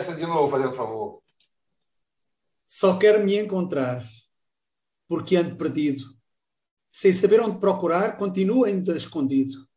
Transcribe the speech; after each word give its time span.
Começa 0.00 0.16
de 0.16 0.24
novo, 0.24 0.50
fazendo 0.50 0.72
favor. 0.72 1.22
Só 2.66 2.96
quero 2.96 3.22
me 3.22 3.36
encontrar, 3.36 4.02
porque 5.06 5.36
ando 5.36 5.56
perdido. 5.56 6.02
Sem 6.90 7.12
saber 7.12 7.38
onde 7.38 7.60
procurar, 7.60 8.16
continuo 8.16 8.64
ainda 8.64 8.96
escondido. 8.96 9.68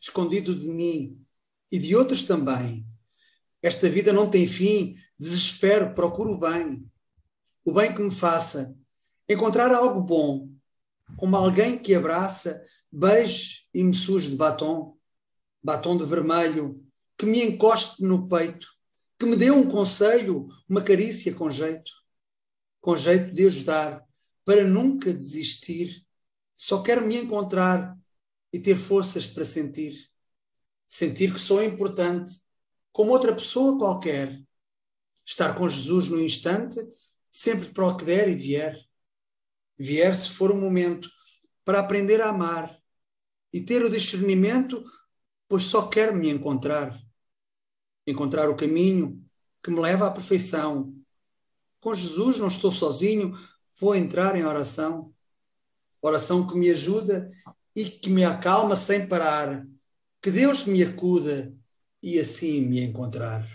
Escondido 0.00 0.58
de 0.58 0.66
mim 0.66 1.22
e 1.70 1.78
de 1.78 1.94
outros 1.94 2.22
também. 2.22 2.86
Esta 3.60 3.90
vida 3.90 4.14
não 4.14 4.30
tem 4.30 4.46
fim, 4.46 4.96
desespero, 5.18 5.94
procuro 5.94 6.32
o 6.32 6.40
bem. 6.40 6.90
O 7.66 7.70
bem 7.70 7.94
que 7.94 8.00
me 8.00 8.10
faça 8.10 8.74
encontrar 9.28 9.70
algo 9.74 10.00
bom, 10.00 10.48
como 11.18 11.36
alguém 11.36 11.78
que 11.78 11.94
abraça, 11.94 12.64
beije 12.90 13.68
e 13.74 13.84
me 13.84 13.92
suje 13.92 14.30
de 14.30 14.36
batom, 14.36 14.96
batom 15.62 15.98
de 15.98 16.06
vermelho, 16.06 16.82
que 17.18 17.26
me 17.26 17.42
encoste 17.42 18.02
no 18.02 18.26
peito, 18.26 18.73
que 19.18 19.26
me 19.26 19.36
dê 19.36 19.50
um 19.50 19.70
conselho, 19.70 20.48
uma 20.68 20.82
carícia 20.82 21.32
com 21.34 21.50
jeito 21.50 21.90
com 22.84 22.94
jeito 22.94 23.32
de 23.32 23.46
ajudar, 23.46 24.06
para 24.44 24.62
nunca 24.62 25.10
desistir. 25.10 26.06
Só 26.54 26.82
quero 26.82 27.06
me 27.06 27.16
encontrar 27.16 27.96
e 28.52 28.60
ter 28.60 28.76
forças 28.76 29.26
para 29.26 29.42
sentir. 29.42 29.98
Sentir 30.86 31.32
que 31.32 31.40
sou 31.40 31.64
importante, 31.64 32.38
como 32.92 33.10
outra 33.10 33.34
pessoa 33.34 33.78
qualquer. 33.78 34.38
Estar 35.24 35.54
com 35.56 35.66
Jesus 35.66 36.08
no 36.08 36.20
instante, 36.20 36.76
sempre 37.30 37.70
para 37.70 37.88
o 37.88 37.96
que 37.96 38.04
der 38.04 38.28
e 38.28 38.34
vier. 38.34 38.78
Vier 39.78 40.14
se 40.14 40.28
for 40.28 40.52
um 40.52 40.60
momento 40.60 41.08
para 41.64 41.80
aprender 41.80 42.20
a 42.20 42.28
amar 42.28 42.78
e 43.50 43.62
ter 43.62 43.82
o 43.82 43.88
discernimento, 43.88 44.84
pois 45.48 45.64
só 45.64 45.88
quero 45.88 46.14
me 46.14 46.28
encontrar. 46.28 47.02
Encontrar 48.06 48.48
o 48.50 48.56
caminho 48.56 49.24
que 49.62 49.70
me 49.70 49.80
leva 49.80 50.06
à 50.06 50.10
perfeição 50.10 50.94
com 51.84 51.92
Jesus 51.92 52.38
não 52.38 52.48
estou 52.48 52.72
sozinho, 52.72 53.38
vou 53.78 53.94
entrar 53.94 54.34
em 54.36 54.42
oração. 54.42 55.12
Oração 56.00 56.46
que 56.46 56.56
me 56.56 56.70
ajuda 56.70 57.30
e 57.76 57.84
que 57.84 58.08
me 58.08 58.24
acalma 58.24 58.74
sem 58.74 59.06
parar. 59.06 59.68
Que 60.22 60.30
Deus 60.30 60.64
me 60.64 60.82
acuda 60.82 61.54
e 62.02 62.18
assim 62.18 62.62
me 62.62 62.80
encontrar. 62.80 63.46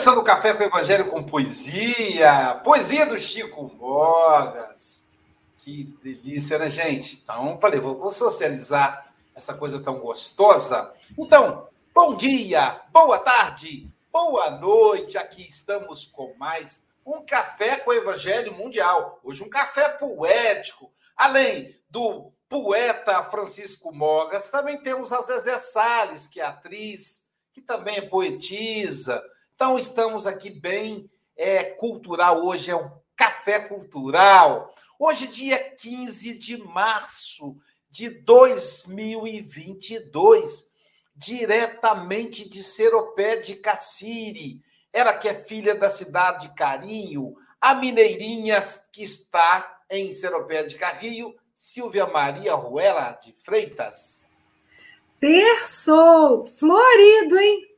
Começando 0.00 0.16
o 0.16 0.24
café 0.24 0.54
com 0.54 0.62
o 0.62 0.66
Evangelho 0.66 1.10
com 1.10 1.22
poesia, 1.22 2.58
poesia 2.64 3.04
do 3.04 3.18
Chico 3.18 3.70
Mogas. 3.78 5.04
Que 5.58 5.94
delícia, 6.02 6.58
né, 6.58 6.70
gente? 6.70 7.20
Então, 7.22 7.58
falei, 7.60 7.78
vou 7.80 8.10
socializar 8.10 9.12
essa 9.34 9.52
coisa 9.52 9.78
tão 9.78 9.98
gostosa. 9.98 10.90
Então, 11.18 11.68
bom 11.94 12.14
dia, 12.14 12.80
boa 12.90 13.18
tarde, 13.18 13.92
boa 14.10 14.52
noite. 14.52 15.18
Aqui 15.18 15.46
estamos 15.46 16.06
com 16.06 16.32
mais 16.38 16.82
um 17.04 17.22
café 17.22 17.76
com 17.76 17.90
o 17.90 17.94
Evangelho 17.94 18.54
Mundial. 18.54 19.20
Hoje, 19.22 19.44
um 19.44 19.50
café 19.50 19.86
poético. 19.86 20.90
Além 21.14 21.76
do 21.90 22.32
poeta 22.48 23.22
Francisco 23.24 23.92
Mogas, 23.92 24.48
também 24.48 24.78
temos 24.78 25.12
a 25.12 25.20
Zezé 25.20 25.58
Salles, 25.58 26.26
que 26.26 26.40
é 26.40 26.46
atriz, 26.46 27.28
que 27.52 27.60
também 27.60 27.98
é 27.98 28.08
poetisa. 28.08 29.22
Então, 29.62 29.78
estamos 29.78 30.26
aqui 30.26 30.48
bem 30.48 31.10
é, 31.36 31.62
cultural. 31.62 32.46
Hoje 32.46 32.70
é 32.70 32.74
um 32.74 32.90
café 33.14 33.60
cultural. 33.60 34.74
Hoje, 34.98 35.26
dia 35.26 35.58
15 35.58 36.38
de 36.38 36.56
março 36.56 37.58
de 37.90 38.08
2022, 38.08 40.70
diretamente 41.14 42.48
de 42.48 42.62
Seropé 42.62 43.36
de 43.36 43.56
Cassiri. 43.56 44.62
Ela 44.90 45.12
que 45.12 45.28
é 45.28 45.34
filha 45.34 45.74
da 45.74 45.90
cidade 45.90 46.48
de 46.48 46.54
Carinho, 46.54 47.34
a 47.60 47.74
mineirinha 47.74 48.62
que 48.90 49.02
está 49.02 49.82
em 49.90 50.10
Seropé 50.14 50.62
de 50.62 50.76
Carrinho, 50.76 51.34
Silvia 51.52 52.06
Maria 52.06 52.54
Ruela 52.54 53.12
de 53.22 53.34
Freitas. 53.34 54.30
Terçou! 55.20 56.46
Florido, 56.46 57.38
hein? 57.38 57.69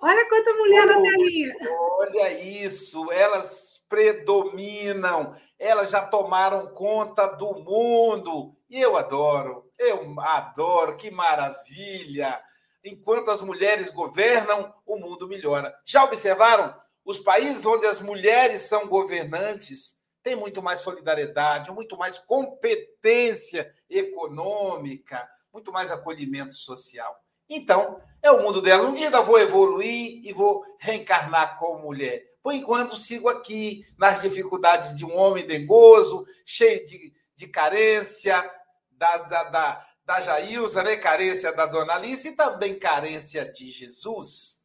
Olha 0.00 0.28
quanta 0.28 0.54
mulher 0.54 0.82
oh, 0.82 0.86
na 0.86 1.02
telinha. 1.02 1.54
Olha 1.98 2.32
isso, 2.40 3.10
elas 3.12 3.84
predominam 3.88 5.36
elas 5.60 5.90
já 5.90 6.00
tomaram 6.00 6.68
conta 6.68 7.26
do 7.26 7.52
mundo. 7.56 8.56
E 8.68 8.80
eu 8.80 8.96
adoro, 8.96 9.70
eu 9.78 10.18
adoro, 10.18 10.96
que 10.96 11.10
maravilha! 11.10 12.42
Enquanto 12.82 13.30
as 13.30 13.42
mulheres 13.42 13.90
governam, 13.90 14.74
o 14.86 14.96
mundo 14.96 15.28
melhora. 15.28 15.72
Já 15.84 16.02
observaram? 16.02 16.74
Os 17.04 17.20
países 17.20 17.66
onde 17.66 17.84
as 17.86 18.00
mulheres 18.00 18.62
são 18.62 18.88
governantes 18.88 20.00
têm 20.22 20.34
muito 20.34 20.62
mais 20.62 20.80
solidariedade, 20.80 21.70
muito 21.70 21.96
mais 21.98 22.18
competência 22.18 23.70
econômica, 23.88 25.28
muito 25.52 25.70
mais 25.70 25.92
acolhimento 25.92 26.54
social. 26.54 27.14
Então, 27.50 28.00
é 28.22 28.30
o 28.30 28.40
mundo 28.40 28.62
delas. 28.62 28.86
Um 28.86 28.94
dia 28.94 29.10
eu 29.10 29.24
vou 29.24 29.38
evoluir 29.40 30.20
e 30.24 30.32
vou 30.32 30.64
reencarnar 30.78 31.58
como 31.58 31.82
mulher. 31.82 32.24
Por 32.40 32.54
enquanto, 32.54 32.96
sigo 32.96 33.28
aqui 33.28 33.84
nas 33.98 34.22
dificuldades 34.22 34.96
de 34.96 35.04
um 35.04 35.16
homem 35.16 35.44
dengoso, 35.44 36.24
cheio 36.46 36.84
de, 36.86 37.12
de 37.34 37.48
carência 37.48 38.48
da, 38.92 39.16
da, 39.18 39.44
da, 39.44 39.86
da 40.04 40.20
Jailza, 40.20 40.82
né? 40.84 40.96
carência 40.96 41.52
da 41.52 41.66
Dona 41.66 41.94
Alice 41.94 42.28
e 42.28 42.36
também 42.36 42.78
carência 42.78 43.44
de 43.50 43.68
Jesus. 43.68 44.60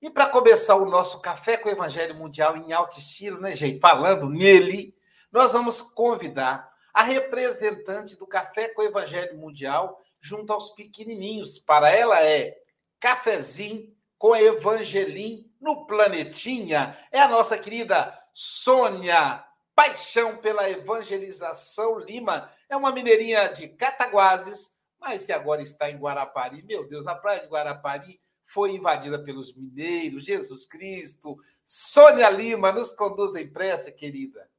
E 0.00 0.08
para 0.08 0.28
começar 0.28 0.76
o 0.76 0.88
nosso 0.88 1.20
Café 1.20 1.56
com 1.56 1.68
o 1.68 1.72
Evangelho 1.72 2.14
Mundial 2.14 2.56
em 2.56 2.72
alto 2.72 2.98
estilo, 2.98 3.38
né, 3.40 3.52
gente? 3.52 3.80
Falando 3.80 4.30
nele, 4.30 4.94
nós 5.30 5.52
vamos 5.52 5.82
convidar 5.82 6.70
a 6.94 7.02
representante 7.02 8.16
do 8.16 8.26
Café 8.26 8.68
com 8.68 8.80
o 8.80 8.84
Evangelho 8.84 9.36
Mundial 9.36 10.00
junto 10.20 10.52
aos 10.52 10.70
pequenininhos. 10.70 11.58
Para 11.58 11.90
ela 11.90 12.22
é 12.22 12.58
cafezinho 12.98 13.94
com 14.18 14.36
Evangelim 14.36 15.50
no 15.60 15.86
Planetinha. 15.86 16.96
É 17.10 17.20
a 17.20 17.28
nossa 17.28 17.56
querida 17.56 18.16
Sônia, 18.32 19.44
paixão 19.74 20.36
pela 20.36 20.68
evangelização 20.68 21.98
Lima. 21.98 22.52
É 22.68 22.76
uma 22.76 22.92
mineirinha 22.92 23.48
de 23.48 23.68
Cataguases, 23.68 24.70
mas 24.98 25.24
que 25.24 25.32
agora 25.32 25.62
está 25.62 25.90
em 25.90 25.96
Guarapari. 25.96 26.62
Meu 26.62 26.86
Deus, 26.86 27.06
a 27.06 27.14
praia 27.14 27.40
de 27.40 27.48
Guarapari 27.48 28.20
foi 28.44 28.72
invadida 28.72 29.18
pelos 29.18 29.54
mineiros. 29.54 30.24
Jesus 30.24 30.66
Cristo. 30.66 31.38
Sônia 31.64 32.28
Lima, 32.28 32.72
nos 32.72 32.90
conduz 32.90 33.34
em 33.36 33.50
pressa, 33.50 33.92
querida. 33.92 34.49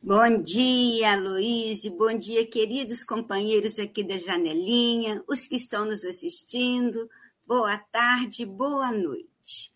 Bom 0.00 0.40
dia, 0.42 1.16
Luiz. 1.16 1.84
Bom 1.88 2.16
dia, 2.16 2.46
queridos 2.46 3.02
companheiros 3.02 3.80
aqui 3.80 4.04
da 4.04 4.16
janelinha, 4.16 5.24
os 5.26 5.44
que 5.44 5.56
estão 5.56 5.84
nos 5.86 6.04
assistindo, 6.04 7.10
boa 7.44 7.76
tarde, 7.76 8.46
boa 8.46 8.92
noite. 8.92 9.74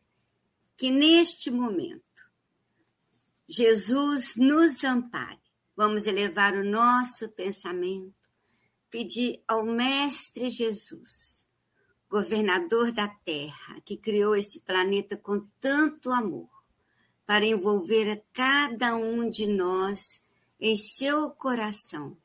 Que 0.76 0.92
neste 0.92 1.50
momento 1.50 2.02
Jesus 3.48 4.36
nos 4.36 4.84
ampare. 4.84 5.42
Vamos 5.76 6.06
elevar 6.06 6.54
o 6.54 6.64
nosso 6.64 7.28
pensamento, 7.30 8.14
pedir 8.88 9.42
ao 9.48 9.64
Mestre 9.64 10.50
Jesus, 10.50 11.48
governador 12.08 12.92
da 12.92 13.08
Terra, 13.08 13.80
que 13.84 13.96
criou 13.96 14.36
esse 14.36 14.60
planeta 14.60 15.16
com 15.16 15.44
tanto 15.58 16.12
amor, 16.12 16.48
para 17.26 17.46
envolver 17.46 18.10
a 18.10 18.20
cada 18.32 18.96
um 18.96 19.28
de 19.28 19.46
nós 19.46 20.22
em 20.60 20.76
seu 20.76 21.30
coração, 21.30 22.16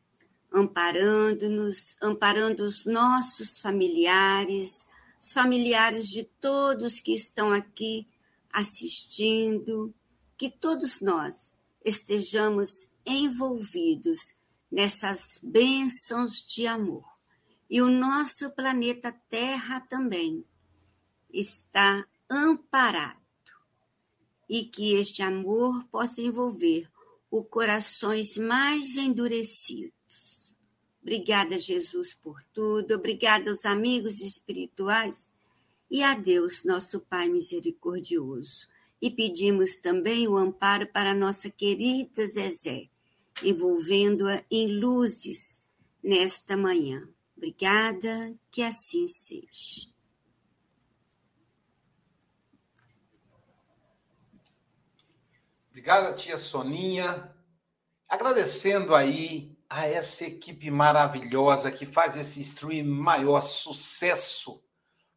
amparando-nos, 0.52 1.96
amparando 2.02 2.64
os 2.64 2.86
nossos 2.86 3.60
familiares, 3.60 4.86
os 5.22 5.32
familiares 5.32 6.08
de 6.08 6.24
todos 6.24 7.00
que 7.00 7.16
estão 7.16 7.52
aqui 7.52 8.08
assistindo, 8.52 9.94
que 10.38 10.50
todos 10.50 11.02
nós 11.02 11.52
estejamos 11.84 12.88
envolvidos 13.06 14.34
nessas 14.72 15.40
bênçãos 15.42 16.46
de 16.46 16.68
amor. 16.68 17.06
E 17.70 17.82
o 17.82 17.90
nosso 17.90 18.50
planeta 18.52 19.12
Terra 19.30 19.80
também 19.82 20.46
está 21.32 22.06
amparado. 22.30 23.27
E 24.50 24.66
que 24.66 24.94
este 24.94 25.22
amor 25.22 25.84
possa 25.86 26.22
envolver 26.22 26.90
os 27.30 27.46
corações 27.50 28.38
mais 28.38 28.96
endurecidos 28.96 29.98
Obrigada, 31.08 31.58
Jesus, 31.58 32.14
por 32.14 32.44
tudo. 32.54 32.96
Obrigada 32.96 33.50
aos 33.50 33.66
amigos 33.66 34.20
espirituais 34.20 35.30
e 35.90 36.04
a 36.04 36.14
Deus, 36.14 36.66
nosso 36.66 37.00
Pai 37.00 37.30
misericordioso, 37.30 38.68
e 39.02 39.10
pedimos 39.10 39.80
também 39.80 40.28
o 40.28 40.36
amparo 40.36 40.86
para 40.88 41.14
nossa 41.14 41.50
querida 41.50 42.28
Zezé, 42.28 42.90
envolvendo-a 43.42 44.44
em 44.52 44.68
luzes 44.68 45.64
nesta 46.04 46.58
manhã. 46.58 47.08
Obrigada, 47.38 48.38
que 48.52 48.62
assim 48.62 49.08
seja. 49.08 49.88
Obrigada, 55.90 56.14
tia 56.14 56.38
Soninha. 56.38 57.34
Agradecendo 58.10 58.94
aí 58.94 59.58
a 59.70 59.88
essa 59.88 60.26
equipe 60.26 60.70
maravilhosa 60.70 61.72
que 61.72 61.86
faz 61.86 62.18
esse 62.18 62.42
stream 62.42 62.86
maior 62.86 63.40
sucesso 63.40 64.62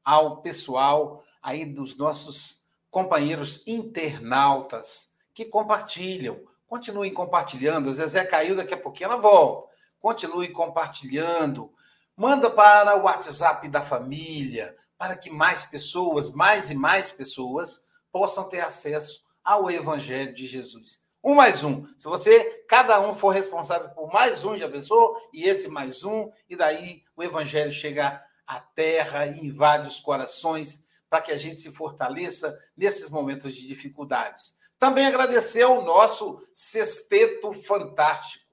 ao 0.05 0.43
pessoal 0.43 1.25
aí 1.43 1.65
dos 1.65 1.97
nossos 1.97 2.63
companheiros 2.89 3.67
internautas 3.67 5.13
que 5.35 5.45
compartilham. 5.45 6.41
Continuem 6.69 7.13
compartilhando. 7.13 7.91
A 7.91 7.93
Zezé 7.93 8.25
caiu, 8.25 8.55
daqui 8.55 8.73
a 8.73 8.81
pouquinho 8.81 9.11
ela 9.11 9.21
volta. 9.21 9.73
Continue 9.99 10.53
compartilhando. 10.53 11.75
Manda 12.17 12.49
para 12.49 12.97
o 12.97 13.03
WhatsApp 13.03 13.69
da 13.69 13.81
família, 13.81 14.77
para 14.97 15.17
que 15.17 15.31
mais 15.31 15.65
pessoas, 15.65 16.31
mais 16.31 16.71
e 16.71 16.77
mais 16.77 17.11
pessoas, 17.11 17.85
possam 18.13 18.45
ter 18.45 18.61
acesso 18.61 19.29
ao 19.45 19.71
Evangelho 19.71 20.35
de 20.35 20.47
Jesus. 20.47 21.05
Um 21.23 21.35
mais 21.35 21.63
um. 21.63 21.85
Se 21.99 22.05
você, 22.05 22.65
cada 22.67 22.99
um 23.01 23.15
for 23.15 23.29
responsável 23.29 23.91
por 23.91 24.11
mais 24.11 24.43
um, 24.43 24.57
já 24.57 24.69
pensou? 24.71 25.17
E 25.35 25.45
esse 25.45 25.69
mais 25.69 26.03
um, 26.03 26.31
e 26.49 26.57
daí 26.57 27.03
o 27.15 27.23
evangelho 27.23 27.71
chega 27.71 28.25
à 28.47 28.59
terra 28.59 29.27
e 29.27 29.47
invade 29.47 29.87
os 29.87 30.01
corações 30.01 30.83
para 31.11 31.21
que 31.21 31.31
a 31.31 31.37
gente 31.37 31.61
se 31.61 31.71
fortaleça 31.73 32.59
nesses 32.75 33.11
momentos 33.11 33.55
de 33.55 33.67
dificuldades. 33.67 34.55
Também 34.79 35.05
agradecer 35.05 35.63
ao 35.63 35.85
nosso 35.85 36.43
sexteto 36.55 37.53
fantástico. 37.53 38.47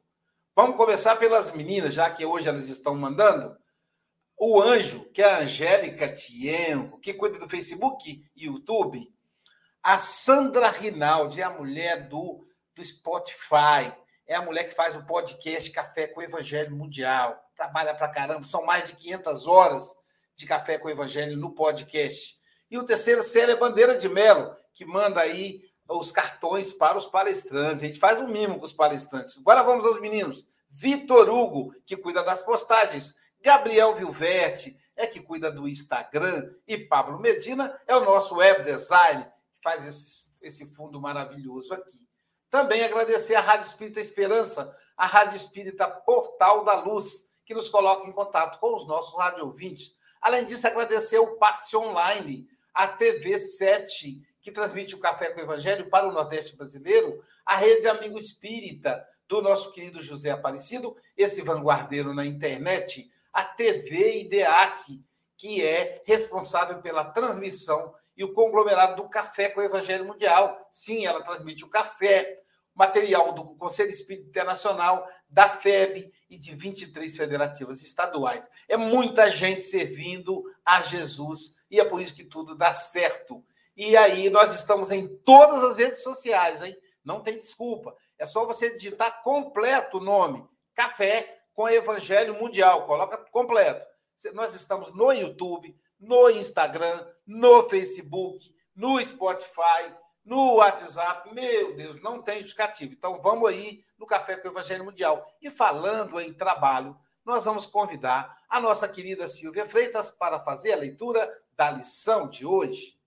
Vamos 0.54 0.76
começar 0.76 1.16
pelas 1.16 1.54
meninas, 1.54 1.94
já 1.94 2.10
que 2.10 2.26
hoje 2.26 2.50
elas 2.50 2.68
estão 2.68 2.96
mandando. 2.96 3.56
O 4.38 4.62
anjo, 4.62 5.06
que 5.14 5.22
é 5.22 5.26
a 5.26 5.40
Angélica 5.40 6.14
Tiengo, 6.14 7.00
que 7.00 7.14
cuida 7.14 7.40
do 7.40 7.48
Facebook 7.48 8.26
e 8.36 8.46
YouTube. 8.46 9.10
A 9.88 10.00
Sandra 10.00 10.68
Rinaldi, 10.68 11.40
é 11.40 11.46
a 11.46 11.50
mulher 11.50 12.10
do 12.10 12.46
do 12.76 12.84
Spotify. 12.84 13.90
É 14.28 14.36
a 14.36 14.42
mulher 14.42 14.66
que 14.66 14.76
faz 14.76 14.98
o 14.98 15.06
podcast 15.06 15.72
Café 15.72 16.08
com 16.08 16.20
o 16.20 16.24
Evangelho 16.24 16.76
Mundial. 16.76 17.42
Trabalha 17.56 17.96
pra 17.96 18.10
caramba. 18.10 18.46
São 18.46 18.66
mais 18.66 18.86
de 18.86 18.98
500 18.98 19.48
horas 19.48 19.96
de 20.36 20.46
Café 20.46 20.78
com 20.78 20.90
o 20.90 20.92
Evangelho 20.92 21.38
no 21.38 21.56
podcast. 21.56 22.36
E 22.70 22.78
o 22.78 22.84
terceiro 22.84 23.24
Célia 23.24 23.56
Bandeira 23.56 23.98
de 23.98 24.10
Melo, 24.10 24.54
que 24.74 24.84
manda 24.84 25.22
aí 25.22 25.62
os 25.88 26.12
cartões 26.12 26.74
para 26.74 26.98
os 26.98 27.08
palestrantes. 27.08 27.82
A 27.82 27.88
gente 27.88 27.98
faz 27.98 28.20
o 28.20 28.28
mimo 28.28 28.60
com 28.60 28.66
os 28.66 28.74
palestrantes. 28.74 29.38
Agora 29.38 29.64
vamos 29.64 29.86
aos 29.86 30.02
meninos. 30.02 30.50
Vitor 30.70 31.30
Hugo, 31.30 31.74
que 31.86 31.96
cuida 31.96 32.22
das 32.26 32.42
postagens. 32.42 33.16
Gabriel 33.42 33.96
Vilverte, 33.96 34.78
é 34.98 35.08
que 35.08 35.22
cuida 35.22 35.50
do 35.50 35.66
Instagram. 35.66 36.52
E 36.68 36.78
Pablo 36.78 37.22
Medina 37.22 37.80
é 37.88 37.96
o 37.96 38.04
nosso 38.04 38.36
web 38.36 38.66
design, 38.66 39.26
faz 39.68 39.86
esse, 39.86 40.30
esse 40.42 40.66
fundo 40.66 41.02
maravilhoso 41.02 41.74
aqui. 41.74 42.08
Também 42.50 42.86
agradecer 42.86 43.36
à 43.36 43.42
Rádio 43.42 43.68
Espírita 43.68 44.00
Esperança, 44.00 44.74
a 44.96 45.06
Rádio 45.06 45.36
Espírita 45.36 45.86
Portal 45.86 46.64
da 46.64 46.76
Luz, 46.76 47.30
que 47.46 47.54
nos 47.54 47.68
coloca 47.68 48.08
em 48.08 48.14
contato 48.14 48.62
com 48.62 48.74
os 48.74 48.88
nossos 48.88 49.20
rádio 49.20 49.44
ouvintes. 49.44 49.94
Além 50.22 50.46
disso, 50.46 50.66
agradecer 50.66 51.20
o 51.20 51.36
Passe 51.36 51.76
Online, 51.76 52.48
a 52.74 52.88
TV 52.88 53.38
7, 53.38 54.26
que 54.40 54.54
transmite 54.54 54.96
o 54.96 55.00
Café 55.00 55.32
com 55.32 55.42
o 55.42 55.44
Evangelho 55.44 55.90
para 55.90 56.08
o 56.08 56.14
Nordeste 56.14 56.56
brasileiro, 56.56 57.22
a 57.46 57.58
Rede 57.58 57.90
Amigo 57.90 58.18
Espírita, 58.18 59.06
do 59.28 59.42
nosso 59.42 59.74
querido 59.74 60.02
José 60.02 60.30
Aparecido, 60.30 60.96
esse 61.18 61.42
vanguardeiro 61.42 62.14
na 62.14 62.26
internet, 62.26 63.12
a 63.34 63.44
TV 63.44 64.22
IDEAC, 64.22 65.04
que 65.36 65.62
é 65.62 66.02
responsável 66.06 66.82
pela 66.82 67.04
transmissão 67.04 67.94
e 68.18 68.24
o 68.24 68.34
conglomerado 68.34 69.02
do 69.02 69.08
Café 69.08 69.50
com 69.50 69.62
o 69.62 69.64
Evangelho 69.64 70.06
Mundial. 70.06 70.68
Sim, 70.72 71.06
ela 71.06 71.24
transmite 71.24 71.64
o 71.64 71.70
café, 71.70 72.42
material 72.74 73.32
do 73.32 73.56
Conselho 73.56 73.92
Espírita 73.92 74.28
Internacional, 74.28 75.08
da 75.30 75.50
FEB 75.50 76.12
e 76.30 76.38
de 76.38 76.56
23 76.56 77.16
federativas 77.16 77.84
estaduais. 77.84 78.50
É 78.68 78.76
muita 78.76 79.30
gente 79.30 79.62
servindo 79.62 80.44
a 80.66 80.82
Jesus 80.82 81.56
e 81.70 81.80
é 81.80 81.86
por 81.86 82.02
isso 82.02 82.16
que 82.16 82.24
tudo 82.24 82.56
dá 82.56 82.74
certo. 82.74 83.46
E 83.76 83.96
aí 83.96 84.30
nós 84.30 84.54
estamos 84.54 84.92
em 84.92 85.08
todas 85.20 85.64
as 85.64 85.78
redes 85.78 86.02
sociais, 86.02 86.64
hein? 86.64 86.76
Não 87.04 87.22
tem 87.22 87.36
desculpa. 87.36 87.96
É 88.18 88.26
só 88.26 88.46
você 88.46 88.76
digitar 88.76 89.22
completo 89.22 89.98
o 89.98 90.04
nome. 90.04 90.44
Café 90.74 91.42
com 91.54 91.70
Evangelho 91.70 92.34
Mundial. 92.36 92.86
Coloca 92.86 93.18
completo. 93.32 93.86
Nós 94.34 94.56
estamos 94.56 94.94
no 94.94 95.12
YouTube, 95.12 95.76
no 96.00 96.30
Instagram, 96.30 97.06
no 97.28 97.68
Facebook, 97.70 98.56
no 98.74 99.00
Spotify, 99.06 99.94
no 100.24 100.56
WhatsApp. 100.56 101.34
Meu 101.34 101.76
Deus, 101.76 102.02
não 102.02 102.22
tem 102.22 102.38
justificativo. 102.38 102.94
Então 102.94 103.22
vamos 103.22 103.50
aí 103.50 103.84
no 103.98 104.06
Café 104.06 104.38
com 104.38 104.48
o 104.48 104.52
Evangelho 104.52 104.86
Mundial. 104.86 105.28
E 105.42 105.50
falando 105.50 106.20
em 106.20 106.34
trabalho, 106.34 106.98
nós 107.26 107.44
vamos 107.44 107.66
convidar 107.66 108.38
a 108.50 108.60
nossa 108.60 108.88
querida 108.88 109.28
Silvia 109.28 109.66
Freitas 109.66 110.10
para 110.10 110.40
fazer 110.40 110.72
a 110.72 110.78
leitura 110.78 111.30
da 111.56 111.70
lição 111.70 112.30
de 112.30 112.46
hoje. 112.46 112.98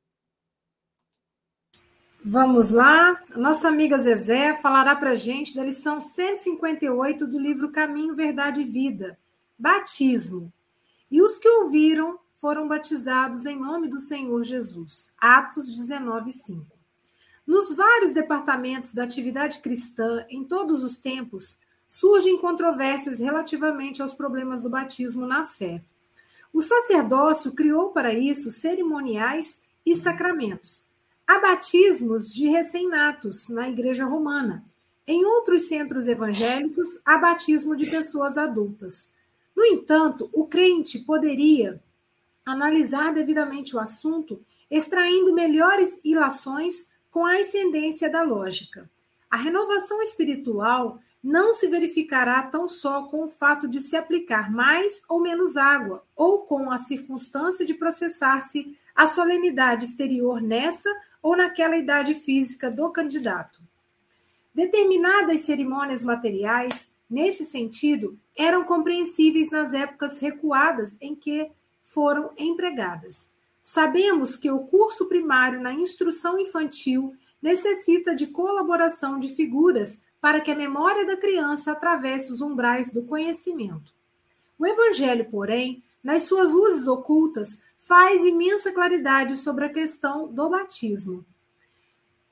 Vamos 2.23 2.71
lá. 2.71 3.19
Nossa 3.35 3.69
amiga 3.69 3.97
Zezé 3.97 4.55
falará 4.55 4.95
para 4.95 5.15
gente 5.15 5.57
da 5.57 5.65
lição 5.65 6.01
158 6.01 7.27
do 7.27 7.39
livro 7.39 7.73
Caminho, 7.73 8.15
Verdade 8.15 8.61
e 8.61 8.65
Vida, 8.65 9.19
Batismo. 9.59 10.53
E 11.11 11.23
os 11.23 11.39
que 11.39 11.49
ouviram 11.49 12.19
foram 12.41 12.67
batizados 12.67 13.45
em 13.45 13.61
nome 13.61 13.87
do 13.87 14.01
Senhor 14.01 14.43
Jesus. 14.43 15.13
Atos 15.19 15.71
19, 15.71 16.33
5. 16.33 16.67
Nos 17.47 17.77
vários 17.77 18.15
departamentos 18.15 18.95
da 18.95 19.05
atividade 19.05 19.59
cristã, 19.59 20.25
em 20.31 20.43
todos 20.43 20.83
os 20.83 20.97
tempos, 20.97 21.59
surgem 21.87 22.39
controvérsias 22.39 23.21
relativamente 23.21 24.01
aos 24.01 24.15
problemas 24.15 24.63
do 24.63 24.71
batismo 24.71 25.27
na 25.27 25.45
fé. 25.45 25.85
O 26.51 26.63
sacerdócio 26.63 27.53
criou 27.53 27.91
para 27.91 28.15
isso 28.15 28.51
cerimoniais 28.51 29.61
e 29.85 29.95
sacramentos. 29.95 30.87
Há 31.27 31.41
batismos 31.41 32.33
de 32.33 32.49
recém-natos 32.49 33.51
na 33.51 33.69
Igreja 33.69 34.07
Romana. 34.07 34.65
Em 35.07 35.27
outros 35.27 35.69
centros 35.69 36.09
evangélicos, 36.09 36.99
há 37.05 37.19
batismo 37.19 37.77
de 37.77 37.91
pessoas 37.91 38.39
adultas. 38.39 39.13
No 39.55 39.63
entanto, 39.63 40.31
o 40.33 40.47
crente 40.47 41.01
poderia 41.01 41.83
analisar 42.51 43.13
devidamente 43.13 43.75
o 43.75 43.81
assunto, 43.81 44.45
extraindo 44.71 45.33
melhores 45.33 46.01
ilações 46.05 46.91
com 47.11 47.27
a 47.27 47.39
ascendência 47.39 48.11
da 48.11 48.23
lógica. 48.23 48.91
A 49.31 49.37
renovação 49.37 50.03
espiritual 50.03 50.99
não 51.23 51.53
se 51.53 51.69
verificará 51.69 52.43
tão 52.43 52.67
só 52.67 53.03
com 53.05 53.25
o 53.25 53.29
fato 53.29 53.69
de 53.69 53.81
se 53.81 53.97
aplicar 53.97 54.51
mais 54.51 55.03
ou 55.09 55.21
menos 55.21 55.57
água, 55.57 56.05
ou 56.17 56.41
com 56.41 56.71
a 56.71 56.79
circunstância 56.79 57.65
de 57.65 57.75
processar-se 57.75 58.77
a 58.95 59.07
solenidade 59.07 59.85
exterior 59.85 60.41
nessa 60.41 60.89
ou 61.23 61.37
naquela 61.37 61.77
idade 61.77 62.15
física 62.15 62.71
do 62.71 62.91
candidato. 62.91 63.61
Determinadas 64.55 65.43
cerimônias 65.43 66.03
materiais, 66.03 66.91
nesse 67.09 67.45
sentido, 67.45 68.19
eram 68.37 68.65
compreensíveis 68.65 69.51
nas 69.51 69.75
épocas 69.75 70.19
recuadas 70.21 70.97
em 71.01 71.15
que 71.15 71.51
foram 71.93 72.31
empregadas. 72.39 73.31
Sabemos 73.63 74.37
que 74.37 74.51
o 74.51 74.61
curso 74.61 75.07
primário 75.07 75.61
na 75.61 75.73
instrução 75.73 76.39
infantil 76.39 77.15
necessita 77.43 78.15
de 78.15 78.29
colaboração 78.29 79.19
de 79.19 79.29
figuras 79.29 80.01
para 80.21 80.41
que 80.41 80.51
a 80.51 80.57
memória 80.57 81.05
da 81.05 81.17
criança 81.17 81.73
atravesse 81.73 82.33
os 82.33 82.41
umbrais 82.41 82.93
do 82.93 83.03
conhecimento. 83.05 83.93
O 84.57 84.67
Evangelho, 84.67 85.29
porém, 85.31 85.83
nas 86.03 86.25
suas 86.25 86.53
luzes 86.53 86.87
ocultas, 86.87 87.61
faz 87.77 88.25
imensa 88.25 88.73
claridade 88.73 89.37
sobre 89.37 89.65
a 89.65 89.73
questão 89.73 90.33
do 90.33 90.49
batismo. 90.49 91.25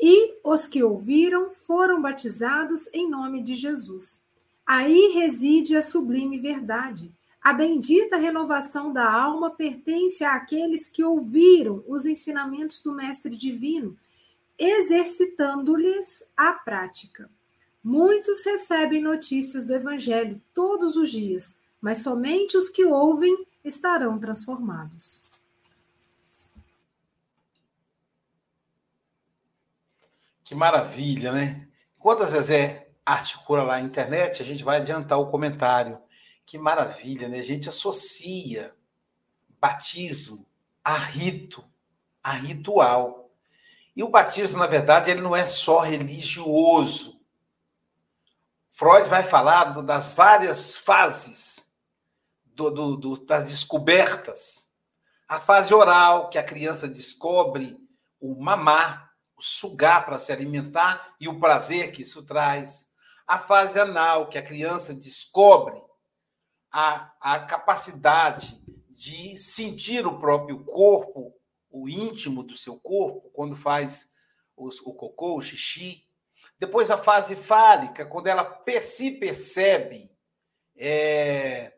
E 0.00 0.38
os 0.44 0.66
que 0.66 0.84
ouviram 0.84 1.50
foram 1.50 2.00
batizados 2.00 2.88
em 2.92 3.10
nome 3.10 3.42
de 3.42 3.56
Jesus. 3.56 4.22
Aí 4.64 5.12
reside 5.14 5.74
a 5.74 5.82
sublime 5.82 6.38
verdade. 6.38 7.12
A 7.40 7.52
bendita 7.52 8.16
renovação 8.16 8.92
da 8.92 9.11
alma 9.11 9.50
pertence 9.50 10.25
àqueles 10.25 10.88
que 10.88 11.04
ouviram 11.04 11.85
os 11.87 12.04
ensinamentos 12.04 12.83
do 12.83 12.95
Mestre 12.95 13.37
Divino, 13.37 13.97
exercitando-lhes 14.59 16.28
a 16.37 16.52
prática. 16.52 17.30
Muitos 17.83 18.45
recebem 18.45 19.00
notícias 19.00 19.64
do 19.64 19.75
Evangelho 19.75 20.37
todos 20.52 20.97
os 20.97 21.11
dias, 21.11 21.57
mas 21.80 21.99
somente 21.99 22.57
os 22.57 22.68
que 22.68 22.85
ouvem 22.85 23.47
estarão 23.64 24.18
transformados. 24.18 25.28
Que 30.42 30.54
maravilha, 30.54 31.30
né? 31.30 31.68
Enquanto 31.99 32.23
a 32.23 32.26
Zezé 32.26 32.88
articula 33.04 33.62
lá 33.62 33.75
na 33.75 33.83
internet, 33.83 34.42
a 34.42 34.45
gente 34.45 34.64
vai 34.64 34.78
adiantar 34.78 35.18
o 35.18 35.30
comentário. 35.30 35.99
Que 36.48 36.56
maravilha, 36.56 37.28
né? 37.28 37.40
A 37.40 37.42
gente 37.42 37.68
associa 37.68 38.74
batismo 39.60 40.46
a 40.82 40.96
rito, 40.96 41.62
a 42.22 42.32
ritual. 42.32 43.30
E 43.94 44.02
o 44.02 44.08
batismo, 44.08 44.56
na 44.56 44.66
verdade, 44.66 45.10
ele 45.10 45.20
não 45.20 45.36
é 45.36 45.44
só 45.44 45.80
religioso. 45.80 47.20
Freud 48.70 49.06
vai 49.10 49.22
falar 49.22 49.82
das 49.82 50.12
várias 50.12 50.74
fases 50.74 51.70
do, 52.46 52.70
do, 52.70 52.96
do, 52.96 53.26
das 53.26 53.50
descobertas. 53.50 54.70
A 55.28 55.38
fase 55.38 55.74
oral, 55.74 56.30
que 56.30 56.38
a 56.38 56.42
criança 56.42 56.88
descobre 56.88 57.78
o 58.18 58.42
mamar, 58.42 59.12
o 59.36 59.42
sugar 59.42 60.06
para 60.06 60.18
se 60.18 60.32
alimentar 60.32 61.14
e 61.20 61.28
o 61.28 61.38
prazer 61.38 61.92
que 61.92 62.00
isso 62.00 62.22
traz. 62.22 62.88
A 63.26 63.38
fase 63.38 63.78
anal, 63.78 64.30
que 64.30 64.38
a 64.38 64.42
criança 64.42 64.94
descobre 64.94 65.86
a, 66.70 67.12
a 67.20 67.40
capacidade 67.40 68.62
de 68.90 69.38
sentir 69.38 70.06
o 70.06 70.18
próprio 70.18 70.64
corpo, 70.64 71.34
o 71.70 71.88
íntimo 71.88 72.42
do 72.42 72.56
seu 72.56 72.76
corpo, 72.78 73.30
quando 73.30 73.54
faz 73.54 74.10
os, 74.56 74.80
o 74.80 74.92
cocô, 74.92 75.37
o 75.37 75.42
xixi. 75.42 76.04
Depois 76.58 76.90
a 76.90 76.98
fase 76.98 77.37
fálica, 77.37 78.04
quando 78.04 78.26
ela 78.26 78.62
se 78.82 79.12
percebe 79.12 80.10
é, 80.76 81.72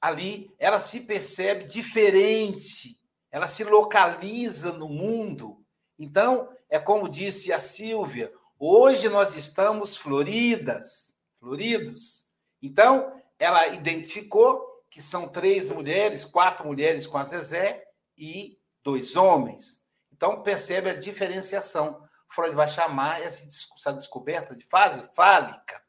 ali, 0.00 0.54
ela 0.58 0.80
se 0.80 1.00
percebe 1.00 1.64
diferente, 1.64 3.00
ela 3.30 3.46
se 3.46 3.64
localiza 3.64 4.72
no 4.72 4.88
mundo. 4.88 5.64
Então, 5.98 6.48
é 6.68 6.78
como 6.78 7.08
disse 7.08 7.52
a 7.52 7.60
Silvia, 7.60 8.32
hoje 8.58 9.08
nós 9.08 9.34
estamos 9.36 9.96
floridas, 9.96 11.16
floridos. 11.38 12.26
Então, 12.60 13.21
ela 13.42 13.66
identificou 13.66 14.64
que 14.88 15.02
são 15.02 15.26
três 15.26 15.68
mulheres, 15.68 16.24
quatro 16.24 16.64
mulheres 16.64 17.08
com 17.08 17.18
a 17.18 17.24
Zezé 17.24 17.84
e 18.16 18.56
dois 18.84 19.16
homens. 19.16 19.84
Então, 20.12 20.44
percebe 20.44 20.90
a 20.90 20.94
diferenciação. 20.94 22.00
Freud 22.28 22.54
vai 22.54 22.68
chamar 22.68 23.20
essa 23.20 23.92
descoberta 23.94 24.54
de 24.54 24.64
fase 24.66 25.02
fálica. 25.12 25.82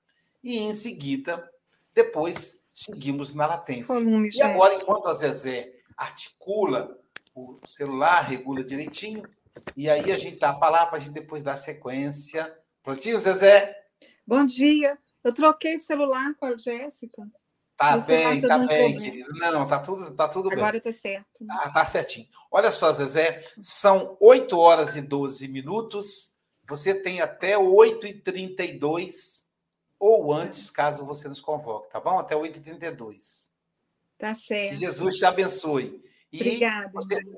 E, 0.43 0.57
em 0.57 0.73
seguida, 0.73 1.47
depois, 1.93 2.59
seguimos 2.73 3.35
na 3.35 3.45
latência. 3.45 3.93
Volume, 3.93 4.31
e 4.33 4.41
agora, 4.41 4.73
enquanto 4.73 5.07
a 5.07 5.13
Zezé 5.13 5.75
articula 5.95 6.99
o 7.35 7.59
celular, 7.67 8.21
regula 8.21 8.63
direitinho, 8.63 9.21
e 9.77 9.87
aí 9.87 10.11
a 10.11 10.17
gente 10.17 10.39
dá 10.39 10.49
a 10.49 10.57
palavra 10.57 10.87
para 10.87 10.97
a 10.97 11.01
gente 11.01 11.13
depois 11.13 11.43
dar 11.43 11.57
sequência. 11.57 12.51
Prontinho, 12.81 13.19
Zezé? 13.19 13.79
Bom 14.25 14.43
dia. 14.43 14.97
Eu 15.23 15.31
troquei 15.31 15.77
celular 15.77 16.33
com 16.39 16.47
a 16.47 16.57
Jéssica. 16.57 17.21
Tá 17.77 17.97
bem, 17.97 18.41
tá 18.41 18.57
bem, 18.59 18.97
querido. 18.97 19.33
Não, 19.33 19.67
tá 19.67 19.79
tudo, 19.79 20.15
tá 20.15 20.27
tudo 20.27 20.47
Agora 20.47 20.55
bem. 20.55 20.65
Agora 20.65 20.81
tá 20.81 20.93
certo. 20.93 21.45
Ah, 21.49 21.69
tá 21.69 21.85
certinho. 21.85 22.27
Olha 22.51 22.71
só, 22.71 22.91
Zezé, 22.93 23.43
são 23.61 24.15
8 24.19 24.57
horas 24.57 24.95
e 24.95 25.01
12 25.01 25.47
minutos. 25.47 26.33
Você 26.67 26.93
tem 26.93 27.19
até 27.19 27.57
8h32 27.57 29.43
ou 29.99 30.33
antes, 30.33 30.69
caso 30.69 31.05
você 31.05 31.27
nos 31.27 31.41
convoque, 31.41 31.89
tá 31.89 31.99
bom? 31.99 32.19
Até 32.19 32.35
8h32. 32.35 33.49
Tá 34.17 34.35
certo. 34.35 34.69
Que 34.69 34.75
Jesus 34.75 35.17
te 35.17 35.25
abençoe. 35.25 36.01
E 36.31 36.41
Obrigada. 36.41 36.91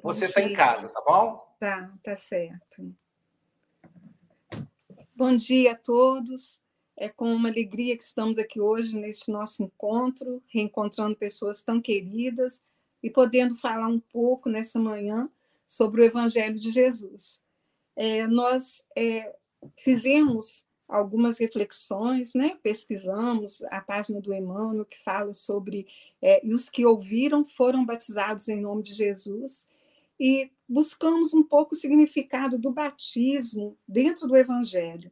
Você 0.04 0.26
está 0.26 0.42
em 0.42 0.54
casa, 0.54 0.90
tá 0.90 1.02
bom? 1.02 1.56
Tá, 1.60 1.92
tá 2.04 2.16
certo. 2.16 2.94
Bom 5.16 5.36
dia 5.36 5.72
a 5.72 5.76
todos. 5.76 6.62
É 6.98 7.10
com 7.10 7.34
uma 7.34 7.50
alegria 7.50 7.98
que 7.98 8.04
estamos 8.04 8.38
aqui 8.38 8.60
hoje 8.60 8.96
neste 8.96 9.30
nosso 9.30 9.64
encontro, 9.64 10.42
reencontrando 10.48 11.16
pessoas 11.16 11.62
tão 11.62 11.82
queridas 11.82 12.64
e 13.04 13.10
podendo 13.10 13.56
falar 13.56 13.88
um 13.88 14.00
pouco 14.00 14.50
nessa 14.50 14.80
manhã 14.80 15.30
sobre 15.68 16.02
o 16.02 16.06
Evangelho 16.06 16.58
de 16.58 16.70
Jesus. 16.70 17.42
É, 17.96 18.26
nós 18.28 18.86
é, 18.96 19.36
fizemos 19.78 20.66
algumas 20.88 21.38
reflexões, 21.38 22.34
né? 22.34 22.58
pesquisamos 22.64 23.62
a 23.64 23.82
página 23.82 24.22
do 24.22 24.34
Emmanuel 24.34 24.86
que 24.86 25.02
fala 25.04 25.34
sobre 25.34 25.88
é, 26.22 26.46
e 26.46 26.54
os 26.54 26.70
que 26.70 26.86
ouviram 26.86 27.44
foram 27.44 27.86
batizados 27.86 28.48
em 28.48 28.62
nome 28.62 28.84
de 28.84 28.94
Jesus 28.94 29.68
e 30.20 30.50
buscamos 30.68 31.34
um 31.34 31.44
pouco 31.44 31.74
o 31.74 31.78
significado 31.78 32.58
do 32.58 32.72
batismo 32.72 33.78
dentro 33.88 34.28
do 34.28 34.38
Evangelho 34.38 35.12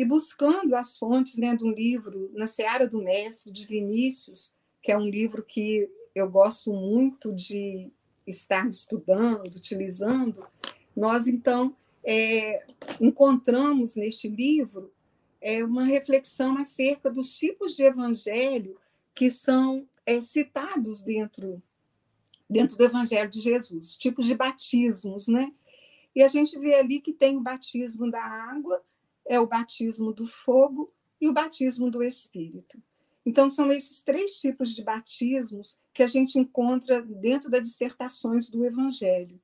e 0.00 0.04
buscando 0.06 0.74
as 0.74 0.96
fontes 0.96 1.36
né, 1.36 1.54
de 1.54 1.62
um 1.62 1.70
livro 1.70 2.30
Na 2.32 2.46
Seara 2.46 2.88
do 2.88 3.02
Mestre, 3.02 3.52
de 3.52 3.66
Vinícius, 3.66 4.50
que 4.82 4.90
é 4.90 4.96
um 4.96 5.06
livro 5.06 5.42
que 5.42 5.90
eu 6.14 6.26
gosto 6.26 6.72
muito 6.72 7.34
de 7.34 7.92
estar 8.26 8.66
estudando, 8.66 9.54
utilizando, 9.54 10.42
nós 10.96 11.28
então 11.28 11.76
é, 12.02 12.64
encontramos 12.98 13.94
neste 13.94 14.26
livro 14.26 14.90
é, 15.38 15.62
uma 15.62 15.84
reflexão 15.84 16.56
acerca 16.56 17.10
dos 17.10 17.36
tipos 17.36 17.76
de 17.76 17.82
evangelho 17.82 18.78
que 19.14 19.30
são 19.30 19.86
é, 20.06 20.18
citados 20.22 21.02
dentro, 21.02 21.62
dentro 22.48 22.74
do 22.74 22.84
evangelho 22.84 23.28
de 23.28 23.42
Jesus, 23.42 23.96
tipos 23.96 24.24
de 24.24 24.34
batismos, 24.34 25.28
né? 25.28 25.52
E 26.16 26.22
a 26.22 26.28
gente 26.28 26.58
vê 26.58 26.76
ali 26.76 27.02
que 27.02 27.12
tem 27.12 27.36
o 27.36 27.42
batismo 27.42 28.10
da 28.10 28.24
água, 28.24 28.82
é 29.30 29.38
o 29.38 29.46
batismo 29.46 30.12
do 30.12 30.26
fogo 30.26 30.92
e 31.20 31.28
o 31.28 31.32
batismo 31.32 31.88
do 31.88 32.02
Espírito. 32.02 32.82
Então, 33.24 33.48
são 33.48 33.70
esses 33.70 34.02
três 34.02 34.40
tipos 34.40 34.74
de 34.74 34.82
batismos 34.82 35.78
que 35.94 36.02
a 36.02 36.08
gente 36.08 36.36
encontra 36.36 37.00
dentro 37.00 37.48
das 37.48 37.62
dissertações 37.62 38.50
do 38.50 38.64
Evangelho. 38.64 39.40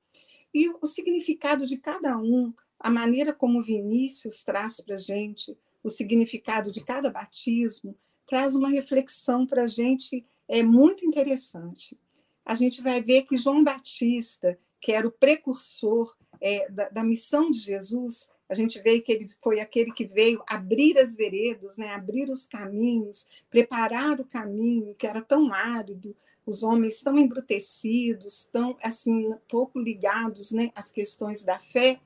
E 0.52 0.68
o 0.82 0.86
significado 0.88 1.64
de 1.64 1.76
cada 1.76 2.18
um, 2.18 2.52
a 2.80 2.90
maneira 2.90 3.32
como 3.32 3.62
Vinícius 3.62 4.42
traz 4.42 4.80
para 4.80 4.96
a 4.96 4.98
gente 4.98 5.56
o 5.84 5.88
significado 5.88 6.72
de 6.72 6.82
cada 6.82 7.08
batismo, 7.08 7.96
traz 8.26 8.56
uma 8.56 8.70
reflexão 8.70 9.46
para 9.46 9.64
a 9.64 9.68
gente 9.68 10.26
é 10.48 10.64
muito 10.64 11.06
interessante. 11.06 11.96
A 12.44 12.56
gente 12.56 12.82
vai 12.82 13.00
ver 13.00 13.22
que 13.22 13.36
João 13.36 13.62
Batista, 13.62 14.58
que 14.80 14.90
era 14.90 15.06
o 15.06 15.12
precursor 15.12 16.16
é, 16.40 16.68
da, 16.70 16.88
da 16.88 17.04
missão 17.04 17.50
de 17.50 17.60
Jesus, 17.60 18.28
a 18.48 18.54
gente 18.54 18.80
vê 18.80 19.00
que 19.00 19.10
ele 19.10 19.28
foi 19.42 19.60
aquele 19.60 19.92
que 19.92 20.04
veio 20.04 20.42
abrir 20.46 20.98
as 20.98 21.16
veredas, 21.16 21.76
né, 21.76 21.88
abrir 21.90 22.30
os 22.30 22.46
caminhos, 22.46 23.26
preparar 23.50 24.20
o 24.20 24.24
caminho 24.24 24.94
que 24.94 25.06
era 25.06 25.20
tão 25.20 25.52
árido, 25.52 26.14
os 26.44 26.62
homens 26.62 27.02
tão 27.02 27.18
embrutecidos, 27.18 28.44
tão 28.52 28.76
assim 28.82 29.34
pouco 29.48 29.80
ligados, 29.80 30.52
né, 30.52 30.70
às 30.74 30.92
questões 30.92 31.44
da 31.44 31.58
fé. 31.58 31.98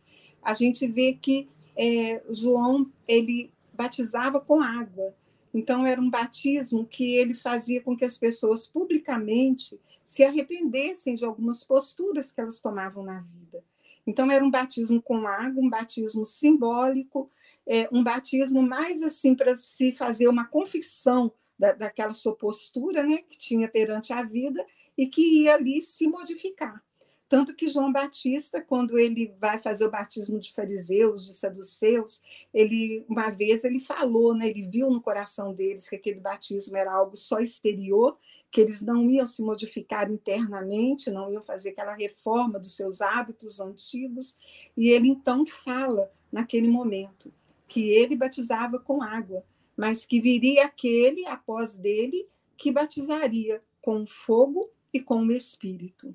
A 0.42 0.54
gente 0.54 0.86
vê 0.86 1.12
que 1.12 1.46
é, 1.76 2.22
João 2.30 2.90
ele 3.06 3.52
batizava 3.74 4.40
com 4.40 4.62
água. 4.62 5.14
Então 5.52 5.86
era 5.86 6.00
um 6.00 6.08
batismo 6.08 6.86
que 6.86 7.16
ele 7.16 7.34
fazia 7.34 7.82
com 7.82 7.96
que 7.96 8.04
as 8.04 8.16
pessoas 8.16 8.66
publicamente 8.66 9.78
se 10.04 10.24
arrependessem 10.24 11.14
de 11.14 11.24
algumas 11.24 11.62
posturas 11.62 12.32
que 12.32 12.40
elas 12.40 12.60
tomavam 12.60 13.02
na 13.04 13.20
vida. 13.20 13.62
Então, 14.06 14.30
era 14.30 14.44
um 14.44 14.50
batismo 14.50 15.00
com 15.02 15.26
água, 15.26 15.62
um 15.62 15.68
batismo 15.68 16.24
simbólico, 16.24 17.30
é, 17.66 17.88
um 17.92 18.02
batismo 18.02 18.62
mais 18.62 19.02
assim 19.02 19.34
para 19.34 19.54
se 19.54 19.92
fazer 19.92 20.28
uma 20.28 20.46
confissão 20.46 21.32
da, 21.58 21.72
daquela 21.72 22.14
sua 22.14 22.34
postura 22.34 23.02
né, 23.02 23.18
que 23.18 23.38
tinha 23.38 23.68
perante 23.68 24.12
a 24.12 24.22
vida 24.22 24.64
e 24.96 25.06
que 25.06 25.42
ia 25.42 25.54
ali 25.54 25.80
se 25.80 26.08
modificar. 26.08 26.82
Tanto 27.28 27.54
que 27.54 27.68
João 27.68 27.92
Batista, 27.92 28.60
quando 28.60 28.98
ele 28.98 29.32
vai 29.38 29.60
fazer 29.60 29.86
o 29.86 29.90
batismo 29.90 30.36
de 30.40 30.52
fariseus, 30.52 31.24
de 31.26 31.34
saduceus, 31.34 32.20
ele 32.52 33.04
uma 33.08 33.30
vez 33.30 33.62
ele 33.62 33.78
falou, 33.78 34.34
né, 34.34 34.48
ele 34.48 34.66
viu 34.66 34.90
no 34.90 35.00
coração 35.00 35.54
deles 35.54 35.88
que 35.88 35.94
aquele 35.94 36.18
batismo 36.18 36.76
era 36.76 36.92
algo 36.92 37.16
só 37.16 37.38
exterior, 37.38 38.18
que 38.50 38.60
eles 38.60 38.80
não 38.80 39.08
iam 39.08 39.26
se 39.26 39.42
modificar 39.42 40.10
internamente, 40.10 41.10
não 41.10 41.32
iam 41.32 41.42
fazer 41.42 41.70
aquela 41.70 41.94
reforma 41.94 42.58
dos 42.58 42.74
seus 42.74 43.00
hábitos 43.00 43.60
antigos, 43.60 44.36
e 44.76 44.90
ele 44.90 45.08
então 45.08 45.46
fala 45.46 46.10
naquele 46.32 46.68
momento 46.68 47.32
que 47.68 47.90
ele 47.90 48.16
batizava 48.16 48.78
com 48.78 49.02
água, 49.02 49.44
mas 49.76 50.04
que 50.04 50.20
viria 50.20 50.64
aquele 50.64 51.26
após 51.26 51.78
dele 51.78 52.26
que 52.56 52.72
batizaria 52.72 53.62
com 53.80 54.06
fogo 54.06 54.68
e 54.92 55.00
com 55.00 55.24
o 55.24 55.32
espírito. 55.32 56.14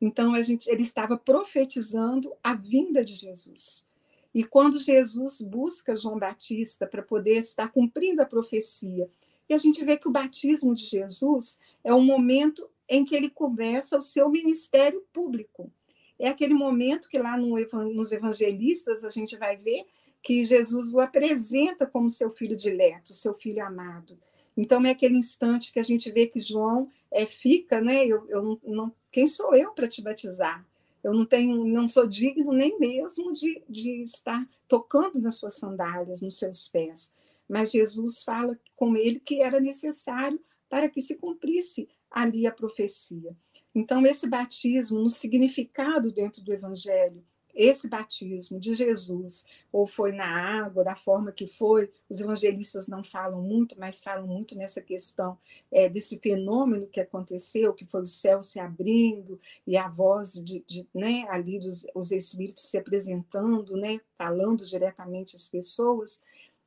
Então 0.00 0.34
a 0.34 0.42
gente, 0.42 0.68
ele 0.68 0.82
estava 0.82 1.16
profetizando 1.16 2.34
a 2.42 2.54
vinda 2.54 3.04
de 3.04 3.14
Jesus. 3.14 3.86
E 4.34 4.44
quando 4.44 4.78
Jesus 4.78 5.40
busca 5.40 5.96
João 5.96 6.18
Batista 6.18 6.86
para 6.86 7.02
poder 7.02 7.38
estar 7.38 7.68
cumprindo 7.68 8.20
a 8.20 8.26
profecia, 8.26 9.08
e 9.48 9.54
a 9.54 9.58
gente 9.58 9.84
vê 9.84 9.96
que 9.96 10.08
o 10.08 10.12
batismo 10.12 10.74
de 10.74 10.84
Jesus 10.84 11.58
é 11.84 11.92
o 11.92 12.00
momento 12.00 12.68
em 12.88 13.04
que 13.04 13.14
ele 13.14 13.30
começa 13.30 13.96
o 13.96 14.02
seu 14.02 14.28
ministério 14.28 15.04
público. 15.12 15.72
É 16.18 16.28
aquele 16.28 16.54
momento 16.54 17.08
que 17.08 17.18
lá 17.18 17.36
no, 17.36 17.56
nos 17.92 18.12
evangelistas 18.12 19.04
a 19.04 19.10
gente 19.10 19.36
vai 19.36 19.56
ver 19.56 19.84
que 20.22 20.44
Jesus 20.44 20.92
o 20.92 20.98
apresenta 20.98 21.86
como 21.86 22.10
seu 22.10 22.30
filho 22.30 22.56
dileto, 22.56 23.12
seu 23.12 23.34
filho 23.34 23.64
amado. 23.64 24.18
Então 24.56 24.84
é 24.84 24.90
aquele 24.90 25.16
instante 25.16 25.72
que 25.72 25.78
a 25.78 25.82
gente 25.82 26.10
vê 26.10 26.26
que 26.26 26.40
João 26.40 26.88
é, 27.12 27.26
fica, 27.26 27.80
né? 27.80 28.06
Eu, 28.06 28.24
eu 28.28 28.58
não, 28.64 28.92
quem 29.12 29.26
sou 29.26 29.54
eu 29.54 29.72
para 29.72 29.86
te 29.86 30.02
batizar? 30.02 30.66
Eu 31.04 31.12
não 31.12 31.24
tenho, 31.24 31.64
não 31.64 31.88
sou 31.88 32.06
digno 32.06 32.52
nem 32.52 32.78
mesmo 32.80 33.32
de, 33.32 33.62
de 33.68 34.02
estar 34.02 34.48
tocando 34.66 35.20
nas 35.20 35.38
suas 35.38 35.54
sandálias, 35.54 36.22
nos 36.22 36.36
seus 36.36 36.66
pés. 36.66 37.12
Mas 37.48 37.70
Jesus 37.70 38.22
fala 38.22 38.58
com 38.74 38.96
ele 38.96 39.20
que 39.20 39.42
era 39.42 39.60
necessário 39.60 40.40
para 40.68 40.88
que 40.88 41.00
se 41.00 41.16
cumprisse 41.16 41.88
ali 42.10 42.46
a 42.46 42.52
profecia. 42.52 43.36
Então, 43.74 44.04
esse 44.06 44.28
batismo, 44.28 44.98
no 44.98 45.10
significado 45.10 46.10
dentro 46.10 46.42
do 46.42 46.52
Evangelho, 46.52 47.22
esse 47.56 47.88
batismo 47.88 48.60
de 48.60 48.74
Jesus, 48.74 49.46
ou 49.72 49.86
foi 49.86 50.12
na 50.12 50.26
água, 50.62 50.84
da 50.84 50.94
forma 50.94 51.32
que 51.32 51.46
foi, 51.46 51.90
os 52.08 52.20
evangelistas 52.20 52.86
não 52.86 53.02
falam 53.02 53.40
muito, 53.40 53.74
mas 53.78 54.02
falam 54.02 54.26
muito 54.26 54.54
nessa 54.54 54.82
questão 54.82 55.38
é, 55.72 55.88
desse 55.88 56.18
fenômeno 56.18 56.86
que 56.86 57.00
aconteceu, 57.00 57.72
que 57.72 57.86
foi 57.86 58.02
o 58.02 58.06
céu 58.06 58.42
se 58.42 58.60
abrindo 58.60 59.40
e 59.66 59.74
a 59.76 59.88
voz 59.88 60.34
de, 60.34 60.62
de 60.68 60.86
né, 60.94 61.24
ali 61.30 61.58
dos 61.58 61.86
os 61.94 62.12
espíritos 62.12 62.64
se 62.64 62.76
apresentando, 62.76 63.74
né, 63.74 64.00
falando 64.14 64.64
diretamente 64.64 65.34
às 65.34 65.48
pessoas. 65.48 66.20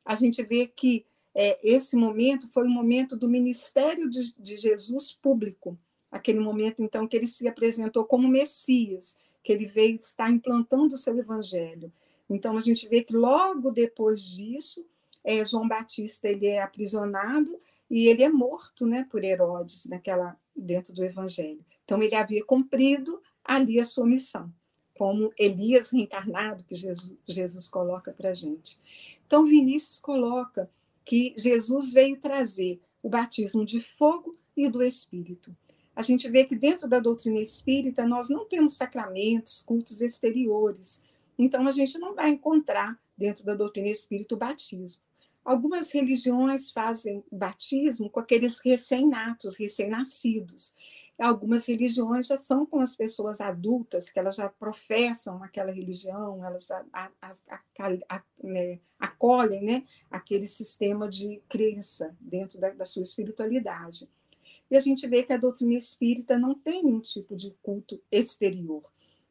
A 0.10 0.16
gente 0.16 0.42
vê 0.42 0.66
que 0.66 1.06
é, 1.36 1.60
esse 1.62 1.96
momento 1.96 2.52
foi 2.52 2.66
o 2.66 2.70
momento 2.70 3.16
do 3.16 3.30
ministério 3.30 4.10
de, 4.10 4.34
de 4.40 4.58
Jesus 4.58 5.14
público, 5.14 5.78
aquele 6.12 6.40
momento 6.40 6.82
então 6.82 7.08
que 7.08 7.16
ele 7.16 7.28
se 7.28 7.48
apresentou 7.48 8.04
como 8.06 8.28
Messias 8.28 9.20
que 9.44 9.54
ele 9.54 9.68
veio 9.68 9.98
estar 9.98 10.28
implantando 10.32 10.96
o 10.96 10.98
seu 10.98 11.16
evangelho. 11.16 11.94
Então 12.28 12.58
a 12.58 12.60
gente 12.60 12.88
vê 12.88 13.04
que 13.04 13.14
logo 13.14 13.70
depois 13.70 14.24
disso, 14.24 14.84
é, 15.24 15.46
João 15.46 15.68
Batista 15.68 16.28
ele 16.28 16.48
é 16.48 16.60
aprisionado 16.60 17.62
e 17.88 18.08
ele 18.08 18.24
é 18.24 18.30
morto, 18.30 18.88
né, 18.88 19.06
por 19.12 19.24
Herodes 19.24 19.86
naquela 19.86 20.36
dentro 20.56 20.92
do 20.92 21.06
evangelho. 21.06 21.64
Então 21.86 22.02
ele 22.02 22.16
havia 22.16 22.44
cumprido 22.44 23.22
ali 23.44 23.80
a 23.80 23.86
sua 23.86 24.08
missão, 24.08 24.52
como 25.00 25.34
Elias 25.40 25.90
reencarnado 25.90 26.64
que 26.66 26.76
Jesus, 26.76 27.16
Jesus 27.26 27.68
coloca 27.68 28.12
para 28.12 28.32
a 28.32 28.34
gente. 28.36 28.78
Então 29.26 29.46
Vinícius 29.46 29.98
coloca 30.00 30.70
que 31.04 31.34
Jesus 31.36 31.92
veio 31.92 32.20
trazer 32.20 32.80
o 33.02 33.10
batismo 33.10 33.66
de 33.66 33.80
fogo 33.80 34.36
e 34.56 34.70
do 34.70 34.84
Espírito 34.84 35.56
a 36.00 36.02
gente 36.02 36.30
vê 36.30 36.46
que 36.46 36.56
dentro 36.56 36.88
da 36.88 36.98
doutrina 36.98 37.42
espírita 37.42 38.06
nós 38.06 38.30
não 38.30 38.46
temos 38.46 38.72
sacramentos, 38.72 39.62
cultos 39.62 40.00
exteriores. 40.00 41.02
Então 41.38 41.68
a 41.68 41.74
gente 41.74 42.00
não 42.00 42.16
vai 42.16 42.30
encontrar 42.30 42.98
dentro 43.18 43.44
da 43.44 43.54
doutrina 43.54 43.90
espírita 43.90 44.34
o 44.34 44.38
batismo. 44.38 45.02
Algumas 45.44 45.92
religiões 45.92 46.72
fazem 46.72 47.22
batismo 47.30 48.10
com 48.10 48.18
aqueles 48.18 48.62
recém-natos, 48.64 49.58
recém-nascidos. 49.58 50.74
Algumas 51.20 51.66
religiões 51.66 52.28
já 52.28 52.38
são 52.38 52.66
com 52.66 52.80
as 52.80 52.96
pessoas 52.96 53.42
adultas, 53.42 54.10
que 54.10 54.18
elas 54.18 54.38
já 54.38 54.48
professam 54.48 55.44
aquela 55.44 55.70
religião, 55.70 56.46
elas 56.46 56.72
a, 56.72 56.86
a, 56.94 57.32
a, 58.08 58.24
né, 58.42 58.80
acolhem 58.98 59.62
né, 59.62 59.84
aquele 60.10 60.48
sistema 60.48 61.10
de 61.10 61.42
crença 61.50 62.16
dentro 62.22 62.58
da, 62.58 62.70
da 62.70 62.86
sua 62.86 63.02
espiritualidade. 63.02 64.08
E 64.72 64.78
a 64.78 64.80
gente 64.80 65.06
vê 65.08 65.24
que 65.24 65.34
a 65.34 65.38
doutrina 65.38 65.74
espírita 65.74 66.38
não 66.38 66.56
tem 66.56 66.84
nenhum 66.84 67.02
tipo 67.02 67.36
de 67.36 67.52
culto 67.62 68.02
exterior. 68.10 68.84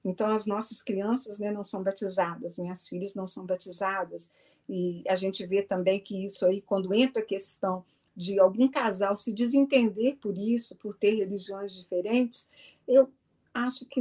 Então, 0.05 0.35
as 0.35 0.47
nossas 0.47 0.83
crianças 0.83 1.39
né, 1.39 1.51
não 1.51 1.65
são 1.65 1.83
batizadas, 1.83 2.59
minhas 2.59 2.87
filhas 2.87 3.15
não 3.15 3.27
são 3.27 3.47
batizadas. 3.47 4.31
E 4.69 5.03
a 5.09 5.17
gente 5.17 5.47
vê 5.47 5.63
também 5.63 6.01
que 6.01 6.25
isso 6.25 6.45
aí, 6.45 6.61
quando 6.61 6.93
entra 6.93 7.23
a 7.23 7.25
questão 7.25 7.85
de 8.19 8.39
algum 8.39 8.69
casal 8.69 9.17
se 9.17 9.33
desentender 9.33 10.17
por 10.17 10.37
isso, 10.37 10.77
por 10.77 10.97
ter 10.97 11.15
religiões 11.15 11.73
diferentes, 11.73 12.51
eu 12.87 13.09
acho 13.55 13.87
que 13.87 14.01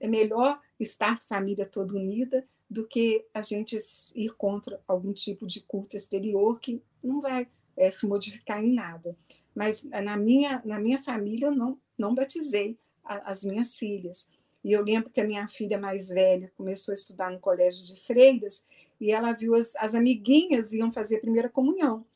é 0.00 0.08
melhor 0.08 0.60
estar 0.78 1.22
família 1.24 1.64
toda 1.64 1.94
unida 1.94 2.44
do 2.68 2.86
que 2.86 3.24
a 3.32 3.40
gente 3.40 3.78
ir 4.14 4.34
contra 4.34 4.80
algum 4.88 5.12
tipo 5.12 5.46
de 5.46 5.60
culto 5.60 5.96
exterior 5.96 6.58
que 6.58 6.82
não 7.02 7.20
vai 7.20 7.46
é, 7.76 7.90
se 7.90 8.06
modificar 8.06 8.62
em 8.62 8.74
nada 8.74 9.16
mas 9.54 9.84
na 9.84 10.16
minha, 10.16 10.62
na 10.64 10.78
minha 10.78 11.02
família 11.02 11.46
eu 11.46 11.54
não, 11.54 11.78
não 11.98 12.14
batizei 12.14 12.78
a, 13.04 13.30
as 13.30 13.44
minhas 13.44 13.76
filhas. 13.76 14.28
E 14.64 14.72
eu 14.72 14.82
lembro 14.82 15.10
que 15.10 15.20
a 15.20 15.26
minha 15.26 15.46
filha 15.48 15.78
mais 15.78 16.08
velha 16.08 16.52
começou 16.56 16.92
a 16.92 16.94
estudar 16.94 17.30
no 17.30 17.40
colégio 17.40 17.84
de 17.84 18.00
freiras 18.00 18.64
e 19.00 19.10
ela 19.10 19.32
viu 19.32 19.54
as, 19.54 19.74
as 19.76 19.94
amiguinhas 19.94 20.72
iam 20.72 20.90
fazer 20.90 21.16
a 21.16 21.20
primeira 21.20 21.48
comunhão. 21.48 22.06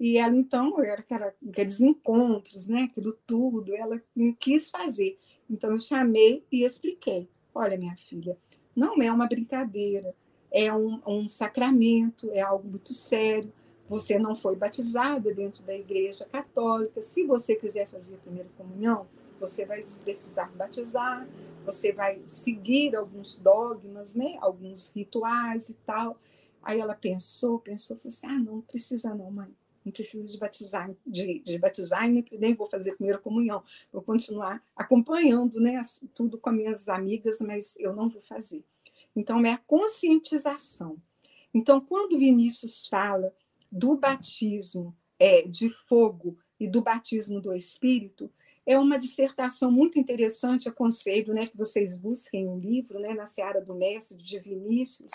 E 0.00 0.16
ela, 0.16 0.34
então, 0.34 0.82
era 0.82 1.04
aqueles 1.46 1.80
encontros, 1.80 2.66
né? 2.66 2.88
aquilo 2.90 3.12
tudo, 3.26 3.76
ela 3.76 4.02
me 4.16 4.34
quis 4.34 4.70
fazer. 4.70 5.18
Então, 5.48 5.70
eu 5.70 5.78
chamei 5.78 6.42
e 6.50 6.64
expliquei: 6.64 7.28
olha, 7.54 7.76
minha 7.76 7.96
filha, 7.96 8.36
não 8.74 9.00
é 9.02 9.12
uma 9.12 9.28
brincadeira, 9.28 10.14
é 10.50 10.72
um, 10.72 11.00
um 11.06 11.28
sacramento, 11.28 12.30
é 12.32 12.40
algo 12.40 12.66
muito 12.66 12.94
sério 12.94 13.52
você 13.90 14.20
não 14.20 14.36
foi 14.36 14.54
batizada 14.54 15.34
dentro 15.34 15.64
da 15.64 15.74
igreja 15.74 16.24
católica. 16.24 17.00
Se 17.00 17.24
você 17.24 17.56
quiser 17.56 17.88
fazer 17.88 18.14
a 18.14 18.18
primeira 18.18 18.48
comunhão, 18.56 19.08
você 19.40 19.66
vai 19.66 19.80
precisar 20.04 20.48
batizar, 20.54 21.28
você 21.66 21.90
vai 21.90 22.22
seguir 22.28 22.94
alguns 22.94 23.38
dogmas, 23.38 24.14
né? 24.14 24.38
alguns 24.40 24.92
rituais 24.94 25.70
e 25.70 25.74
tal. 25.74 26.12
Aí 26.62 26.78
ela 26.78 26.94
pensou, 26.94 27.58
pensou, 27.58 27.96
falou 27.96 28.08
assim: 28.14 28.26
ah, 28.28 28.38
não 28.38 28.60
precisa 28.60 29.12
não, 29.12 29.28
mãe. 29.28 29.52
Não 29.90 29.92
precisa 29.92 30.28
de 30.28 30.38
batizar, 30.38 30.88
de, 31.04 31.40
de 31.40 31.58
batizar 31.58 32.08
e 32.08 32.12
nem, 32.12 32.24
nem 32.38 32.54
vou 32.54 32.68
fazer 32.68 32.94
primeira 32.94 33.18
comunhão. 33.18 33.64
Vou 33.92 34.00
continuar 34.00 34.62
acompanhando 34.76 35.60
né, 35.60 35.80
tudo 36.14 36.38
com 36.38 36.48
as 36.48 36.56
minhas 36.56 36.88
amigas, 36.88 37.40
mas 37.40 37.74
eu 37.76 37.92
não 37.92 38.08
vou 38.08 38.22
fazer. 38.22 38.64
Então, 39.16 39.44
é 39.44 39.50
a 39.52 39.58
conscientização. 39.58 40.96
Então, 41.52 41.80
quando 41.80 42.16
Vinícius 42.16 42.86
fala 42.86 43.34
do 43.70 43.96
batismo 43.96 44.96
é, 45.18 45.42
de 45.42 45.68
fogo 45.68 46.38
e 46.60 46.68
do 46.68 46.82
batismo 46.82 47.40
do 47.40 47.52
Espírito 47.52 48.30
é 48.64 48.78
uma 48.78 48.96
dissertação 48.96 49.72
muito 49.72 49.98
interessante, 49.98 50.68
aconselho 50.68 51.34
né, 51.34 51.48
que 51.48 51.56
vocês 51.56 51.98
busquem 51.98 52.46
o 52.46 52.52
um 52.52 52.58
livro, 52.60 53.00
né, 53.00 53.12
na 53.12 53.26
Seara 53.26 53.60
do 53.60 53.74
Mestre, 53.74 54.16
de 54.16 54.38
Vinícius, 54.38 55.10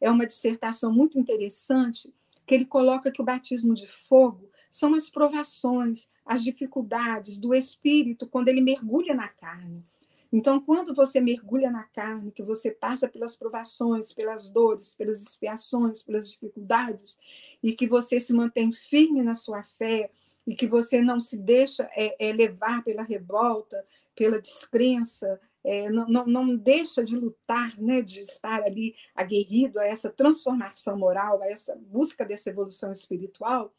é 0.00 0.08
uma 0.08 0.24
dissertação 0.24 0.92
muito 0.92 1.18
interessante, 1.18 2.14
que 2.50 2.54
ele 2.56 2.66
coloca 2.66 3.12
que 3.12 3.22
o 3.22 3.24
batismo 3.24 3.74
de 3.74 3.86
fogo 3.86 4.50
são 4.68 4.92
as 4.96 5.08
provações, 5.08 6.08
as 6.26 6.42
dificuldades 6.42 7.38
do 7.38 7.54
Espírito 7.54 8.28
quando 8.28 8.48
ele 8.48 8.60
mergulha 8.60 9.14
na 9.14 9.28
carne. 9.28 9.84
Então, 10.32 10.60
quando 10.60 10.92
você 10.92 11.20
mergulha 11.20 11.70
na 11.70 11.84
carne, 11.84 12.32
que 12.32 12.42
você 12.42 12.72
passa 12.72 13.08
pelas 13.08 13.36
provações, 13.36 14.12
pelas 14.12 14.48
dores, 14.48 14.92
pelas 14.92 15.22
expiações, 15.22 16.02
pelas 16.02 16.28
dificuldades, 16.28 17.20
e 17.62 17.72
que 17.72 17.86
você 17.86 18.18
se 18.18 18.32
mantém 18.32 18.72
firme 18.72 19.22
na 19.22 19.36
sua 19.36 19.62
fé, 19.62 20.10
e 20.44 20.52
que 20.52 20.66
você 20.66 21.00
não 21.00 21.20
se 21.20 21.36
deixa 21.36 21.88
é, 21.94 22.16
é, 22.18 22.32
levar 22.32 22.82
pela 22.82 23.04
revolta, 23.04 23.86
pela 24.16 24.40
descrença, 24.40 25.40
é, 25.64 25.90
não, 25.90 26.06
não, 26.08 26.26
não, 26.26 26.56
deixa 26.56 27.04
de 27.04 27.16
lutar, 27.16 27.78
né, 27.78 28.00
de 28.00 28.20
estar 28.20 28.62
ali 28.62 28.94
aguerrido 29.14 29.78
a 29.78 29.84
essa 29.84 30.10
transformação 30.10 30.98
moral, 30.98 31.42
a 31.42 31.50
essa 31.50 31.76
busca 31.76 32.24
dessa 32.24 32.50
evolução 32.50 32.92
espiritual, 32.92 33.74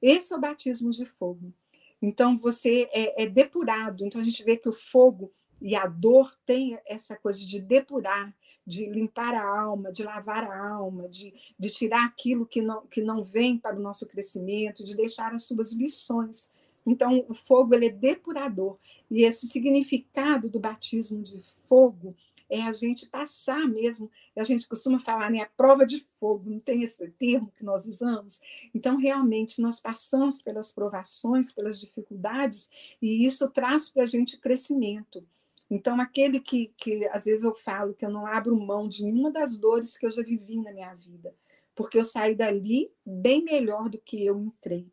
esse 0.00 0.32
é 0.32 0.36
o 0.36 0.40
batismo 0.40 0.90
de 0.90 1.04
fogo. 1.04 1.52
Então, 2.00 2.36
você 2.36 2.88
é, 2.92 3.24
é 3.24 3.26
depurado. 3.26 4.04
Então, 4.04 4.20
a 4.20 4.24
gente 4.24 4.44
vê 4.44 4.56
que 4.56 4.68
o 4.68 4.72
fogo 4.72 5.32
e 5.60 5.74
a 5.74 5.86
dor 5.86 6.36
tem 6.44 6.78
essa 6.86 7.16
coisa 7.16 7.46
de 7.46 7.58
depurar, 7.58 8.34
de 8.66 8.86
limpar 8.86 9.34
a 9.34 9.60
alma, 9.60 9.90
de 9.90 10.02
lavar 10.02 10.44
a 10.44 10.68
alma, 10.68 11.08
de, 11.08 11.32
de 11.58 11.70
tirar 11.70 12.04
aquilo 12.04 12.46
que 12.46 12.60
não, 12.60 12.86
que 12.86 13.00
não 13.00 13.22
vem 13.22 13.56
para 13.56 13.76
o 13.76 13.82
nosso 13.82 14.06
crescimento, 14.06 14.84
de 14.84 14.94
deixar 14.94 15.34
as 15.34 15.44
suas 15.44 15.72
lições. 15.72 16.50
Então, 16.86 17.24
o 17.28 17.34
fogo 17.34 17.74
ele 17.74 17.86
é 17.86 17.90
depurador. 17.90 18.78
E 19.10 19.24
esse 19.24 19.48
significado 19.48 20.48
do 20.48 20.60
batismo 20.60 21.22
de 21.22 21.40
fogo 21.64 22.14
é 22.48 22.62
a 22.62 22.72
gente 22.72 23.08
passar 23.08 23.66
mesmo, 23.66 24.10
a 24.36 24.44
gente 24.44 24.68
costuma 24.68 25.00
falar, 25.00 25.30
né, 25.30 25.40
a 25.40 25.50
prova 25.56 25.84
de 25.84 26.06
fogo, 26.16 26.48
não 26.48 26.60
tem 26.60 26.82
esse 26.82 27.08
termo 27.18 27.52
que 27.56 27.64
nós 27.64 27.86
usamos? 27.86 28.40
Então, 28.74 28.96
realmente, 28.96 29.60
nós 29.60 29.80
passamos 29.80 30.40
pelas 30.40 30.70
provações, 30.70 31.52
pelas 31.52 31.80
dificuldades, 31.80 32.70
e 33.02 33.26
isso 33.26 33.50
traz 33.50 33.90
para 33.90 34.04
a 34.04 34.06
gente 34.06 34.38
crescimento. 34.38 35.26
Então, 35.68 36.00
aquele 36.00 36.38
que, 36.38 36.72
que 36.76 37.06
às 37.08 37.24
vezes 37.24 37.42
eu 37.42 37.54
falo 37.54 37.94
que 37.94 38.06
eu 38.06 38.10
não 38.10 38.26
abro 38.26 38.54
mão 38.56 38.88
de 38.88 39.04
nenhuma 39.04 39.32
das 39.32 39.56
dores 39.56 39.98
que 39.98 40.06
eu 40.06 40.10
já 40.10 40.22
vivi 40.22 40.60
na 40.60 40.72
minha 40.72 40.94
vida, 40.94 41.34
porque 41.74 41.98
eu 41.98 42.04
saí 42.04 42.34
dali 42.36 42.88
bem 43.04 43.42
melhor 43.42 43.88
do 43.88 43.98
que 43.98 44.24
eu 44.24 44.38
entrei. 44.40 44.86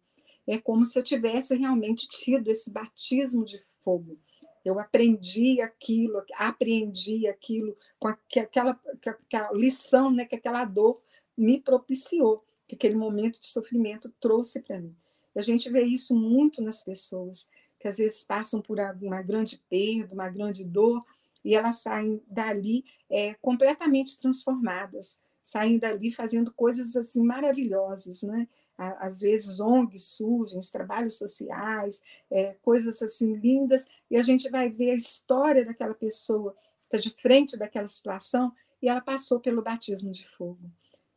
É 0.47 0.57
como 0.57 0.85
se 0.85 0.97
eu 0.97 1.03
tivesse 1.03 1.55
realmente 1.55 2.07
tido 2.07 2.49
esse 2.49 2.71
batismo 2.71 3.45
de 3.45 3.59
fogo. 3.81 4.17
Eu 4.63 4.79
aprendi 4.79 5.61
aquilo, 5.61 6.23
apreendi 6.35 7.27
aquilo 7.27 7.75
com 7.99 8.07
aquela, 8.07 8.79
aquela 9.05 9.51
lição, 9.51 10.09
né, 10.09 10.25
que 10.25 10.35
aquela 10.35 10.63
dor 10.63 11.01
me 11.37 11.59
propiciou, 11.59 12.43
que 12.67 12.75
aquele 12.75 12.95
momento 12.95 13.39
de 13.39 13.47
sofrimento 13.47 14.13
trouxe 14.19 14.61
para 14.61 14.79
mim. 14.79 14.95
A 15.35 15.41
gente 15.41 15.69
vê 15.69 15.83
isso 15.83 16.15
muito 16.15 16.61
nas 16.61 16.83
pessoas, 16.83 17.47
que 17.79 17.87
às 17.87 17.97
vezes 17.97 18.23
passam 18.23 18.61
por 18.61 18.77
uma 19.01 19.21
grande 19.21 19.61
perda, 19.69 20.13
uma 20.13 20.29
grande 20.29 20.63
dor, 20.63 21.03
e 21.43 21.55
elas 21.55 21.77
saem 21.77 22.21
dali 22.27 22.85
é, 23.09 23.33
completamente 23.35 24.17
transformadas, 24.17 25.19
saem 25.43 25.77
dali 25.77 26.11
fazendo 26.11 26.53
coisas 26.53 26.95
assim 26.95 27.23
maravilhosas, 27.23 28.21
né? 28.21 28.47
Às 28.77 29.19
vezes 29.19 29.59
ONGs 29.59 30.03
surgem, 30.03 30.59
os 30.59 30.71
trabalhos 30.71 31.17
sociais, 31.17 32.01
é, 32.29 32.53
coisas 32.61 33.01
assim 33.01 33.35
lindas, 33.35 33.85
e 34.09 34.17
a 34.17 34.23
gente 34.23 34.49
vai 34.49 34.69
ver 34.69 34.91
a 34.91 34.95
história 34.95 35.63
daquela 35.63 35.93
pessoa 35.93 36.55
que 36.81 36.85
está 36.85 36.97
de 36.97 37.15
frente 37.21 37.57
daquela 37.57 37.87
situação 37.87 38.51
e 38.81 38.89
ela 38.89 38.99
passou 38.99 39.39
pelo 39.39 39.61
batismo 39.61 40.11
de 40.11 40.27
fogo. 40.27 40.69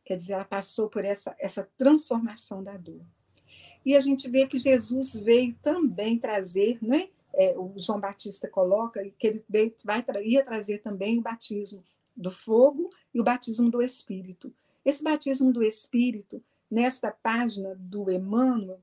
Quer 0.05 0.15
dizer, 0.15 0.33
ela 0.33 0.45
passou 0.45 0.87
por 0.89 1.03
essa, 1.03 1.35
essa 1.37 1.67
transformação 1.77 2.63
da 2.63 2.77
dor. 2.77 3.01
E 3.85 3.95
a 3.95 3.99
gente 3.99 4.29
vê 4.29 4.47
que 4.47 4.57
Jesus 4.57 5.15
veio 5.15 5.53
também 5.61 6.17
trazer, 6.17 6.77
né? 6.81 7.09
É, 7.33 7.57
o 7.57 7.73
João 7.77 7.99
Batista 7.99 8.47
coloca 8.47 9.03
que 9.19 9.27
ele 9.27 9.45
veio, 9.47 9.73
vai, 9.83 10.03
ia 10.23 10.43
trazer 10.43 10.79
também 10.79 11.19
o 11.19 11.21
batismo 11.21 11.83
do 12.15 12.31
fogo 12.31 12.89
e 13.13 13.19
o 13.19 13.23
batismo 13.23 13.69
do 13.69 13.81
Espírito. 13.81 14.53
Esse 14.83 15.03
batismo 15.03 15.51
do 15.51 15.61
Espírito, 15.61 16.41
nesta 16.69 17.11
página 17.11 17.75
do 17.75 18.11
Emmanuel, 18.11 18.81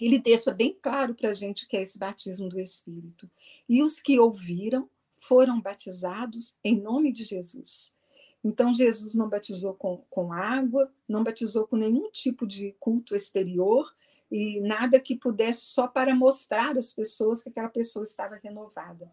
ele 0.00 0.18
deixa 0.18 0.52
bem 0.52 0.76
claro 0.80 1.14
para 1.14 1.30
a 1.30 1.34
gente 1.34 1.64
o 1.64 1.68
que 1.68 1.76
é 1.76 1.82
esse 1.82 1.98
batismo 1.98 2.48
do 2.48 2.58
Espírito. 2.58 3.30
E 3.68 3.82
os 3.82 4.00
que 4.00 4.18
ouviram 4.18 4.88
foram 5.16 5.60
batizados 5.60 6.54
em 6.64 6.80
nome 6.80 7.12
de 7.12 7.24
Jesus. 7.24 7.92
Então, 8.42 8.72
Jesus 8.72 9.14
não 9.14 9.28
batizou 9.28 9.74
com, 9.74 9.98
com 10.08 10.32
água, 10.32 10.90
não 11.06 11.22
batizou 11.22 11.66
com 11.66 11.76
nenhum 11.76 12.10
tipo 12.10 12.46
de 12.46 12.74
culto 12.80 13.14
exterior, 13.14 13.94
e 14.30 14.60
nada 14.60 15.00
que 15.00 15.16
pudesse 15.16 15.62
só 15.62 15.88
para 15.88 16.14
mostrar 16.14 16.78
às 16.78 16.92
pessoas 16.92 17.42
que 17.42 17.48
aquela 17.48 17.68
pessoa 17.68 18.04
estava 18.04 18.36
renovada. 18.36 19.10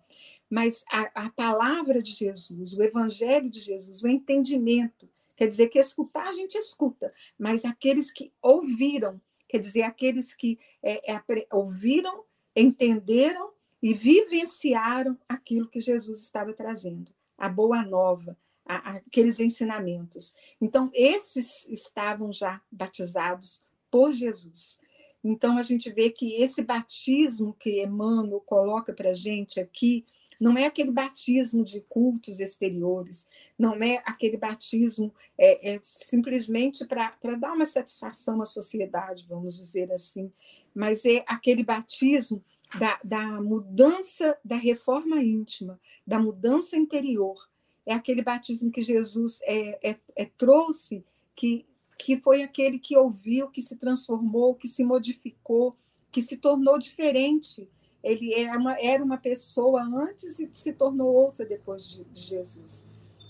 Mas 0.50 0.86
a, 0.90 1.26
a, 1.26 1.30
palavra 1.32 2.02
de 2.02 2.12
Jesus, 2.12 2.74
o 2.74 2.84
evangelho 2.84 3.50
de 3.50 3.60
Jesus, 3.60 4.04
o 4.04 4.08
entendimento, 4.08 5.10
quer 5.38 5.48
dizer 5.48 5.70
que 5.70 5.80
escutar 5.80 6.28
a 6.28 6.34
gente 6.34 6.58
escuta, 6.58 7.14
mas 7.38 7.64
aqueles 7.64 8.12
que 8.12 8.34
ouviram, 8.42 9.22
quer 9.48 9.60
dizer 9.60 9.84
aqueles 9.84 10.36
que 10.36 10.60
é, 10.84 11.14
é, 11.14 11.22
ouviram, 11.54 12.26
entenderam 12.56 13.52
e 13.82 13.94
vivenciaram 13.94 15.18
aquilo 15.30 15.70
que 15.70 15.80
Jesus 15.80 16.24
estava 16.24 16.52
trazendo, 16.52 17.14
a 17.38 17.48
boa 17.48 17.84
nova, 17.84 18.36
a, 18.66 18.98
aqueles 18.98 19.40
ensinamentos. 19.40 20.34
Então, 20.60 20.90
esses 20.94 21.68
estavam 21.70 22.34
já 22.34 22.60
batizados 22.72 23.64
por 23.92 24.12
Jesus. 24.12 24.80
Então, 25.24 25.58
a 25.58 25.62
gente 25.62 25.92
vê 25.92 26.10
que 26.10 26.42
esse 26.42 26.64
batismo 26.64 27.54
que 27.54 27.84
Emmanuel 27.84 28.42
coloca 28.42 28.94
para 28.94 29.12
a 29.12 29.14
gente 29.14 29.60
aqui, 29.60 30.06
não 30.40 30.58
é 30.58 30.66
aquele 30.66 30.92
batismo 30.92 31.64
de 31.64 31.82
cultos 31.82 32.40
exteriores, 32.40 33.28
não 33.58 33.76
é 33.76 34.02
aquele 34.06 34.38
batismo 34.38 35.14
é, 35.38 35.76
é 35.76 35.80
simplesmente 35.82 36.86
para 36.86 37.36
dar 37.40 37.54
uma 37.54 37.66
satisfação 37.66 38.42
à 38.42 38.46
sociedade, 38.46 39.26
vamos 39.28 39.58
dizer 39.58 39.92
assim, 39.92 40.32
mas 40.74 41.06
é 41.06 41.24
aquele 41.28 41.64
batismo 41.64 42.44
da, 42.80 43.00
da 43.04 43.42
mudança 43.42 44.38
da 44.44 44.56
reforma 44.56 45.24
íntima, 45.24 45.80
da 46.06 46.20
mudança 46.20 46.76
interior. 46.76 47.50
É 47.86 47.94
aquele 47.94 48.22
batismo 48.22 48.70
que 48.70 48.82
Jesus 48.82 49.40
é, 49.44 49.92
é, 49.92 50.00
é 50.16 50.26
trouxe, 50.26 51.06
que 51.36 51.66
que 51.98 52.16
foi 52.18 52.44
aquele 52.44 52.78
que 52.78 52.96
ouviu, 52.96 53.50
que 53.50 53.62
se 53.62 53.76
transformou, 53.76 54.56
que 54.56 54.68
se 54.68 54.84
modificou, 54.84 55.76
que 56.12 56.22
se 56.22 56.38
tornou 56.38 56.78
diferente. 56.78 57.68
Ele 58.08 58.34
era 58.34 58.58
uma, 58.58 58.80
era 58.80 59.04
uma 59.04 59.18
pessoa 59.18 59.84
antes 59.84 60.40
e 60.40 60.50
se 60.54 60.74
tornou 60.74 61.14
outra 61.14 61.46
depois 61.46 61.90
de, 61.90 62.04
de 62.06 62.22
Jesus. 62.22 62.88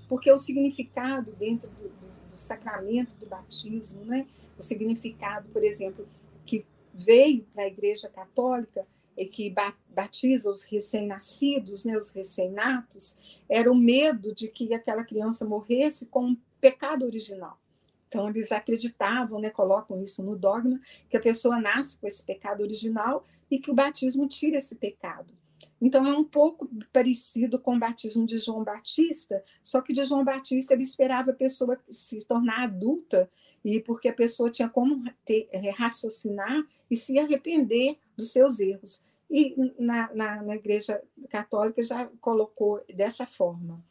Porque 0.07 0.31
o 0.31 0.37
significado 0.37 1.31
dentro 1.33 1.69
do, 1.69 1.89
do, 1.89 2.07
do, 2.29 2.37
sacramento 2.37 3.17
do 3.17 3.25
batismo, 3.25 4.05
né? 4.05 4.27
o 4.57 4.61
significado, 4.61 5.49
por 5.49 5.63
exemplo, 5.63 6.07
que 6.45 6.65
veio 6.93 7.45
da 7.55 7.65
Igreja 7.65 8.07
Católica 8.07 8.85
e 9.17 9.25
que 9.25 9.53
batiza 9.89 10.49
os 10.49 10.63
recém-nascidos, 10.63 11.83
né, 11.83 11.97
os 11.97 12.11
recém-natos, 12.11 13.17
era 13.49 13.71
o 13.71 13.75
medo 13.75 14.33
de 14.33 14.47
que 14.47 14.71
aquela 14.75 15.03
criança 15.03 15.43
morresse 15.43 16.05
com 16.05 16.27
um 16.27 16.37
pecado 16.61 17.03
original. 17.03 17.59
Então, 18.07 18.29
eles 18.29 18.51
acreditavam, 18.51 19.39
né, 19.39 19.49
colocam 19.49 20.01
isso 20.01 20.23
no 20.23 20.37
dogma, 20.37 20.79
que 21.09 21.17
a 21.17 21.21
pessoa 21.21 21.59
nasce 21.59 21.99
com 21.99 22.07
esse 22.07 22.23
pecado 22.23 22.61
original 22.61 23.25
e 23.51 23.59
que 23.59 23.69
o 23.69 23.73
batismo 23.73 24.27
tira 24.27 24.57
esse 24.57 24.75
pecado. 24.75 25.33
Então, 25.81 26.07
é 26.07 26.17
um 26.17 26.23
pouco 26.23 26.69
parecido 26.91 27.59
com 27.59 27.75
o 27.75 27.79
batismo 27.79 28.25
de 28.25 28.37
João 28.37 28.63
Batista, 28.63 29.43
só 29.61 29.81
que 29.81 29.93
de 29.93 30.03
João 30.05 30.23
Batista 30.23 30.73
ele 30.73 30.83
esperava 30.83 31.31
a 31.31 31.35
pessoa 31.35 31.79
se 31.91 32.25
tornar 32.25 32.63
adulta, 32.63 33.29
e 33.63 33.81
porque 33.81 34.07
a 34.07 34.13
pessoa 34.13 34.49
tinha 34.49 34.69
como 34.69 35.03
ter, 35.25 35.49
é, 35.51 35.69
raciocinar 35.71 36.65
e 36.89 36.95
se 36.95 37.19
arrepender 37.19 37.97
dos 38.15 38.31
seus 38.31 38.59
erros. 38.59 39.03
E 39.29 39.55
na, 39.77 40.13
na, 40.13 40.41
na 40.41 40.55
Igreja 40.55 41.01
Católica 41.29 41.83
já 41.83 42.05
colocou 42.21 42.81
dessa 42.95 43.25
forma 43.25 43.83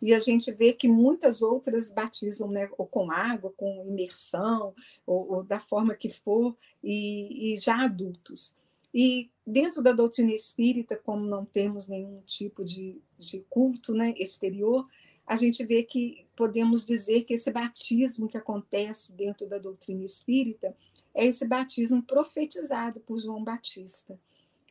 e 0.00 0.12
a 0.12 0.18
gente 0.18 0.52
vê 0.52 0.72
que 0.72 0.88
muitas 0.88 1.42
outras 1.42 1.90
batizam 1.90 2.48
né, 2.48 2.68
ou 2.76 2.86
com 2.86 3.10
água, 3.10 3.52
com 3.56 3.84
imersão, 3.86 4.74
ou, 5.06 5.34
ou 5.34 5.42
da 5.42 5.58
forma 5.58 5.94
que 5.94 6.10
for, 6.10 6.56
e, 6.82 7.54
e, 7.54 7.56
já 7.58 7.84
adultos. 7.84 8.54
E 8.92 9.30
dentro 9.46 9.82
da 9.82 9.92
doutrina 9.92 10.32
espírita, 10.32 10.96
como 10.96 11.24
não 11.24 11.44
temos 11.44 11.88
nenhum 11.88 12.20
tipo 12.26 12.64
de, 12.64 13.00
de 13.18 13.44
culto 13.48 13.94
né, 13.94 14.14
exterior, 14.18 14.86
a 15.26 15.36
gente 15.36 15.64
vê 15.64 15.82
que 15.82 16.26
podemos 16.36 16.84
dizer 16.84 17.24
que 17.24 17.34
esse 17.34 17.50
batismo 17.50 18.28
que 18.28 18.36
acontece 18.38 19.12
dentro 19.12 19.46
da 19.46 19.58
doutrina 19.58 20.04
espírita 20.04 20.76
é 21.14 21.24
esse 21.24 21.46
batismo 21.48 22.02
profetizado 22.02 23.00
por 23.00 23.18
João 23.18 23.42
Batista, 23.42 24.18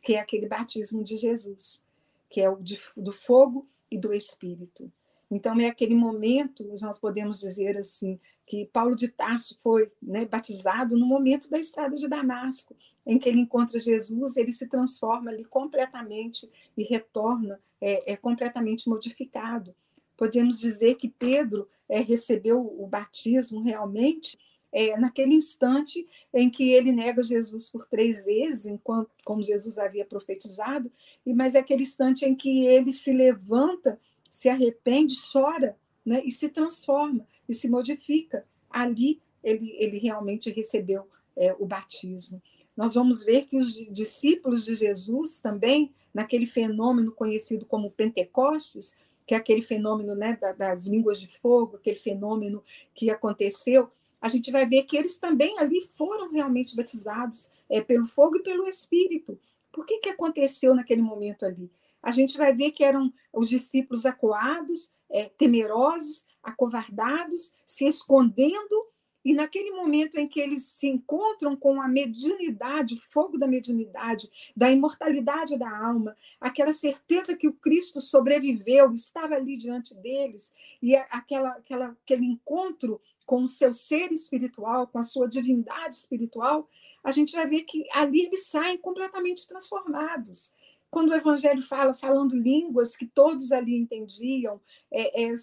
que 0.02 0.14
é 0.14 0.20
aquele 0.20 0.48
batismo 0.48 1.04
de 1.04 1.18
Jesus, 1.18 1.82
que 2.30 2.40
é 2.40 2.50
o 2.50 2.58
de, 2.58 2.80
do 2.96 3.12
fogo 3.12 3.68
e 3.90 3.98
do 3.98 4.14
Espírito. 4.14 4.92
Então, 5.30 5.60
é 5.60 5.68
aquele 5.68 5.96
momento, 5.96 6.68
nós 6.82 7.00
podemos 7.00 7.40
dizer 7.40 7.78
assim, 7.78 8.20
que 8.46 8.66
Paulo 8.72 8.96
de 8.96 9.08
Tarso 9.08 9.60
foi 9.62 9.92
né, 10.02 10.26
batizado 10.26 10.98
no 10.98 11.06
momento 11.06 11.50
da 11.50 11.58
estrada 11.58 11.96
de 11.96 12.08
Damasco, 12.08 12.76
em 13.06 13.18
que 13.18 13.28
ele 13.30 13.40
encontra 13.40 13.80
Jesus, 13.80 14.38
ele 14.38 14.52
se 14.52 14.68
transforma 14.68 15.32
ali 15.32 15.46
completamente 15.46 16.50
e 16.78 16.84
retorna 16.84 17.60
é, 17.82 18.14
é 18.14 18.16
completamente 18.18 18.90
modificado. 18.90 19.76
Podemos 20.18 20.60
dizer 20.60 20.96
que 20.96 21.10
Pedro 21.10 21.68
é, 21.90 22.00
recebeu 22.00 22.60
o 22.62 22.88
batismo 22.88 23.62
realmente 23.62 24.38
é, 24.72 24.98
naquele 24.98 25.36
instante 25.36 26.06
em 26.34 26.50
que 26.50 26.72
ele 26.72 26.92
nega 26.92 27.24
Jesus 27.24 27.70
por 27.70 27.86
três 27.86 28.26
vezes, 28.26 28.66
enquanto, 28.66 29.10
como 29.24 29.42
Jesus 29.42 29.78
havia 29.78 30.06
profetizado, 30.06 30.92
e 31.26 31.34
mas 31.34 31.56
é 31.56 31.60
aquele 31.60 31.84
instante 31.84 32.26
em 32.26 32.36
que 32.36 32.66
ele 32.66 32.92
se 32.92 33.14
levanta 33.14 34.00
se 34.36 34.50
arrepende, 34.50 35.16
chora 35.32 35.78
né, 36.06 36.22
e 36.26 36.30
se 36.30 36.50
transforma 36.50 37.26
e 37.48 37.54
se 37.54 37.70
modifica. 37.70 38.46
Ali 38.70 39.22
ele, 39.42 39.74
ele 39.78 39.98
realmente 39.98 40.52
recebeu 40.52 41.08
é, 41.38 41.56
o 41.58 41.66
batismo. 41.66 42.42
Nós 42.76 42.96
vamos 42.96 43.24
ver 43.24 43.46
que 43.46 43.58
os 43.58 43.74
discípulos 43.94 44.66
de 44.66 44.76
Jesus 44.76 45.40
também, 45.40 45.94
naquele 46.14 46.46
fenômeno 46.46 47.14
conhecido 47.14 47.66
como 47.66 47.90
Pentecostes, 47.90 48.94
que 49.26 49.34
é 49.34 49.38
aquele 49.38 49.62
fenômeno 49.62 50.14
né, 50.14 50.38
das 50.58 50.86
línguas 50.86 51.22
de 51.22 51.30
fogo, 51.40 51.78
aquele 51.78 51.98
fenômeno 51.98 52.62
que 52.94 53.10
aconteceu, 53.10 53.90
a 54.20 54.28
gente 54.28 54.52
vai 54.52 54.68
ver 54.68 54.84
que 54.84 54.98
eles 54.98 55.18
também 55.18 55.58
ali 55.60 55.82
foram 55.82 56.30
realmente 56.30 56.76
batizados 56.76 57.52
é, 57.70 57.80
pelo 57.80 58.06
fogo 58.06 58.36
e 58.36 58.44
pelo 58.44 58.68
Espírito. 58.68 59.40
Por 59.72 59.86
que, 59.86 60.00
que 60.00 60.10
aconteceu 60.10 60.76
naquele 60.76 61.02
momento 61.02 61.46
ali? 61.46 61.72
A 62.06 62.12
gente 62.12 62.38
vai 62.38 62.54
ver 62.54 62.70
que 62.70 62.84
eram 62.84 63.12
os 63.34 63.50
discípulos 63.50 64.06
acuados, 64.06 64.94
é, 65.10 65.26
temerosos, 65.26 66.28
acovardados, 66.44 67.52
se 67.66 67.88
escondendo, 67.88 68.86
e 69.26 69.34
naquele 69.34 69.72
momento 69.72 70.20
em 70.20 70.28
que 70.28 70.40
eles 70.40 70.68
se 70.68 70.88
encontram 70.88 71.58
com 71.58 71.82
a 71.82 71.88
mediunidade, 71.88 72.94
o 72.94 73.02
fogo 73.12 73.40
da 73.40 73.48
mediunidade, 73.48 74.30
da 74.56 74.70
imortalidade 74.70 75.58
da 75.58 75.68
alma, 75.68 76.16
aquela 76.40 76.72
certeza 76.74 77.36
que 77.36 77.48
o 77.48 77.54
Cristo 77.54 78.00
sobreviveu, 78.00 78.94
estava 78.94 79.34
ali 79.34 79.58
diante 79.58 79.96
deles, 79.96 80.54
e 80.80 80.96
aquela, 80.96 81.50
aquela, 81.54 81.98
aquele 82.04 82.28
encontro 82.28 83.02
com 83.26 83.42
o 83.42 83.48
seu 83.48 83.74
ser 83.74 84.12
espiritual, 84.12 84.86
com 84.86 85.00
a 85.00 85.04
sua 85.04 85.28
divindade 85.28 85.96
espiritual, 85.96 86.70
a 87.04 87.12
gente 87.12 87.36
vai 87.36 87.48
ver 87.48 87.64
que 87.64 87.84
ali 87.94 88.28
eles 88.28 88.46
saem 88.46 88.78
completamente 88.78 89.48
transformados 89.48 90.54
quando 90.90 91.10
o 91.10 91.16
Evangelho 91.16 91.62
fala, 91.62 91.94
falando 91.94 92.36
línguas 92.36 92.96
que 92.96 93.06
todos 93.06 93.52
ali 93.52 93.76
entendiam, 93.76 94.62
é, 94.92 95.24
é, 95.24 95.34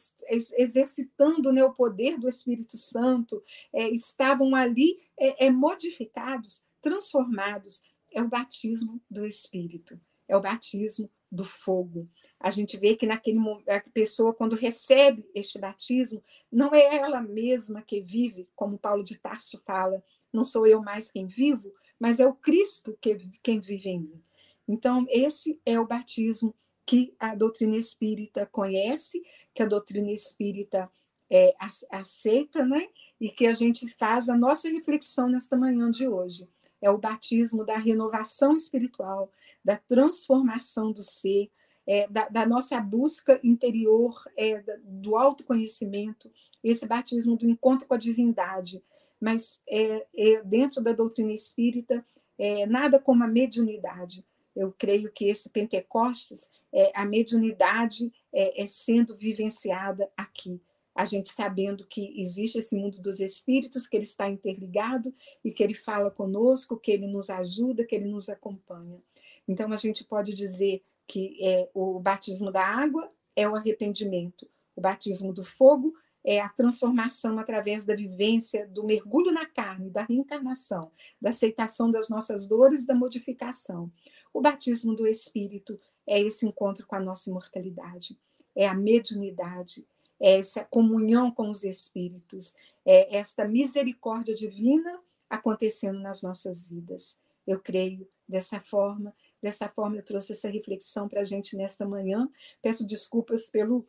exercitando 0.57 1.53
né, 1.53 1.63
o 1.63 1.75
poder 1.75 2.19
do 2.19 2.29
Espírito 2.29 2.79
Santo, 2.79 3.43
é, 3.73 3.89
estavam 3.91 4.55
ali 4.55 4.99
é, 5.19 5.47
é, 5.47 5.51
modificados, 5.51 6.63
transformados. 6.81 7.83
É 8.15 8.23
o 8.23 8.29
batismo 8.29 9.01
do 9.11 9.27
Espírito, 9.27 10.01
é 10.29 10.37
o 10.37 10.41
batismo 10.41 11.11
do 11.31 11.45
fogo. 11.45 12.09
A 12.39 12.51
gente 12.51 12.77
vê 12.77 12.97
que 12.97 13.07
naquele 13.07 13.39
a 13.69 13.81
pessoa, 13.93 14.35
quando 14.35 14.57
recebe 14.57 15.25
este 15.35 15.59
batismo, 15.59 16.23
não 16.51 16.75
é 16.75 16.97
ela 16.97 17.23
mesma 17.23 17.83
que 17.83 18.01
vive, 18.01 18.49
como 18.57 18.79
Paulo 18.79 19.05
de 19.05 19.17
Tarso 19.19 19.61
fala, 19.65 20.03
não 20.33 20.45
sou 20.45 20.67
eu 20.67 20.83
mais 20.83 21.11
quem 21.11 21.27
vivo, 21.27 21.71
mas 22.01 22.19
é 22.19 22.27
o 22.27 22.35
Cristo 22.35 22.99
que, 23.01 23.17
quem 23.43 23.61
vive 23.61 23.91
em 23.91 24.01
mim. 24.01 24.23
Então, 24.69 25.07
esse 25.09 25.61
é 25.65 25.79
o 25.79 25.87
batismo 25.87 26.55
que 26.87 27.15
a 27.19 27.35
doutrina 27.35 27.77
espírita 27.77 28.47
conhece, 28.47 29.23
que 29.55 29.63
a 29.63 29.67
doutrina 29.67 30.11
espírita 30.11 30.91
é, 31.31 31.55
aceita, 31.91 32.65
né? 32.65 32.89
E 33.21 33.31
que 33.31 33.47
a 33.47 33.53
gente 33.53 33.89
faz 33.97 34.29
a 34.29 34.37
nossa 34.37 34.69
reflexão 34.69 35.29
nesta 35.29 35.57
manhã 35.57 35.91
de 35.91 36.07
hoje. 36.07 36.49
É 36.81 36.91
o 36.91 36.99
batismo 36.99 37.65
da 37.65 37.77
renovação 37.77 38.57
espiritual, 38.57 39.31
da 39.65 39.77
transformação 39.77 40.93
do 40.93 41.03
ser, 41.03 41.51
é, 41.87 42.09
da, 42.09 42.29
da, 42.29 42.47
nossa 42.47 42.79
busca 42.81 43.41
interior, 43.43 44.15
é, 44.37 44.63
do 44.85 45.17
autoconhecimento, 45.17 46.31
esse 46.63 46.87
batismo 46.87 47.37
do 47.37 47.49
encontro 47.49 47.87
com 47.87 47.95
a 47.95 47.99
divindade. 47.99 48.83
Mas 49.21 49.61
é, 49.69 50.07
é 50.15 50.43
dentro 50.43 50.83
da 50.83 50.93
doutrina 50.93 51.33
espírita, 51.33 52.05
é, 52.37 52.67
nada 52.67 52.99
como 52.99 53.23
a 53.23 53.29
mediunidade, 53.29 54.25
eu 54.55 54.73
creio 54.73 55.11
que 55.11 55.27
esse 55.29 55.49
Pentecostes, 55.49 56.51
é, 56.73 56.93
a 56.95 57.05
mediunidade 57.05 58.13
é, 58.33 58.63
é 58.63 58.67
sendo 58.67 59.17
vivenciada 59.17 60.11
aqui. 60.17 60.61
A 60.95 61.07
gente 61.07 61.31
sabendo 61.31 61.87
que 61.87 62.13
existe 62.21 62.59
esse 62.59 62.77
mundo 62.77 63.01
dos 63.01 63.19
espíritos, 63.19 63.87
que 63.87 63.97
ele 63.97 64.05
está 64.05 64.29
interligado 64.29 65.15
e 65.43 65.51
que 65.51 65.63
ele 65.63 65.75
fala 65.75 66.11
conosco, 66.11 66.77
que 66.77 66.93
ele 66.93 67.07
nos 67.07 67.31
ajuda, 67.31 67.85
que 67.85 67.95
ele 67.95 68.09
nos 68.09 68.29
acompanha. 68.29 69.03
Então, 69.49 69.73
a 69.73 69.77
gente 69.77 70.05
pode 70.05 70.35
dizer 70.35 70.83
que 71.07 71.39
é, 71.43 71.69
o 71.73 71.99
batismo 71.99 72.53
da 72.53 72.65
água 72.65 73.11
é 73.35 73.49
o 73.49 73.57
arrependimento, 73.57 74.47
o 74.77 74.81
batismo 74.81 75.33
do 75.33 75.45
fogo 75.45 75.95
é 76.25 76.41
a 76.41 76.49
transformação 76.49 77.39
através 77.39 77.85
da 77.85 77.95
vivência, 77.95 78.67
do 78.69 78.85
mergulho 78.85 79.33
na 79.33 79.47
carne, 79.47 79.91
da 79.91 80.05
reencarnação, 80.05 80.91
da 81.21 81.31
aceitação 81.31 81.91
das 81.91 82.09
nossas 82.09 82.47
dores, 82.47 82.87
da 82.87 82.95
modificação. 82.95 83.91
O 84.33 84.41
batismo 84.41 84.95
do 84.95 85.07
Espírito 85.07 85.79
é 86.07 86.21
esse 86.21 86.47
encontro 86.47 86.87
com 86.87 86.97
a 86.97 87.01
nossa 87.01 87.29
imortalidade, 87.29 88.19
é 88.55 88.67
a 88.67 88.75
mediunidade, 88.75 89.87
é 90.21 90.39
essa 90.39 90.65
comunhão 90.65 91.31
com 91.31 91.51
os 91.51 91.65
Espíritos, 91.65 92.55
é 92.85 93.17
esta 93.17 93.47
misericórdia 93.47 94.35
divina 94.35 95.01
acontecendo 95.29 95.99
nas 95.99 96.23
nossas 96.23 96.69
vidas. 96.69 97.19
Eu 97.47 97.59
creio 97.59 98.09
dessa 98.29 98.61
forma, 98.61 99.15
dessa 99.41 99.69
forma 99.69 99.97
eu 99.97 100.05
trouxe 100.05 100.33
essa 100.33 100.49
reflexão 100.49 101.09
para 101.09 101.23
a 101.23 101.25
gente 101.25 101.57
nesta 101.57 101.87
manhã. 101.87 102.29
Peço 102.61 102.87
desculpas 102.87 103.49
pelo 103.49 103.87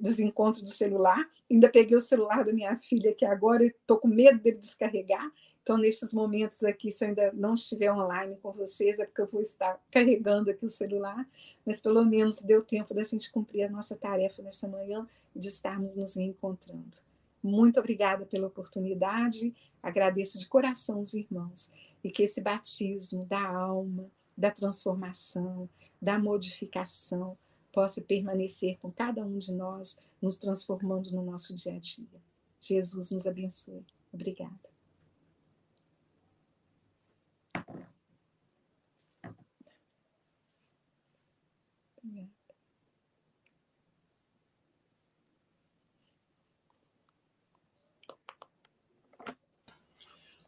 desencontro 0.00 0.62
do 0.62 0.70
celular. 0.70 1.28
Ainda 1.50 1.68
peguei 1.68 1.96
o 1.96 2.00
celular 2.00 2.44
da 2.44 2.52
minha 2.52 2.76
filha, 2.78 3.14
que 3.14 3.24
agora 3.24 3.64
estou 3.64 3.98
com 3.98 4.08
medo 4.08 4.38
dele 4.40 4.58
descarregar, 4.58 5.30
então, 5.66 5.76
nesses 5.76 6.12
momentos 6.12 6.62
aqui, 6.62 6.92
se 6.92 7.04
eu 7.04 7.08
ainda 7.08 7.32
não 7.32 7.54
estiver 7.54 7.92
online 7.92 8.36
com 8.40 8.52
vocês, 8.52 9.00
é 9.00 9.04
porque 9.04 9.20
eu 9.20 9.26
vou 9.26 9.40
estar 9.40 9.76
carregando 9.90 10.48
aqui 10.48 10.64
o 10.64 10.70
celular, 10.70 11.28
mas 11.64 11.80
pelo 11.80 12.04
menos 12.04 12.40
deu 12.40 12.62
tempo 12.62 12.94
da 12.94 13.02
gente 13.02 13.32
cumprir 13.32 13.64
a 13.64 13.68
nossa 13.68 13.96
tarefa 13.96 14.40
nessa 14.42 14.68
manhã 14.68 15.04
de 15.34 15.48
estarmos 15.48 15.96
nos 15.96 16.14
reencontrando. 16.14 16.96
Muito 17.42 17.80
obrigada 17.80 18.24
pela 18.24 18.46
oportunidade, 18.46 19.52
agradeço 19.82 20.38
de 20.38 20.46
coração 20.46 21.02
os 21.02 21.14
irmãos, 21.14 21.72
e 22.04 22.12
que 22.12 22.22
esse 22.22 22.40
batismo 22.40 23.24
da 23.24 23.44
alma, 23.44 24.08
da 24.38 24.52
transformação, 24.52 25.68
da 26.00 26.16
modificação, 26.16 27.36
possa 27.72 28.00
permanecer 28.00 28.78
com 28.78 28.92
cada 28.92 29.20
um 29.24 29.36
de 29.36 29.50
nós, 29.50 29.98
nos 30.22 30.36
transformando 30.36 31.10
no 31.10 31.24
nosso 31.24 31.56
dia 31.56 31.74
a 31.74 31.78
dia. 31.80 32.22
Jesus 32.60 33.10
nos 33.10 33.26
abençoe. 33.26 33.84
Obrigada. 34.12 34.75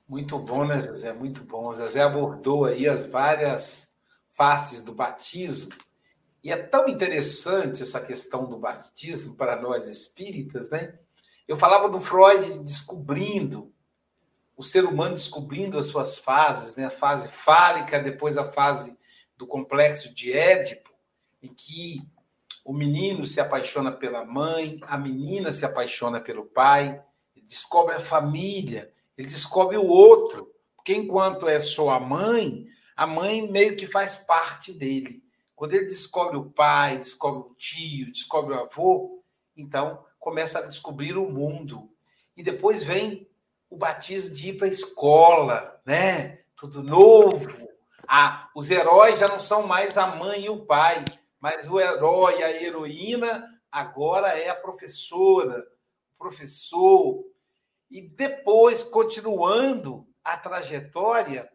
Muito 0.09 0.38
bom, 0.38 0.64
né, 0.64 0.81
Zezé? 0.81 1.12
Muito 1.12 1.44
bom. 1.44 1.68
O 1.68 1.75
Zezé 1.75 2.01
abordou 2.01 2.64
aí 2.64 2.88
as 2.88 3.05
várias 3.05 3.92
faces 4.31 4.81
do 4.81 4.94
batismo. 4.94 5.77
E 6.42 6.51
é 6.51 6.57
tão 6.57 6.88
interessante 6.88 7.83
essa 7.83 8.01
questão 8.01 8.49
do 8.49 8.57
batismo 8.57 9.35
para 9.35 9.61
nós 9.61 9.87
espíritas, 9.87 10.71
né? 10.71 10.94
Eu 11.47 11.59
falava 11.59 11.90
do 11.90 12.01
Freud 12.01 12.59
descobrindo, 12.61 13.71
o 14.57 14.62
ser 14.62 14.87
humano 14.87 15.14
descobrindo 15.14 15.79
as 15.79 15.87
suas 15.87 16.16
fases, 16.16 16.75
né? 16.75 16.87
A 16.87 16.90
fase 16.90 17.29
fálica, 17.29 18.01
depois 18.01 18.38
a 18.38 18.51
fase 18.51 18.97
do 19.37 19.47
complexo 19.47 20.14
de 20.14 20.33
Édipo, 20.33 20.90
em 21.42 21.53
que 21.53 22.01
o 22.64 22.73
menino 22.73 23.27
se 23.27 23.40
apaixona 23.40 23.92
pela 23.92 24.25
mãe, 24.25 24.79
a 24.83 24.97
menina 24.97 25.53
se 25.53 25.66
apaixona 25.66 26.18
pelo 26.18 26.47
pai, 26.47 27.03
descobre 27.37 27.94
a 27.94 28.01
família, 28.01 28.92
ele 29.18 29.26
descobre 29.26 29.76
o 29.76 29.85
outro, 29.85 30.54
porque 30.76 30.94
enquanto 30.94 31.48
é 31.48 31.59
só 31.59 31.90
a 31.90 31.98
mãe, 31.98 32.66
a 32.96 33.04
mãe 33.04 33.50
meio 33.50 33.76
que 33.76 33.85
faz 33.85 34.16
parte 34.16 34.72
dele. 34.72 35.22
Quando 35.57 35.74
ele 35.74 35.87
descobre 35.87 36.37
o 36.37 36.50
pai, 36.50 36.98
descobre 36.98 37.40
o 37.40 37.54
tio, 37.57 38.12
descobre 38.12 38.54
o 38.54 38.61
avô, 38.61 39.20
então 39.57 40.04
começa 40.20 40.61
a 40.61 40.66
descobrir 40.66 41.16
o 41.16 41.28
mundo. 41.28 41.90
E 42.37 42.44
depois 42.44 42.85
vem 42.85 43.28
o 43.68 43.76
batismo 43.76 44.31
de 44.31 44.50
ir 44.50 44.57
para 44.57 44.68
a 44.68 44.70
escola, 44.70 45.83
né? 45.85 46.42
Tudo 46.54 46.81
novo. 46.81 47.68
Ah, 48.07 48.48
os 48.54 48.70
heróis 48.70 49.18
já 49.18 49.26
não 49.26 49.40
são 49.40 49.66
mais 49.66 49.98
a 49.98 50.07
mãe 50.07 50.44
e 50.44 50.48
o 50.48 50.64
pai, 50.64 51.04
mas 51.40 51.68
o 51.68 51.81
herói, 51.81 52.40
a 52.42 52.50
heroína, 52.62 53.44
agora 53.70 54.28
é 54.38 54.48
a 54.48 54.54
professora, 54.54 55.66
o 56.14 56.18
professor, 56.18 57.24
e 57.90 58.03
depois, 58.03 58.85
continuando 58.85 60.07
a 60.22 60.37
trajetória, 60.37 61.51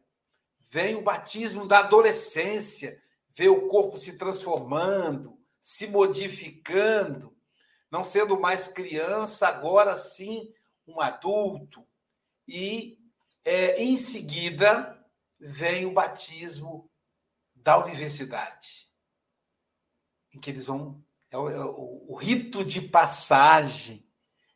vem 0.69 0.95
o 0.95 1.03
batismo 1.03 1.67
da 1.67 1.79
adolescência, 1.79 2.99
vê 3.35 3.49
o 3.49 3.67
corpo 3.67 3.97
se 3.97 4.17
transformando, 4.17 5.37
se 5.61 5.87
modificando, 5.87 7.35
não 7.91 8.03
sendo 8.03 8.39
mais 8.39 8.67
criança, 8.67 9.47
agora 9.47 9.95
sim 9.97 10.51
um 10.87 10.99
adulto. 10.99 11.87
E 12.47 12.97
é, 13.45 13.81
em 13.81 13.95
seguida 13.97 14.99
vem 15.39 15.85
o 15.85 15.93
batismo 15.93 16.89
da 17.55 17.77
universidade, 17.77 18.89
em 20.33 20.39
que 20.39 20.49
eles 20.49 20.65
vão. 20.65 21.03
É 21.29 21.37
o, 21.37 21.49
é 21.49 21.65
o, 21.65 22.05
o 22.09 22.15
rito 22.15 22.63
de 22.63 22.81
passagem, 22.81 24.07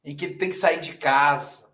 em 0.03 0.15
que 0.15 0.25
ele 0.25 0.37
tem 0.37 0.49
que 0.49 0.55
sair 0.55 0.79
de 0.79 0.95
casa, 0.97 1.66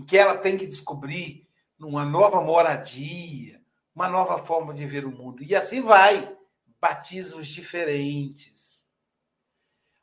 em 0.00 0.04
que 0.04 0.16
ela 0.16 0.38
tem 0.38 0.56
que 0.56 0.66
descobrir 0.66 1.46
uma 1.78 2.06
nova 2.06 2.40
moradia, 2.40 3.62
uma 3.94 4.08
nova 4.08 4.38
forma 4.38 4.72
de 4.72 4.86
ver 4.86 5.04
o 5.04 5.10
mundo. 5.10 5.42
E 5.42 5.54
assim 5.54 5.82
vai, 5.82 6.34
batismos 6.80 7.46
diferentes. 7.46 8.86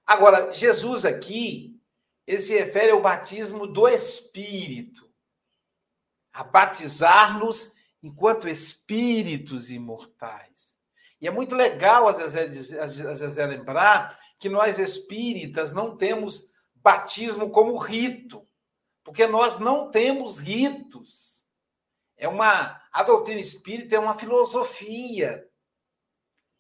Agora, 0.05 0.53
Jesus 0.53 1.03
aqui, 1.03 1.81
ele 2.27 2.41
se 2.41 2.55
refere 2.55 2.91
ao 2.91 3.01
batismo 3.01 3.65
do 3.65 3.87
Espírito, 3.87 5.11
a 6.31 6.43
batizar-nos 6.43 7.75
enquanto 8.03 8.47
espíritos 8.47 9.71
imortais. 9.71 10.77
E 11.19 11.27
é 11.27 11.31
muito 11.31 11.55
legal, 11.55 12.07
às 12.07 12.33
vezes, 12.33 12.71
às 12.73 13.19
vezes, 13.19 13.35
lembrar 13.35 14.15
que 14.37 14.47
nós 14.47 14.77
espíritas 14.77 15.71
não 15.71 15.97
temos 15.97 16.51
batismo 16.75 17.49
como 17.49 17.75
rito 17.77 18.46
porque 19.07 19.25
nós 19.25 19.57
não 19.57 19.89
temos 19.89 20.39
ritos. 20.39 21.45
É 22.17 22.27
uma 22.27 22.81
a 22.91 23.03
doutrina 23.03 23.39
espírita 23.39 23.95
é 23.95 23.99
uma 23.99 24.17
filosofia. 24.17 25.47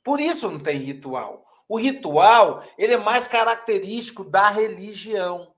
Por 0.01 0.21
isso 0.21 0.49
não 0.49 0.59
tem 0.59 0.77
ritual. 0.77 1.45
O 1.67 1.77
ritual, 1.77 2.63
ele 2.77 2.93
é 2.93 2.97
mais 2.97 3.27
característico 3.27 4.23
da 4.23 4.49
religião. 4.49 5.53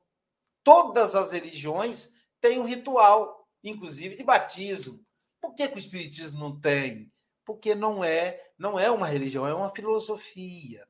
Todas 0.64 1.14
as 1.16 1.32
religiões 1.32 2.12
têm 2.42 2.60
um 2.60 2.66
ritual, 2.66 3.48
inclusive 3.64 4.16
de 4.16 4.24
batismo. 4.24 5.00
Por 5.40 5.54
que, 5.54 5.68
que 5.68 5.76
o 5.76 5.80
espiritismo 5.80 6.40
não 6.40 6.60
tem? 6.60 7.12
porque 7.50 7.74
não 7.74 8.04
é, 8.04 8.40
não 8.60 8.78
é 8.78 8.92
uma 8.92 9.08
religião, 9.08 9.48
é 9.48 9.52
uma 9.52 9.74
filosofia 9.74 10.88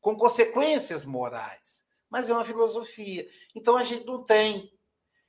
com 0.00 0.14
consequências 0.14 1.04
morais, 1.04 1.84
mas 2.08 2.30
é 2.30 2.32
uma 2.32 2.44
filosofia. 2.44 3.28
Então 3.56 3.76
a 3.76 3.82
gente 3.82 4.06
não 4.06 4.22
tem. 4.22 4.72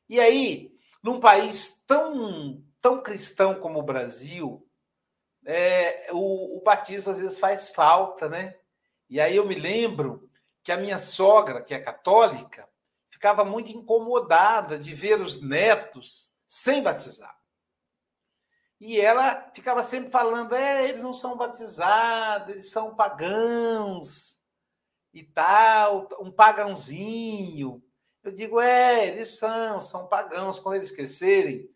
E 0.09 0.19
aí, 0.19 0.77
num 1.03 1.19
país 1.19 1.83
tão 1.85 2.63
tão 2.81 3.01
cristão 3.01 3.59
como 3.59 3.79
o 3.79 3.83
Brasil, 3.83 4.65
é, 5.45 6.07
o, 6.13 6.57
o 6.57 6.61
batismo 6.61 7.11
às 7.11 7.19
vezes 7.19 7.37
faz 7.37 7.69
falta, 7.69 8.29
né? 8.29 8.55
E 9.09 9.19
aí 9.19 9.35
eu 9.35 9.45
me 9.45 9.55
lembro 9.55 10.29
que 10.63 10.71
a 10.71 10.77
minha 10.77 10.97
sogra, 10.97 11.61
que 11.61 11.73
é 11.73 11.79
católica, 11.79 12.67
ficava 13.09 13.43
muito 13.43 13.71
incomodada 13.71 14.77
de 14.77 14.93
ver 14.93 15.19
os 15.19 15.41
netos 15.41 16.33
sem 16.45 16.83
batizar. 16.83 17.37
E 18.79 18.99
ela 18.99 19.49
ficava 19.53 19.83
sempre 19.83 20.11
falando: 20.11 20.53
é, 20.53 20.87
eles 20.87 21.01
não 21.01 21.13
são 21.13 21.35
batizados, 21.35 22.49
eles 22.49 22.69
são 22.69 22.95
pagãos 22.95 24.41
e 25.13 25.23
tal, 25.23 26.07
um 26.19 26.31
pagãozinho. 26.31 27.83
Eu 28.27 28.33
digo: 28.33 28.59
é, 28.59 29.07
eles 29.07 29.37
são, 29.37 29.79
são 29.79 30.05
pagãos. 30.05 30.59
Quando 30.59 30.75
eles 30.75 30.91
crescerem, 30.91 31.69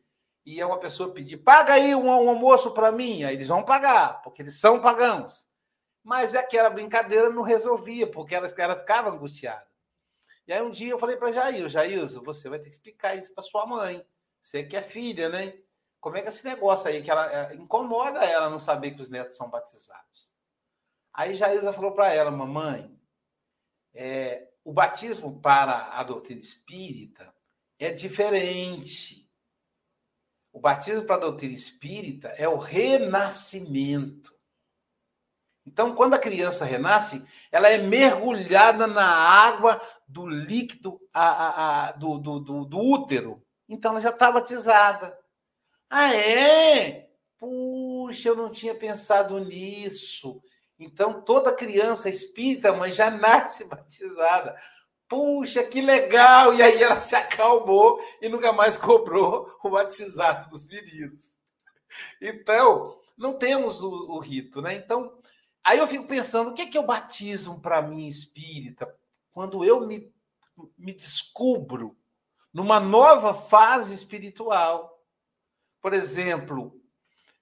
e 0.46 0.60
é 0.60 0.66
uma 0.66 0.80
pessoa 0.80 1.14
pedir: 1.14 1.38
paga 1.38 1.74
aí 1.74 1.96
um, 1.96 2.08
um 2.08 2.30
almoço 2.30 2.72
para 2.72 2.92
mim, 2.92 3.24
aí 3.24 3.36
eles 3.36 3.48
vão 3.48 3.64
pagar, 3.64 4.22
porque 4.22 4.42
eles 4.42 4.60
são 4.60 4.82
pagãos. 4.82 5.50
Mas 6.04 6.36
aquela 6.36 6.70
brincadeira 6.70 7.30
não 7.30 7.42
resolvia, 7.42 8.06
porque 8.06 8.36
ela, 8.36 8.48
ela 8.58 8.76
ficava 8.76 9.10
angustiada. 9.10 9.66
E 10.46 10.52
aí 10.52 10.62
um 10.62 10.70
dia 10.70 10.92
eu 10.92 11.00
falei 11.00 11.16
para 11.16 11.32
Jair: 11.32 11.70
Jair, 11.70 12.06
você 12.22 12.50
vai 12.50 12.60
ter 12.60 12.66
que 12.66 12.76
explicar 12.76 13.16
isso 13.16 13.34
para 13.34 13.44
sua 13.44 13.66
mãe. 13.66 14.06
Você 14.42 14.62
que 14.62 14.76
é 14.76 14.82
filha, 14.82 15.30
né? 15.30 15.58
Como 16.02 16.18
é 16.18 16.22
que 16.22 16.28
é 16.28 16.32
esse 16.32 16.44
negócio 16.44 16.90
aí 16.90 17.02
que 17.02 17.10
ela 17.10 17.32
é, 17.32 17.56
incomoda 17.56 18.26
ela 18.26 18.50
não 18.50 18.60
saber 18.60 18.92
que 18.92 19.02
os 19.02 19.08
netos 19.08 19.38
são 19.38 19.50
batizados? 19.50 20.34
Aí 21.14 21.34
Jailza 21.34 21.72
falou 21.72 21.94
para 21.94 22.14
ela, 22.14 22.30
mamãe, 22.30 22.94
é, 23.94 24.51
o 24.64 24.72
batismo 24.72 25.40
para 25.42 25.88
a 25.94 26.04
doutrina 26.04 26.40
espírita 26.40 27.34
é 27.80 27.92
diferente. 27.92 29.30
O 30.54 30.60
batismo 30.60 31.06
para 31.06 31.16
a 31.16 31.20
doutrina 31.20 31.54
espírita 31.54 32.28
é 32.30 32.48
o 32.48 32.58
renascimento. 32.58 34.36
Então, 35.66 35.96
quando 35.96 36.16
a 36.16 36.20
criança 36.20 36.66
renasce, 36.66 37.26
ela 37.52 37.70
é 37.70 37.78
mergulhada 37.78 38.88
na 38.88 39.06
água 39.06 39.82
do 40.08 40.28
líquido 40.28 41.00
a, 41.14 41.30
a, 41.30 41.88
a, 41.88 41.92
do, 41.94 42.18
do, 42.18 42.40
do, 42.40 42.66
do 42.66 42.80
útero. 42.80 43.42
Então, 43.70 43.92
ela 43.92 44.02
já 44.02 44.10
está 44.10 44.32
batizada. 44.32 45.18
Ah, 45.90 46.16
é? 46.16 47.10
Puxa, 47.38 48.30
eu 48.30 48.36
não 48.36 48.52
tinha 48.52 48.76
pensado 48.76 49.40
nisso. 49.40 50.42
Então, 50.84 51.22
toda 51.22 51.54
criança 51.54 52.10
espírita, 52.10 52.74
mas 52.74 52.96
já 52.96 53.12
nasce 53.12 53.64
batizada. 53.70 54.56
Puxa, 55.08 55.64
que 55.64 55.82
legal! 55.82 56.54
E 56.54 56.62
aí 56.62 56.82
ela 56.82 57.00
se 57.00 57.16
acalmou 57.16 58.00
e 58.22 58.28
nunca 58.28 58.52
mais 58.52 58.78
cobrou 58.78 59.50
o 59.64 59.70
batizado 59.70 60.50
dos 60.50 60.66
meninos. 60.68 61.38
Então, 62.22 62.98
não 63.18 63.38
temos 63.38 63.82
o, 63.82 63.90
o 63.90 64.20
rito, 64.20 64.62
né? 64.62 64.74
Então, 64.74 65.22
aí 65.64 65.78
eu 65.78 65.88
fico 65.88 66.08
pensando, 66.08 66.52
o 66.52 66.54
que 66.54 66.64
é, 66.64 66.66
que 66.66 66.78
é 66.78 66.82
o 66.82 66.86
batismo 66.86 67.60
para 67.60 67.82
mim 67.82 68.08
espírita? 68.08 68.92
Quando 69.32 69.64
eu 69.64 69.86
me, 69.86 70.12
me 70.78 70.94
descubro 70.94 71.96
numa 72.54 72.80
nova 72.80 73.34
fase 73.34 73.94
espiritual. 73.94 75.00
Por 75.82 75.94
exemplo, 75.94 76.80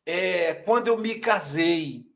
é, 0.05 0.53
quando 0.53 0.87
eu 0.87 0.97
me 0.97 1.15
casei, 1.15 2.08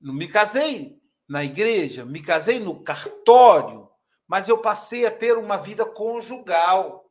me 0.00 0.26
casei 0.26 1.00
na 1.28 1.44
igreja, 1.44 2.04
me 2.04 2.22
casei 2.22 2.58
no 2.58 2.82
cartório, 2.82 3.88
mas 4.26 4.48
eu 4.48 4.58
passei 4.58 5.06
a 5.06 5.10
ter 5.10 5.36
uma 5.36 5.56
vida 5.56 5.84
conjugal. 5.84 7.10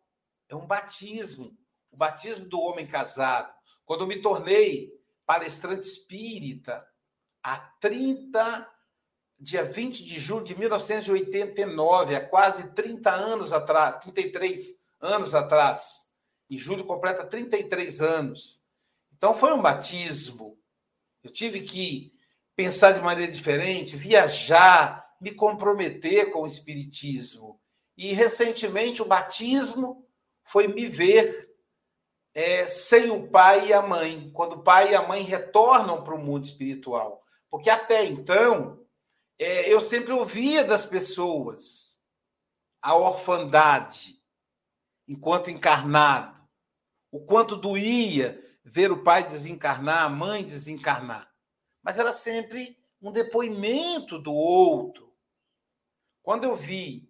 É 0.49 0.55
um 0.55 0.65
batismo, 0.65 1.55
o 1.91 1.97
batismo 1.97 2.45
do 2.45 2.59
homem 2.59 2.87
casado. 2.87 3.53
Quando 3.85 4.01
eu 4.01 4.07
me 4.07 4.21
tornei 4.21 4.91
palestrante 5.25 5.85
espírita, 5.85 6.85
há 7.43 7.57
30, 7.79 8.69
dia 9.39 9.63
20 9.63 10.03
de 10.03 10.19
julho 10.19 10.43
de 10.43 10.57
1989, 10.57 12.15
há 12.15 12.27
quase 12.27 12.71
30 12.73 13.11
anos 13.11 13.53
atrás, 13.53 14.03
33 14.03 14.79
anos 14.99 15.35
atrás. 15.35 16.09
Em 16.49 16.57
julho 16.57 16.85
completa 16.85 17.25
33 17.25 18.01
anos. 18.01 18.63
Então 19.15 19.33
foi 19.33 19.53
um 19.53 19.61
batismo. 19.61 20.59
Eu 21.23 21.31
tive 21.31 21.61
que 21.61 22.18
pensar 22.59 22.91
de 22.91 22.99
maneira 22.99 23.31
diferente, 23.31 23.95
viajar, 23.95 25.15
me 25.21 25.31
comprometer 25.31 26.29
com 26.29 26.41
o 26.41 26.45
espiritismo. 26.45 27.57
E 27.95 28.11
recentemente 28.11 29.01
o 29.01 29.05
batismo 29.05 30.05
foi 30.43 30.67
me 30.67 30.85
ver 30.85 31.55
é, 32.33 32.67
sem 32.67 33.11
o 33.11 33.29
pai 33.29 33.67
e 33.67 33.73
a 33.73 33.81
mãe, 33.81 34.29
quando 34.33 34.57
o 34.57 34.61
pai 34.61 34.91
e 34.91 34.95
a 34.95 35.07
mãe 35.07 35.23
retornam 35.23 36.03
para 36.03 36.13
o 36.13 36.17
mundo 36.17 36.43
espiritual. 36.43 37.23
Porque 37.49 37.69
até 37.69 38.03
então 38.03 38.85
é, 39.39 39.73
eu 39.73 39.79
sempre 39.79 40.11
ouvia 40.11 40.61
das 40.61 40.83
pessoas 40.83 41.97
a 42.81 42.93
orfandade 42.93 44.21
enquanto 45.07 45.49
encarnado 45.49 46.37
o 47.09 47.21
quanto 47.21 47.55
doía 47.55 48.37
ver 48.65 48.91
o 48.91 49.01
pai 49.01 49.23
desencarnar, 49.23 50.03
a 50.03 50.09
mãe 50.09 50.43
desencarnar. 50.43 51.28
Mas 51.89 51.97
era 51.97 52.13
sempre 52.13 52.77
um 53.01 53.11
depoimento 53.11 54.19
do 54.19 54.31
outro. 54.31 55.11
Quando 56.21 56.43
eu 56.43 56.55
vi 56.55 57.09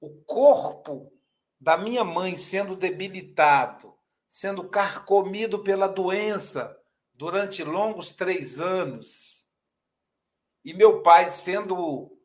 o 0.00 0.22
corpo 0.22 1.12
da 1.58 1.76
minha 1.76 2.04
mãe 2.04 2.36
sendo 2.36 2.76
debilitado, 2.76 3.92
sendo 4.28 4.68
carcomido 4.68 5.64
pela 5.64 5.88
doença 5.88 6.80
durante 7.12 7.64
longos 7.64 8.12
três 8.12 8.60
anos, 8.60 9.48
e 10.64 10.72
meu 10.72 11.02
pai 11.02 11.28
sendo 11.28 12.16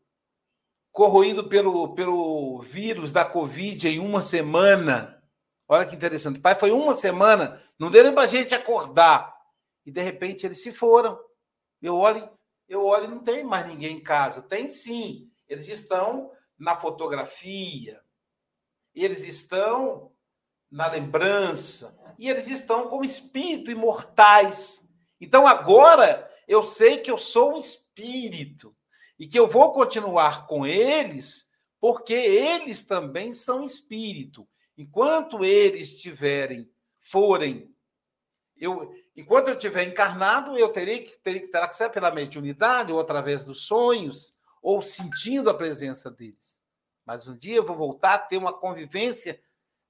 corroído 0.91 1.49
pelo, 1.49 1.95
pelo 1.95 2.61
vírus 2.61 3.11
da 3.11 3.25
Covid 3.25 3.87
em 3.87 3.97
uma 3.97 4.21
semana, 4.21 5.19
Olha 5.67 5.87
que 5.87 5.95
interessante. 5.95 6.37
O 6.37 6.41
pai 6.41 6.53
foi 6.53 6.69
uma 6.69 6.93
semana, 6.93 7.59
não 7.79 7.89
deu 7.89 8.03
nem 8.03 8.13
para 8.13 8.25
a 8.25 8.27
gente 8.27 8.53
acordar. 8.53 9.33
E 9.83 9.91
de 9.91 10.03
repente 10.03 10.45
eles 10.45 10.61
se 10.61 10.71
foram. 10.71 11.17
Eu 11.83 11.97
olho, 11.97 12.29
eu 12.67 12.85
olho 12.85 13.05
e 13.05 13.09
não 13.09 13.19
tem 13.19 13.43
mais 13.43 13.67
ninguém 13.67 13.97
em 13.97 14.01
casa. 14.01 14.41
Tem 14.41 14.69
sim. 14.69 15.29
Eles 15.47 15.67
estão 15.67 16.31
na 16.57 16.77
fotografia, 16.77 18.01
eles 18.95 19.23
estão 19.23 20.13
na 20.71 20.87
lembrança, 20.87 21.95
e 22.17 22.29
eles 22.29 22.47
estão 22.47 22.87
como 22.87 23.03
espírito 23.03 23.69
imortais. 23.69 24.87
Então 25.19 25.45
agora 25.45 26.31
eu 26.47 26.63
sei 26.63 26.99
que 26.99 27.11
eu 27.11 27.17
sou 27.17 27.55
um 27.55 27.57
espírito 27.57 28.75
e 29.19 29.27
que 29.27 29.37
eu 29.37 29.45
vou 29.45 29.71
continuar 29.73 30.47
com 30.47 30.65
eles, 30.65 31.49
porque 31.79 32.13
eles 32.13 32.85
também 32.85 33.33
são 33.33 33.63
espírito. 33.63 34.47
Enquanto 34.77 35.43
eles 35.43 35.99
tiverem, 36.01 36.71
forem, 36.99 37.75
eu, 38.57 38.91
enquanto 39.15 39.49
eu 39.49 39.55
estiver 39.55 39.87
encarnado, 39.87 40.57
eu 40.57 40.69
terei 40.69 40.99
que, 40.99 41.17
terei 41.19 41.41
que 41.41 41.47
terá 41.47 41.67
que 41.67 41.75
ser 41.75 41.89
pela 41.89 42.11
mediunidade, 42.11 42.91
ou 42.91 42.99
através 42.99 43.43
dos 43.45 43.61
sonhos, 43.61 44.35
ou 44.61 44.81
sentindo 44.81 45.49
a 45.49 45.53
presença 45.53 46.09
deles. 46.09 46.61
Mas 47.05 47.27
um 47.27 47.35
dia 47.35 47.55
eu 47.55 47.65
vou 47.65 47.75
voltar 47.75 48.13
a 48.13 48.19
ter 48.19 48.37
uma 48.37 48.53
convivência 48.53 49.39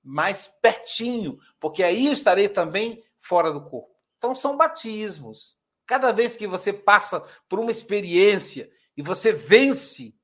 mais 0.04 0.48
pertinho, 0.48 1.40
porque 1.60 1.84
aí 1.84 2.08
eu 2.08 2.14
estarei 2.14 2.50
também 2.50 3.04
fora 3.20 3.52
do 3.52 3.62
corpo. 3.62 3.96
Então 4.18 4.36
são 4.36 4.58
batismos. 4.58 5.58
Cada 5.86 6.12
vez 6.12 6.36
que 6.36 6.48
você 6.48 6.74
passa 6.74 7.22
por 7.48 7.60
uma 7.60 7.72
experiência 7.72 8.70
e 8.98 9.02
você 9.02 9.32
vence, 9.32 10.16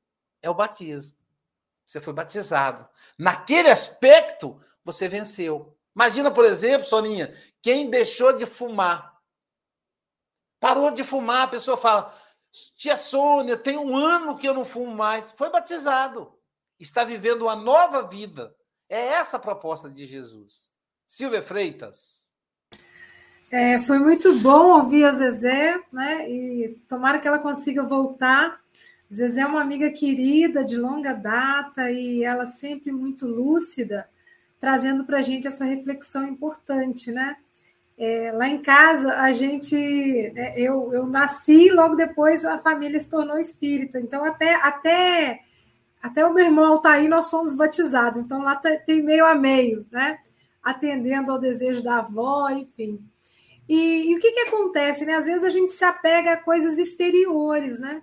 é 0.42 0.50
o 0.50 0.54
batismo. 0.54 1.16
Você 1.86 2.00
foi 2.00 2.14
batizado. 2.14 2.88
Naquele 3.18 3.70
aspecto, 3.70 4.62
você 4.84 5.08
venceu. 5.08 5.76
Imagina, 5.96 6.32
por 6.32 6.46
exemplo, 6.46 6.88
Soninha, 6.88 7.34
quem 7.62 7.90
deixou 7.90 8.34
de 8.34 8.46
fumar. 8.46 9.18
Parou 10.60 10.92
de 10.92 11.04
fumar, 11.04 11.44
a 11.44 11.48
pessoa 11.48 11.78
fala: 11.78 12.14
Tia 12.76 12.98
Sônia, 12.98 13.58
tem 13.58 13.78
um 13.78 13.96
ano 13.96 14.38
que 14.38 14.48
eu 14.48 14.54
não 14.54 14.66
fumo 14.66 14.94
mais. 14.94 15.32
Foi 15.32 15.50
batizado. 15.50 16.34
Está 16.80 17.04
vivendo 17.04 17.44
uma 17.44 17.56
nova 17.56 18.08
vida. 18.08 18.56
É 18.88 19.00
essa 19.14 19.38
a 19.38 19.40
proposta 19.40 19.90
de 19.90 20.06
Jesus. 20.06 20.72
Silvia 21.08 21.42
Freitas. 21.42 22.30
É, 23.52 23.80
foi 23.80 24.00
muito 24.00 24.40
bom 24.40 24.78
ouvir 24.78 25.06
a 25.06 25.14
Zezé, 25.14 25.82
né? 25.92 26.30
E 26.30 26.80
tomara 26.88 27.20
que 27.20 27.28
ela 27.28 27.40
consiga 27.40 27.84
voltar 27.84 28.60
Zezé 29.12 29.42
é 29.42 29.46
uma 29.46 29.62
amiga 29.62 29.90
querida, 29.90 30.64
de 30.64 30.78
longa 30.78 31.14
data, 31.14 31.90
e 31.90 32.24
ela 32.24 32.46
sempre 32.46 32.92
muito 32.92 33.26
lúcida, 33.26 34.08
trazendo 34.60 35.04
para 35.04 35.18
a 35.18 35.22
gente 35.22 35.48
essa 35.48 35.66
reflexão 35.66 36.28
importante, 36.28 37.12
né? 37.12 37.36
É, 38.02 38.32
lá 38.32 38.48
em 38.48 38.62
casa, 38.62 39.14
a 39.20 39.34
gente. 39.34 39.76
É, 39.76 40.58
eu, 40.58 40.94
eu 40.94 41.06
nasci 41.06 41.70
logo 41.70 41.96
depois 41.96 42.46
a 42.46 42.58
família 42.58 42.98
se 42.98 43.10
tornou 43.10 43.38
espírita. 43.38 44.00
Então, 44.00 44.24
até, 44.24 44.56
até, 44.56 45.42
até 46.02 46.26
o 46.26 46.34
meu 46.34 46.46
irmão 46.46 46.64
Altair, 46.64 47.10
nós 47.10 47.30
fomos 47.30 47.54
batizados. 47.54 48.22
Então, 48.22 48.42
lá 48.42 48.56
tem 48.56 49.02
meio 49.04 49.26
a 49.26 49.36
meio, 49.36 49.86
né? 49.92 50.18
Atendendo 50.64 51.30
ao 51.30 51.40
desejo 51.40 51.84
da 51.84 51.98
avó, 51.98 52.50
enfim. 52.50 53.04
E, 53.68 54.10
e 54.10 54.16
o 54.16 54.20
que, 54.20 54.32
que 54.32 54.48
acontece, 54.48 55.06
né? 55.06 55.16
Às 55.16 55.26
vezes 55.26 55.44
a 55.44 55.50
gente 55.50 55.74
se 55.74 55.84
apega 55.84 56.32
a 56.32 56.38
coisas 56.38 56.78
exteriores, 56.78 57.82
né? 57.82 58.02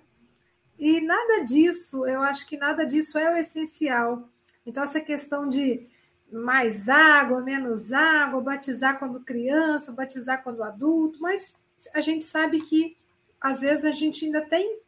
E 0.77 1.01
nada 1.01 1.43
disso, 1.43 2.05
eu 2.05 2.21
acho 2.21 2.45
que 2.45 2.55
nada 2.55 2.85
disso 2.85 3.17
é 3.17 3.33
o 3.33 3.37
essencial. 3.37 4.29
Então, 4.63 4.83
essa 4.83 5.01
questão 5.01 5.47
de 5.47 5.87
mais 6.31 6.89
água, 6.89 7.41
menos 7.41 7.93
água, 7.93 8.41
batizar 8.41 8.99
quando 8.99 9.19
criança, 9.21 9.91
batizar 9.91 10.43
quando 10.43 10.63
adulto, 10.63 11.21
mas 11.21 11.55
a 11.93 12.01
gente 12.01 12.25
sabe 12.25 12.61
que 12.61 12.97
às 13.39 13.61
vezes 13.61 13.85
a 13.85 13.91
gente 13.91 14.25
ainda 14.25 14.41
tem 14.41 14.79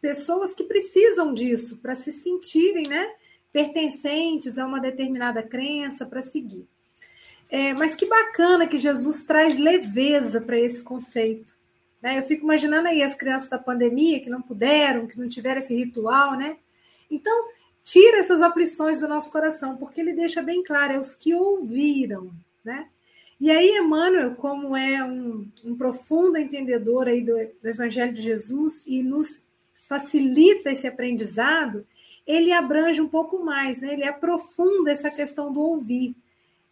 pessoas 0.00 0.54
que 0.54 0.64
precisam 0.64 1.32
disso 1.32 1.80
para 1.80 1.94
se 1.94 2.10
sentirem, 2.10 2.88
né, 2.88 3.08
pertencentes 3.52 4.58
a 4.58 4.66
uma 4.66 4.80
determinada 4.80 5.42
crença 5.42 6.04
para 6.04 6.20
seguir. 6.20 6.66
É, 7.48 7.74
mas 7.74 7.94
que 7.94 8.06
bacana 8.06 8.66
que 8.66 8.78
Jesus 8.78 9.22
traz 9.22 9.58
leveza 9.58 10.40
para 10.40 10.58
esse 10.58 10.82
conceito. 10.82 11.54
Né? 12.00 12.18
Eu 12.18 12.22
fico 12.22 12.44
imaginando 12.44 12.88
aí 12.88 13.02
as 13.02 13.14
crianças 13.14 13.48
da 13.48 13.58
pandemia 13.58 14.20
que 14.20 14.30
não 14.30 14.42
puderam, 14.42 15.06
que 15.06 15.18
não 15.18 15.28
tiveram 15.28 15.58
esse 15.58 15.74
ritual, 15.74 16.36
né? 16.36 16.56
Então, 17.10 17.48
tira 17.82 18.18
essas 18.18 18.40
aflições 18.40 19.00
do 19.00 19.08
nosso 19.08 19.30
coração, 19.30 19.76
porque 19.76 20.00
ele 20.00 20.12
deixa 20.12 20.42
bem 20.42 20.62
claro, 20.62 20.92
é 20.94 20.98
os 20.98 21.14
que 21.14 21.34
ouviram, 21.34 22.30
né? 22.64 22.88
E 23.40 23.50
aí, 23.50 23.76
Emmanuel, 23.76 24.36
como 24.36 24.76
é 24.76 25.02
um, 25.02 25.48
um 25.64 25.74
profundo 25.74 26.38
entendedor 26.38 27.08
aí 27.08 27.20
do, 27.20 27.34
do, 27.34 27.68
Evangelho 27.68 28.12
de 28.12 28.22
Jesus 28.22 28.84
e 28.86 29.02
nos 29.02 29.44
facilita 29.88 30.70
esse 30.70 30.86
aprendizado, 30.86 31.84
ele 32.24 32.52
abrange 32.52 33.00
um 33.00 33.08
pouco 33.08 33.44
mais, 33.44 33.80
né? 33.80 33.94
ele 33.94 34.06
aprofunda 34.06 34.92
essa 34.92 35.10
questão 35.10 35.52
do 35.52 35.60
ouvir. 35.60 36.14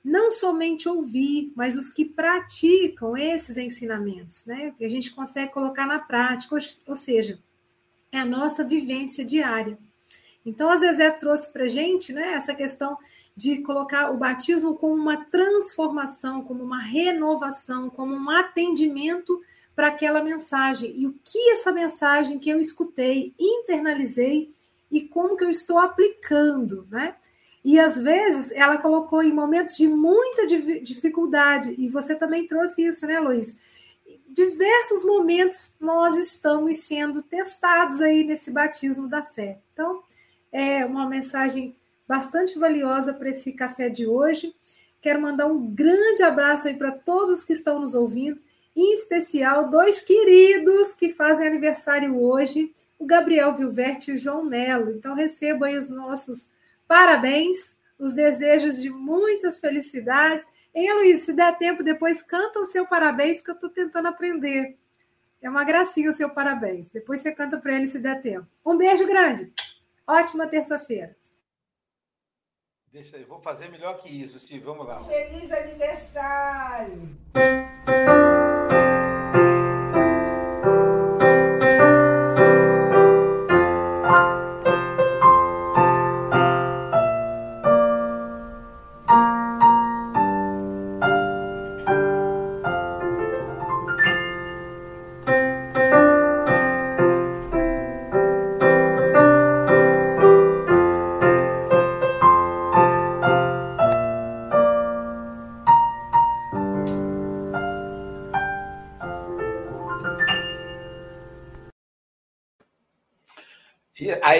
Não 0.02 0.30
somente 0.30 0.88
ouvir, 0.88 1.52
mas 1.56 1.74
os 1.74 1.90
que 1.90 2.04
praticam 2.04 3.16
esses 3.16 3.56
ensinamentos, 3.56 4.46
né? 4.46 4.72
Que 4.78 4.84
a 4.84 4.88
gente 4.88 5.12
consegue 5.12 5.52
colocar 5.52 5.86
na 5.86 5.98
prática, 5.98 6.54
ou, 6.54 6.60
ou 6.86 6.94
seja, 6.94 7.38
é 8.12 8.18
a 8.20 8.24
nossa 8.24 8.64
vivência 8.64 9.24
diária. 9.24 9.76
Então, 10.44 10.70
a 10.70 10.76
Zezé 10.76 11.10
trouxe 11.10 11.52
para 11.52 11.64
a 11.64 11.68
gente 11.68 12.12
né, 12.12 12.32
essa 12.32 12.54
questão 12.54 12.96
de 13.36 13.58
colocar 13.58 14.10
o 14.10 14.16
batismo 14.16 14.74
como 14.74 14.94
uma 14.94 15.24
transformação, 15.26 16.42
como 16.42 16.62
uma 16.62 16.80
renovação, 16.80 17.88
como 17.90 18.14
um 18.14 18.30
atendimento 18.30 19.40
para 19.74 19.88
aquela 19.88 20.22
mensagem. 20.22 20.92
E 20.94 21.06
o 21.06 21.14
que 21.24 21.52
essa 21.52 21.72
mensagem 21.72 22.38
que 22.38 22.50
eu 22.50 22.60
escutei, 22.60 23.34
internalizei 23.38 24.52
e 24.90 25.02
como 25.02 25.36
que 25.36 25.44
eu 25.44 25.50
estou 25.50 25.78
aplicando, 25.78 26.86
né? 26.90 27.16
E 27.64 27.78
às 27.78 28.00
vezes 28.00 28.50
ela 28.52 28.78
colocou 28.78 29.22
em 29.22 29.32
momentos 29.32 29.76
de 29.76 29.86
muita 29.86 30.46
dificuldade, 30.46 31.74
e 31.78 31.88
você 31.88 32.14
também 32.14 32.46
trouxe 32.46 32.86
isso, 32.86 33.06
né, 33.06 33.20
Luiz? 33.20 33.58
Diversos 34.28 35.04
momentos 35.04 35.72
nós 35.78 36.16
estamos 36.16 36.78
sendo 36.80 37.22
testados 37.22 38.00
aí 38.00 38.24
nesse 38.24 38.50
batismo 38.50 39.08
da 39.08 39.22
fé. 39.22 39.60
Então, 39.72 40.02
é 40.52 40.84
uma 40.84 41.08
mensagem 41.08 41.76
bastante 42.06 42.58
valiosa 42.58 43.12
para 43.12 43.30
esse 43.30 43.52
café 43.52 43.88
de 43.88 44.06
hoje. 44.06 44.54
Quero 45.00 45.20
mandar 45.20 45.46
um 45.46 45.66
grande 45.66 46.22
abraço 46.22 46.68
aí 46.68 46.74
para 46.74 46.92
todos 46.92 47.38
os 47.38 47.44
que 47.44 47.52
estão 47.52 47.78
nos 47.78 47.94
ouvindo, 47.94 48.40
em 48.76 48.92
especial 48.94 49.70
dois 49.70 50.02
queridos 50.02 50.94
que 50.94 51.08
fazem 51.08 51.46
aniversário 51.46 52.20
hoje, 52.20 52.74
o 52.98 53.06
Gabriel 53.06 53.54
Vilverte 53.54 54.10
e 54.10 54.14
o 54.14 54.18
João 54.18 54.44
Melo. 54.44 54.90
Então 54.90 55.14
recebo 55.14 55.64
aí 55.64 55.76
os 55.76 55.88
nossos 55.88 56.50
parabéns, 56.86 57.76
os 57.98 58.12
desejos 58.12 58.80
de 58.80 58.90
muitas 58.90 59.60
felicidades. 59.60 60.44
Hein, 60.74 60.92
Luiz, 60.94 61.20
se 61.20 61.32
der 61.32 61.56
tempo, 61.56 61.82
depois 61.82 62.22
canta 62.22 62.60
o 62.60 62.64
seu 62.64 62.86
parabéns, 62.86 63.40
que 63.40 63.50
eu 63.50 63.54
estou 63.54 63.70
tentando 63.70 64.08
aprender. 64.08 64.76
É 65.40 65.48
uma 65.48 65.64
gracinha 65.64 66.10
o 66.10 66.12
seu 66.12 66.28
parabéns. 66.28 66.88
Depois 66.88 67.20
você 67.20 67.32
canta 67.32 67.56
para 67.56 67.74
ele 67.74 67.88
se 67.88 67.98
der 67.98 68.20
tempo. 68.20 68.46
Um 68.64 68.76
beijo 68.76 69.06
grande. 69.06 69.50
Ótima 70.10 70.48
terça-feira. 70.48 71.16
Deixa 72.90 73.16
eu 73.16 73.24
vou 73.28 73.40
fazer 73.40 73.68
melhor 73.70 73.98
que 73.98 74.08
isso, 74.08 74.40
Sim, 74.40 74.58
vamos 74.58 74.84
lá. 74.84 75.00
Feliz 75.04 75.52
aniversário! 75.52 77.16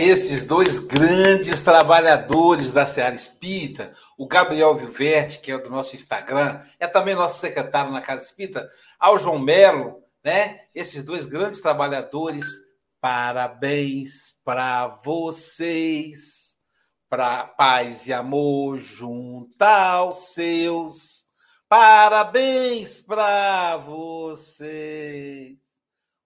Esses 0.01 0.43
dois 0.43 0.79
grandes 0.79 1.61
trabalhadores 1.61 2.73
da 2.73 2.87
Seara 2.87 3.15
Espírita, 3.15 3.93
o 4.17 4.27
Gabriel 4.27 4.75
Vilverte, 4.75 5.41
que 5.41 5.53
é 5.53 5.59
do 5.59 5.69
nosso 5.69 5.95
Instagram, 5.95 6.63
é 6.79 6.87
também 6.87 7.15
nosso 7.15 7.39
secretário 7.39 7.93
na 7.93 8.01
Casa 8.01 8.25
Espírita, 8.25 8.71
ao 8.99 9.19
João 9.19 9.39
Melo, 9.39 10.03
né? 10.25 10.63
Esses 10.75 11.03
dois 11.03 11.27
grandes 11.27 11.61
trabalhadores, 11.61 12.47
parabéns 12.99 14.41
para 14.43 14.87
vocês, 15.05 16.57
para 17.09 17.47
paz 17.47 18.07
e 18.07 18.13
amor 18.13 18.79
junto 18.79 19.63
aos 19.63 20.33
seus. 20.33 21.27
Parabéns 21.69 23.01
para 23.01 23.77
vocês, 23.77 25.59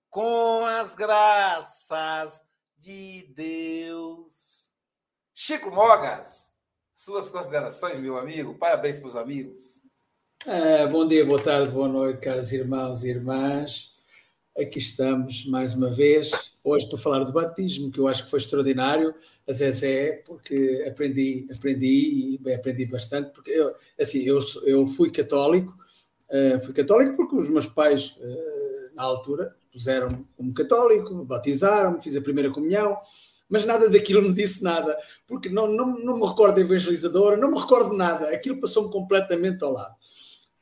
com 0.08 0.64
as 0.64 0.94
graças 0.94 2.53
de 2.84 3.32
Deus. 3.34 4.70
Chico 5.32 5.70
Mogas, 5.70 6.50
suas 6.92 7.30
considerações, 7.30 7.98
meu 7.98 8.18
amigo. 8.18 8.58
Parabéns 8.58 8.98
para 8.98 9.06
os 9.06 9.16
amigos. 9.16 9.82
É, 10.46 10.86
bom 10.86 11.08
dia, 11.08 11.24
boa 11.24 11.42
tarde, 11.42 11.72
boa 11.72 11.88
noite, 11.88 12.20
caros 12.20 12.52
irmãos 12.52 13.02
e 13.02 13.08
irmãs. 13.08 13.94
Aqui 14.58 14.78
estamos 14.78 15.46
mais 15.46 15.72
uma 15.72 15.90
vez, 15.90 16.52
hoje 16.62 16.86
para 16.86 16.98
falar 16.98 17.24
do 17.24 17.32
batismo, 17.32 17.90
que 17.90 17.98
eu 17.98 18.06
acho 18.06 18.24
que 18.24 18.30
foi 18.30 18.38
extraordinário, 18.38 19.14
a 19.48 19.52
Zezé, 19.52 20.22
porque 20.26 20.84
aprendi, 20.86 21.48
aprendi 21.56 22.38
e 22.44 22.52
aprendi 22.52 22.84
bastante, 22.84 23.32
porque 23.32 23.50
eu, 23.50 23.74
assim, 23.98 24.24
eu, 24.24 24.40
eu 24.64 24.86
fui 24.86 25.10
católico, 25.10 25.74
uh, 26.30 26.60
fui 26.60 26.74
católico 26.74 27.16
porque 27.16 27.34
os 27.34 27.48
meus 27.48 27.66
pais, 27.66 28.18
uh, 28.18 28.94
na 28.94 29.04
altura, 29.04 29.56
puseram 29.74 30.08
como 30.36 30.54
católico, 30.54 31.24
batizaram-me, 31.24 32.00
fiz 32.00 32.16
a 32.16 32.20
primeira 32.20 32.48
comunhão, 32.48 32.96
mas 33.48 33.64
nada 33.64 33.90
daquilo 33.90 34.22
me 34.22 34.32
disse 34.32 34.62
nada, 34.62 34.96
porque 35.26 35.48
não, 35.48 35.66
não, 35.66 35.98
não 35.98 36.18
me 36.18 36.26
recordo 36.26 36.60
evangelizadora, 36.60 37.36
não 37.36 37.50
me 37.50 37.58
recordo 37.58 37.96
nada, 37.96 38.28
aquilo 38.30 38.60
passou-me 38.60 38.90
completamente 38.90 39.64
ao 39.64 39.72
lado. 39.72 39.94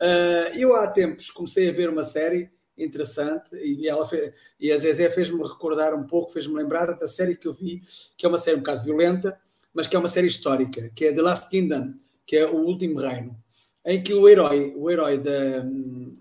Uh, 0.00 0.58
eu 0.58 0.74
há 0.74 0.88
tempos 0.88 1.30
comecei 1.30 1.68
a 1.68 1.72
ver 1.72 1.90
uma 1.90 2.04
série 2.04 2.50
interessante 2.76 3.54
e, 3.54 3.86
ela 3.86 4.06
fez, 4.06 4.32
e 4.58 4.72
a 4.72 4.76
Zezé 4.76 5.10
fez-me 5.10 5.42
recordar 5.46 5.94
um 5.94 6.04
pouco, 6.06 6.32
fez-me 6.32 6.54
lembrar 6.54 6.86
da 6.94 7.06
série 7.06 7.36
que 7.36 7.46
eu 7.46 7.52
vi, 7.52 7.82
que 8.16 8.24
é 8.24 8.28
uma 8.28 8.38
série 8.38 8.56
um 8.56 8.60
bocado 8.60 8.82
violenta, 8.82 9.38
mas 9.74 9.86
que 9.86 9.94
é 9.94 9.98
uma 9.98 10.08
série 10.08 10.26
histórica, 10.26 10.90
que 10.94 11.04
é 11.04 11.12
The 11.12 11.22
Last 11.22 11.50
Kingdom, 11.50 11.94
que 12.26 12.36
é 12.36 12.46
o 12.46 12.56
último 12.56 12.98
reino, 12.98 13.36
em 13.84 14.02
que 14.02 14.14
o 14.14 14.28
herói, 14.28 14.72
o 14.76 14.90
herói 14.90 15.18
da, 15.18 15.64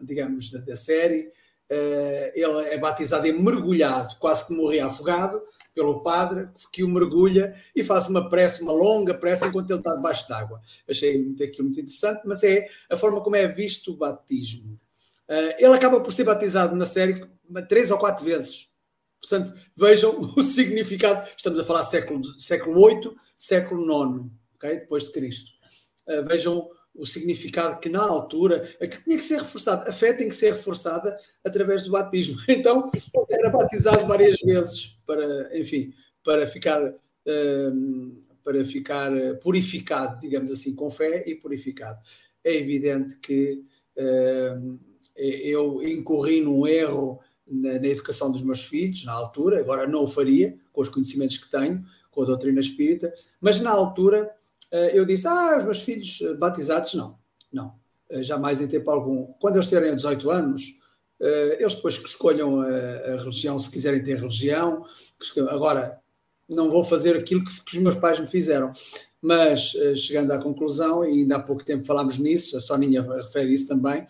digamos, 0.01 0.51
da, 0.51 0.59
da 0.59 0.75
série, 0.75 1.31
ele 2.35 2.65
é 2.69 2.77
batizado 2.77 3.27
e 3.27 3.33
mergulhado, 3.33 4.15
quase 4.19 4.47
que 4.47 4.53
morria 4.53 4.85
afogado 4.85 5.41
pelo 5.73 6.03
padre, 6.03 6.49
que 6.71 6.83
o 6.83 6.89
mergulha 6.89 7.55
e 7.75 7.83
faz 7.83 8.07
uma 8.07 8.29
prece, 8.29 8.61
uma 8.61 8.73
longa 8.73 9.13
prece, 9.13 9.47
enquanto 9.47 9.71
ele 9.71 9.79
está 9.79 9.95
debaixo 9.95 10.27
d'água. 10.27 10.61
Achei 10.89 11.33
aquilo 11.41 11.63
muito 11.65 11.79
interessante, 11.79 12.21
mas 12.25 12.43
é 12.43 12.67
a 12.89 12.97
forma 12.97 13.21
como 13.21 13.35
é 13.35 13.47
visto 13.47 13.91
o 13.91 13.97
batismo. 13.97 14.77
Eh, 15.27 15.65
ele 15.65 15.73
acaba 15.73 16.01
por 16.01 16.11
ser 16.11 16.25
batizado 16.25 16.75
na 16.75 16.85
série 16.85 17.25
três 17.69 17.89
ou 17.89 17.97
quatro 17.97 18.25
vezes. 18.25 18.67
Portanto, 19.21 19.53
vejam 19.77 20.19
o 20.35 20.43
significado. 20.43 21.27
Estamos 21.37 21.59
a 21.59 21.63
falar 21.63 21.83
século, 21.83 22.21
século 22.37 22.81
8, 22.81 23.15
século 23.37 23.85
9, 23.85 24.29
okay? 24.55 24.79
depois 24.79 25.05
de 25.05 25.11
Cristo. 25.11 25.51
Uh, 26.07 26.25
vejam 26.27 26.69
o 26.95 27.05
significado 27.05 27.79
que 27.79 27.89
na 27.89 28.01
altura, 28.01 28.59
que 28.79 29.03
tinha 29.03 29.17
que 29.17 29.23
ser 29.23 29.39
reforçado. 29.39 29.89
A 29.89 29.93
fé 29.93 30.13
tem 30.13 30.27
que 30.27 30.35
ser 30.35 30.53
reforçada 30.53 31.17
através 31.43 31.83
do 31.85 31.91
batismo. 31.91 32.37
Então, 32.49 32.91
era 33.29 33.49
batizado 33.49 34.05
várias 34.07 34.37
vezes 34.41 34.97
para, 35.05 35.57
enfim, 35.57 35.93
para 36.23 36.45
ficar, 36.45 36.83
uh, 36.85 38.21
para 38.43 38.63
ficar 38.65 39.11
purificado, 39.41 40.19
digamos 40.19 40.51
assim, 40.51 40.75
com 40.75 40.91
fé 40.91 41.23
e 41.25 41.35
purificado. 41.35 41.99
É 42.43 42.55
evidente 42.55 43.17
que 43.17 43.63
uh, 43.97 44.79
eu 45.15 45.81
incorri 45.83 46.41
num 46.41 46.67
erro 46.67 47.19
na, 47.47 47.79
na, 47.79 47.87
educação 47.87 48.31
dos 48.31 48.41
meus 48.43 48.63
filhos, 48.63 49.05
na 49.05 49.13
altura, 49.13 49.59
agora 49.59 49.87
não 49.87 50.03
o 50.03 50.07
faria, 50.07 50.57
com 50.71 50.81
os 50.81 50.89
conhecimentos 50.89 51.37
que 51.37 51.49
tenho, 51.49 51.83
com 52.09 52.23
a 52.23 52.25
doutrina 52.25 52.59
espírita, 52.59 53.11
mas 53.39 53.59
na 53.59 53.71
altura 53.71 54.29
eu 54.93 55.05
disse: 55.05 55.27
Ah, 55.27 55.57
os 55.57 55.63
meus 55.63 55.81
filhos 55.81 56.21
eh, 56.21 56.33
batizados, 56.33 56.93
não, 56.93 57.17
não, 57.51 57.73
eh, 58.09 58.23
jamais 58.23 58.61
em 58.61 58.67
tempo 58.67 58.89
algum. 58.89 59.27
Quando 59.39 59.55
eles 59.55 59.69
terem 59.69 59.95
18 59.95 60.29
anos, 60.29 60.79
eles 61.59 61.75
depois 61.75 61.99
que 61.99 62.07
escolham 62.07 62.61
a, 62.61 62.65
a 62.65 63.17
religião, 63.17 63.59
se 63.59 63.69
quiserem 63.69 64.01
ter 64.01 64.15
religião. 64.17 64.83
Agora, 65.49 65.99
não 66.49 66.71
vou 66.71 66.83
fazer 66.83 67.15
aquilo 67.15 67.43
que, 67.45 67.63
que 67.63 67.77
os 67.77 67.77
meus 67.77 67.93
pais 67.93 68.19
me 68.19 68.25
fizeram. 68.25 68.71
Mas, 69.21 69.73
chegando 69.95 70.31
à 70.31 70.41
conclusão, 70.41 71.05
e 71.05 71.19
ainda 71.19 71.35
há 71.35 71.39
pouco 71.39 71.63
tempo 71.63 71.85
falámos 71.85 72.17
nisso, 72.17 72.57
a 72.57 72.59
Soninha 72.59 73.03
refere 73.03 73.53
isso 73.53 73.67
também, 73.67 74.07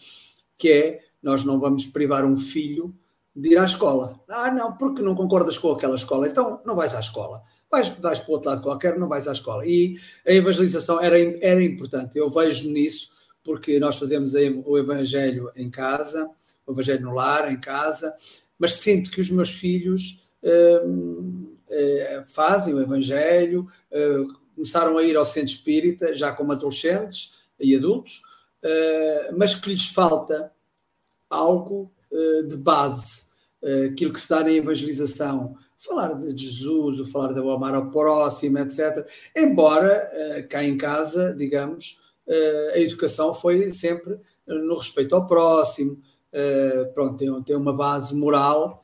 que 0.57 0.71
é, 0.71 0.99
nós 1.21 1.43
não 1.43 1.59
vamos 1.59 1.85
privar 1.85 2.23
um 2.23 2.37
filho 2.37 2.95
de 3.35 3.49
ir 3.49 3.57
à 3.57 3.65
escola. 3.65 4.19
Ah, 4.29 4.51
não, 4.51 4.75
porque 4.77 5.01
não 5.01 5.15
concordas 5.15 5.57
com 5.57 5.71
aquela 5.71 5.95
escola, 5.95 6.27
então 6.27 6.61
não 6.65 6.75
vais 6.75 6.93
à 6.95 6.99
escola 6.99 7.41
vais, 7.71 7.89
vais 7.89 8.19
para 8.19 8.29
o 8.29 8.33
outro 8.33 8.49
lado 8.49 8.61
qualquer, 8.61 8.99
não 8.99 9.07
vais 9.07 9.27
à 9.27 9.31
escola. 9.31 9.65
E 9.65 9.97
a 10.27 10.33
evangelização 10.33 11.01
era, 11.01 11.17
era 11.43 11.63
importante, 11.63 12.17
eu 12.17 12.29
vejo 12.29 12.69
nisso, 12.69 13.09
porque 13.43 13.79
nós 13.79 13.95
fazemos 13.95 14.33
o 14.33 14.77
evangelho 14.77 15.49
em 15.55 15.71
casa, 15.71 16.29
o 16.67 16.73
evangelho 16.73 17.01
no 17.01 17.15
lar, 17.15 17.51
em 17.51 17.59
casa, 17.59 18.13
mas 18.59 18.75
sinto 18.75 19.09
que 19.09 19.21
os 19.21 19.31
meus 19.31 19.49
filhos 19.49 20.31
hum, 20.85 21.55
eh, 21.69 22.21
fazem 22.25 22.73
o 22.73 22.81
evangelho, 22.81 23.65
eh, 23.89 24.25
começaram 24.53 24.97
a 24.97 25.03
ir 25.03 25.15
ao 25.15 25.25
centro 25.25 25.49
espírita, 25.49 26.13
já 26.13 26.33
como 26.33 26.51
adolescentes 26.51 27.33
e 27.59 27.75
adultos, 27.75 28.21
eh, 28.61 29.31
mas 29.35 29.55
que 29.55 29.69
lhes 29.69 29.87
falta 29.87 30.51
algo 31.27 31.91
de 32.47 32.57
base, 32.57 33.23
aquilo 33.91 34.11
que 34.11 34.19
se 34.19 34.29
dá 34.29 34.41
na 34.41 34.51
evangelização, 34.51 35.55
falar 35.77 36.13
de 36.13 36.35
Jesus, 36.35 36.99
o 36.99 37.05
falar 37.05 37.33
de 37.33 37.39
amar 37.39 37.73
ao 37.73 37.89
próximo, 37.89 38.59
etc. 38.59 39.07
Embora 39.35 40.11
uh, 40.13 40.47
cá 40.49 40.63
em 40.63 40.77
casa, 40.77 41.33
digamos, 41.33 42.01
a 42.73 42.79
educação 42.79 43.33
foi 43.33 43.73
sempre 43.73 44.17
no 44.47 44.77
respeito 44.77 45.15
ao 45.15 45.27
próximo, 45.27 45.99
pronto, 46.93 47.17
tem, 47.17 47.55
uma 47.55 47.73
base 47.73 48.15
moral 48.15 48.81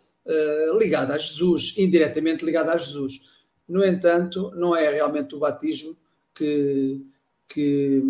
ligada 0.78 1.14
a 1.14 1.18
Jesus, 1.18 1.76
indiretamente 1.78 2.44
ligada 2.44 2.74
a 2.74 2.78
Jesus. 2.78 3.22
No 3.68 3.86
entanto, 3.86 4.52
não 4.56 4.76
é 4.76 4.90
realmente 4.90 5.36
o 5.36 5.40
batismo 5.40 5.96
que, 6.34 7.02
que, 7.48 8.02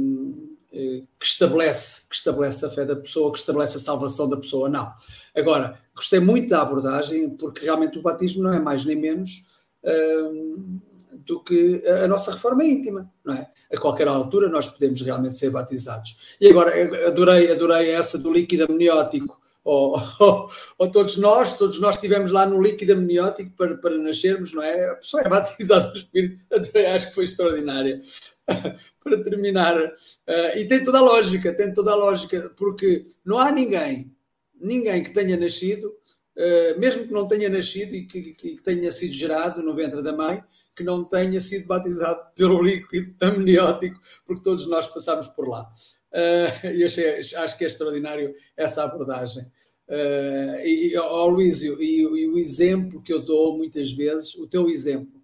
que, 1.19 1.25
estabelece, 1.25 2.01
que 2.09 2.15
estabelece 2.15 2.65
a 2.65 2.69
fé 2.69 2.85
da 2.85 2.95
pessoa, 2.95 3.31
que 3.31 3.39
estabelece 3.39 3.77
a 3.77 3.79
salvação 3.79 4.29
da 4.29 4.37
pessoa, 4.37 4.69
não. 4.69 4.91
Agora, 5.35 5.79
Gostei 5.97 6.19
muito 6.19 6.49
da 6.49 6.61
abordagem, 6.61 7.31
porque 7.31 7.65
realmente 7.65 7.97
o 7.97 8.03
batismo 8.03 8.43
não 8.43 8.53
é 8.53 8.59
mais 8.59 8.85
nem 8.85 8.95
menos 8.95 9.43
uh, 9.83 10.79
do 11.25 11.43
que 11.43 11.83
a 12.03 12.07
nossa 12.07 12.33
reforma 12.33 12.63
íntima, 12.63 13.11
não 13.25 13.33
é? 13.33 13.49
A 13.73 13.77
qualquer 13.79 14.07
altura 14.07 14.47
nós 14.47 14.67
podemos 14.67 15.01
realmente 15.01 15.35
ser 15.35 15.49
batizados. 15.49 16.37
E 16.39 16.47
agora, 16.47 16.71
adorei, 17.07 17.51
adorei 17.51 17.89
essa 17.89 18.19
do 18.19 18.31
líquido 18.31 18.65
amniótico. 18.69 19.41
Ou, 19.63 19.99
ou, 20.19 20.49
ou, 20.77 20.91
todos 20.91 21.17
nós, 21.17 21.57
todos 21.57 21.79
nós 21.79 21.95
estivemos 21.95 22.31
lá 22.31 22.45
no 22.45 22.61
líquido 22.61 22.93
amniótico 22.93 23.51
para, 23.57 23.75
para 23.77 23.97
nascermos, 23.97 24.53
não 24.53 24.61
é? 24.61 24.91
A 24.91 24.95
pessoa 24.95 25.23
é 25.23 25.27
batizada 25.27 25.89
no 25.89 25.97
Espírito, 25.97 26.45
acho 26.95 27.09
que 27.09 27.15
foi 27.15 27.23
extraordinária. 27.23 27.99
para 29.03 29.23
terminar, 29.23 29.77
uh, 29.77 30.57
e 30.57 30.67
tem 30.67 30.83
toda 30.83 30.99
a 30.99 31.01
lógica, 31.01 31.53
tem 31.53 31.73
toda 31.73 31.91
a 31.91 31.95
lógica, 31.95 32.51
porque 32.57 33.03
não 33.25 33.37
há 33.37 33.51
ninguém 33.51 34.15
ninguém 34.59 35.03
que 35.03 35.13
tenha 35.13 35.37
nascido, 35.37 35.87
uh, 35.87 36.79
mesmo 36.79 37.07
que 37.07 37.13
não 37.13 37.27
tenha 37.27 37.49
nascido 37.49 37.95
e 37.95 38.05
que, 38.05 38.33
que, 38.33 38.61
tenha 38.61 38.91
sido 38.91 39.13
gerado 39.13 39.61
no 39.61 39.73
ventre 39.73 40.03
da 40.03 40.13
mãe, 40.13 40.43
que 40.75 40.83
não 40.83 41.03
tenha 41.03 41.39
sido 41.39 41.67
batizado 41.67 42.19
pelo 42.35 42.61
líquido 42.61 43.13
amniótico, 43.21 43.99
porque 44.25 44.43
todos 44.43 44.67
nós 44.67 44.87
passamos 44.87 45.27
por 45.27 45.47
lá. 45.47 45.69
Uh, 46.11 46.67
e 46.67 46.83
achei, 46.83 47.19
acho 47.19 47.57
que 47.57 47.63
é 47.63 47.67
extraordinário 47.67 48.33
essa 48.55 48.83
abordagem. 48.83 49.43
Uh, 49.87 50.59
e, 50.65 50.95
ao 50.95 51.29
Luísio, 51.29 51.81
e, 51.81 52.01
e, 52.01 52.27
o 52.27 52.37
exemplo 52.37 53.01
que 53.01 53.13
eu 53.13 53.23
dou 53.23 53.57
muitas 53.57 53.91
vezes, 53.91 54.35
o 54.35 54.47
teu 54.47 54.69
exemplo, 54.69 55.16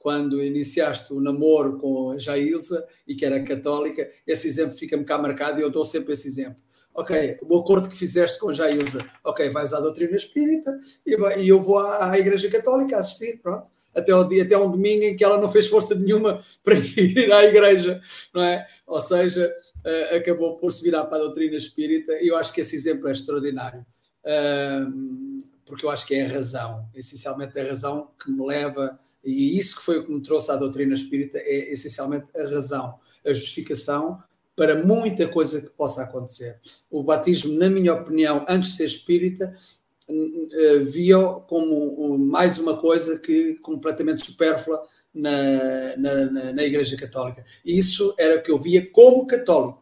quando 0.00 0.42
iniciaste 0.42 1.12
o 1.12 1.20
namoro 1.20 1.76
com 1.76 2.10
a 2.10 2.18
Jailza 2.18 2.84
e 3.06 3.14
que 3.14 3.24
era 3.24 3.40
católica, 3.44 4.10
esse 4.26 4.48
exemplo 4.48 4.76
fica-me 4.76 5.04
cá 5.04 5.16
marcado 5.16 5.60
e 5.60 5.62
eu 5.62 5.70
dou 5.70 5.84
sempre 5.84 6.14
esse 6.14 6.26
exemplo 6.26 6.60
ok, 6.94 7.38
o 7.42 7.58
acordo 7.58 7.88
que 7.88 7.96
fizeste 7.96 8.38
com 8.38 8.52
Jailza, 8.52 9.04
ok, 9.24 9.48
vais 9.50 9.72
à 9.72 9.80
doutrina 9.80 10.16
espírita 10.16 10.78
e, 11.06 11.16
e 11.40 11.48
eu 11.48 11.60
vou 11.62 11.78
à, 11.78 12.10
à, 12.10 12.18
Igreja 12.18 12.50
Católica 12.50 12.98
assistir, 12.98 13.40
pronto. 13.42 13.66
Até, 13.92 14.14
o 14.14 14.22
dia, 14.22 14.44
até 14.44 14.56
um 14.56 14.70
domingo 14.70 15.02
em 15.02 15.16
que 15.16 15.24
ela 15.24 15.40
não 15.40 15.50
fez 15.50 15.66
força 15.66 15.96
nenhuma 15.96 16.44
para 16.62 16.74
ir 16.76 17.32
à 17.32 17.44
igreja, 17.44 18.00
não 18.32 18.40
é? 18.40 18.64
Ou 18.86 19.00
seja, 19.00 19.52
uh, 19.84 20.16
acabou 20.16 20.58
por 20.58 20.70
se 20.70 20.84
virar 20.84 21.06
para 21.06 21.16
a 21.16 21.20
doutrina 21.22 21.56
espírita 21.56 22.12
e 22.22 22.28
eu 22.28 22.36
acho 22.36 22.52
que 22.52 22.60
esse 22.60 22.76
exemplo 22.76 23.08
é 23.08 23.12
extraordinário. 23.12 23.84
Uh, 24.24 25.38
porque 25.70 25.86
eu 25.86 25.90
acho 25.90 26.04
que 26.06 26.16
é 26.16 26.26
a 26.26 26.28
razão, 26.28 26.86
essencialmente 26.94 27.58
a 27.58 27.64
razão 27.64 28.10
que 28.22 28.30
me 28.30 28.44
leva, 28.44 28.98
e 29.24 29.56
isso 29.56 29.76
que 29.76 29.82
foi 29.82 29.98
o 29.98 30.04
que 30.04 30.12
me 30.12 30.20
trouxe 30.20 30.50
à 30.50 30.56
doutrina 30.56 30.92
espírita, 30.92 31.38
é 31.38 31.72
essencialmente 31.72 32.26
a 32.36 32.42
razão, 32.42 32.98
a 33.24 33.32
justificação 33.32 34.20
para 34.56 34.84
muita 34.84 35.28
coisa 35.28 35.62
que 35.62 35.70
possa 35.70 36.02
acontecer. 36.02 36.58
O 36.90 37.02
batismo, 37.02 37.56
na 37.56 37.70
minha 37.70 37.94
opinião, 37.94 38.44
antes 38.48 38.72
de 38.72 38.76
ser 38.78 38.84
espírita, 38.84 39.54
eh, 40.52 40.78
via 40.78 41.18
como 41.46 42.18
mais 42.18 42.58
uma 42.58 42.76
coisa 42.76 43.18
que 43.18 43.54
completamente 43.62 44.24
supérflua 44.24 44.82
na, 45.14 45.96
na, 45.96 46.52
na, 46.52 46.62
Igreja 46.64 46.96
Católica. 46.96 47.44
E 47.64 47.78
isso 47.78 48.12
era 48.18 48.38
o 48.38 48.42
que 48.42 48.50
eu 48.50 48.58
via 48.58 48.90
como 48.90 49.26
católico. 49.26 49.79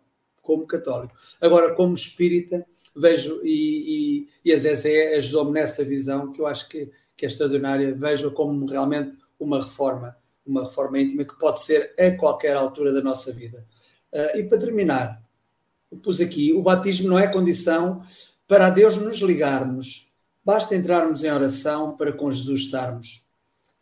Como 0.49 0.67
católico. 0.67 1.15
Agora, 1.43 1.75
como 1.75 1.93
espírita, 1.93 2.67
vejo, 2.97 3.43
e, 3.45 4.23
e, 4.25 4.29
e 4.47 4.51
a 4.55 4.57
Zezé 4.57 5.15
ajudou-me 5.17 5.53
nessa 5.53 5.85
visão, 5.85 6.33
que 6.33 6.41
eu 6.41 6.47
acho 6.47 6.67
que, 6.71 6.91
que 7.15 7.27
é 7.27 7.29
extraordinária, 7.29 7.95
vejo 7.95 8.31
como 8.33 8.65
realmente 8.65 9.15
uma 9.39 9.63
reforma, 9.63 10.17
uma 10.47 10.65
reforma 10.65 10.99
íntima 11.01 11.23
que 11.23 11.39
pode 11.39 11.61
ser 11.61 11.95
a 12.01 12.17
qualquer 12.17 12.57
altura 12.57 12.95
da 12.95 13.03
nossa 13.03 13.31
vida. 13.31 13.63
Uh, 14.11 14.39
e 14.39 14.45
para 14.45 14.57
terminar, 14.57 15.23
pus 16.03 16.19
aqui: 16.19 16.55
o 16.55 16.63
batismo 16.63 17.11
não 17.11 17.19
é 17.19 17.29
condição 17.29 18.01
para 18.47 18.69
a 18.69 18.71
Deus 18.71 18.97
nos 18.97 19.19
ligarmos, 19.19 20.15
basta 20.43 20.75
entrarmos 20.75 21.23
em 21.23 21.31
oração 21.31 21.95
para 21.95 22.11
com 22.11 22.33
Jesus 22.33 22.63
estarmos. 22.63 23.23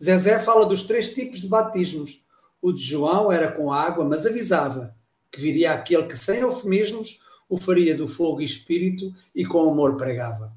Zezé 0.02 0.40
fala 0.40 0.66
dos 0.66 0.82
três 0.82 1.14
tipos 1.14 1.40
de 1.40 1.48
batismos. 1.48 2.26
O 2.60 2.72
de 2.72 2.82
João 2.82 3.30
era 3.30 3.52
com 3.52 3.72
água, 3.72 4.04
mas 4.04 4.26
avisava 4.26 4.95
que 5.30 5.40
viria 5.40 5.72
aquele 5.72 6.04
que, 6.04 6.16
sem 6.16 6.40
eufemismos, 6.40 7.20
o 7.48 7.56
faria 7.56 7.94
do 7.94 8.08
fogo 8.08 8.40
e 8.40 8.44
espírito 8.44 9.12
e 9.34 9.44
com 9.44 9.70
amor 9.70 9.96
pregava. 9.96 10.52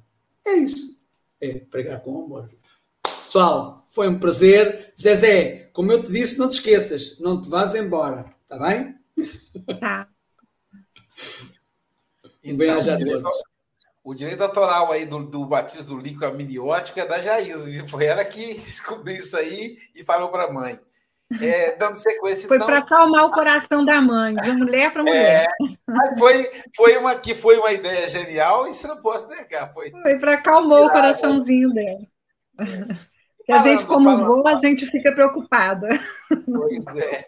É 0.46 0.54
isso. 0.56 0.98
É 1.40 1.54
pregar 1.60 2.02
com 2.02 2.24
amor. 2.24 2.50
Pessoal, 3.04 3.86
foi 3.92 4.08
um 4.08 4.20
prazer. 4.20 4.94
Zezé, 5.00 5.70
como 5.74 5.92
eu 5.92 6.04
te 6.04 6.12
disse, 6.12 6.40
não 6.40 6.50
te 6.50 6.54
esqueças, 6.54 7.20
não 7.20 7.40
te 7.40 7.50
vás 7.50 7.76
embora, 7.76 8.34
está 8.44 8.58
bem? 8.58 8.96
Tá. 9.80 10.08
Então, 12.44 12.80
o, 12.80 12.82
direito, 12.82 13.30
o 14.04 14.14
direito 14.14 14.42
autoral 14.42 14.92
aí 14.92 15.06
do, 15.06 15.26
do 15.26 15.46
batismo 15.46 15.96
do 15.96 16.02
líquido 16.02 16.26
amniótico 16.26 17.00
é 17.00 17.06
da 17.06 17.20
Jaísa. 17.20 17.68
Foi 17.88 18.06
ela 18.06 18.24
que 18.26 18.56
descobriu 18.66 19.18
isso 19.18 19.38
aí 19.38 19.78
e 19.94 20.04
falou 20.04 20.30
para 20.30 20.46
a 20.46 20.54
mãe. 20.54 20.80
É, 21.42 21.76
dando 21.76 21.96
sequência. 21.96 22.48
Foi 22.48 22.58
então, 22.58 22.68
para 22.68 22.80
acalmar 22.80 23.26
o 23.26 23.32
coração 23.32 23.86
da 23.86 24.02
mãe, 24.02 24.36
de 24.36 24.52
mulher 24.54 24.92
para 24.92 25.04
mulher. 25.04 25.48
É, 25.48 26.18
foi, 26.18 26.52
foi, 26.76 26.98
uma, 26.98 27.16
que 27.16 27.36
foi 27.36 27.58
uma 27.58 27.72
ideia 27.72 28.10
genial 28.10 28.68
e 28.68 28.74
você 28.74 28.88
não 28.88 29.00
pode 29.00 29.28
negar. 29.28 29.72
Foi, 29.72 29.92
foi 29.92 30.18
para 30.18 30.34
acalmar 30.34 30.82
o 30.82 30.90
coraçãozinho 30.90 31.72
dela. 31.72 32.00
E 33.48 33.52
a 33.52 33.60
gente, 33.60 33.86
como 33.86 34.10
falando, 34.10 34.48
a 34.48 34.56
gente 34.56 34.86
fica 34.86 35.12
preocupada. 35.12 35.88
Pois 36.46 36.86
é. 36.98 37.26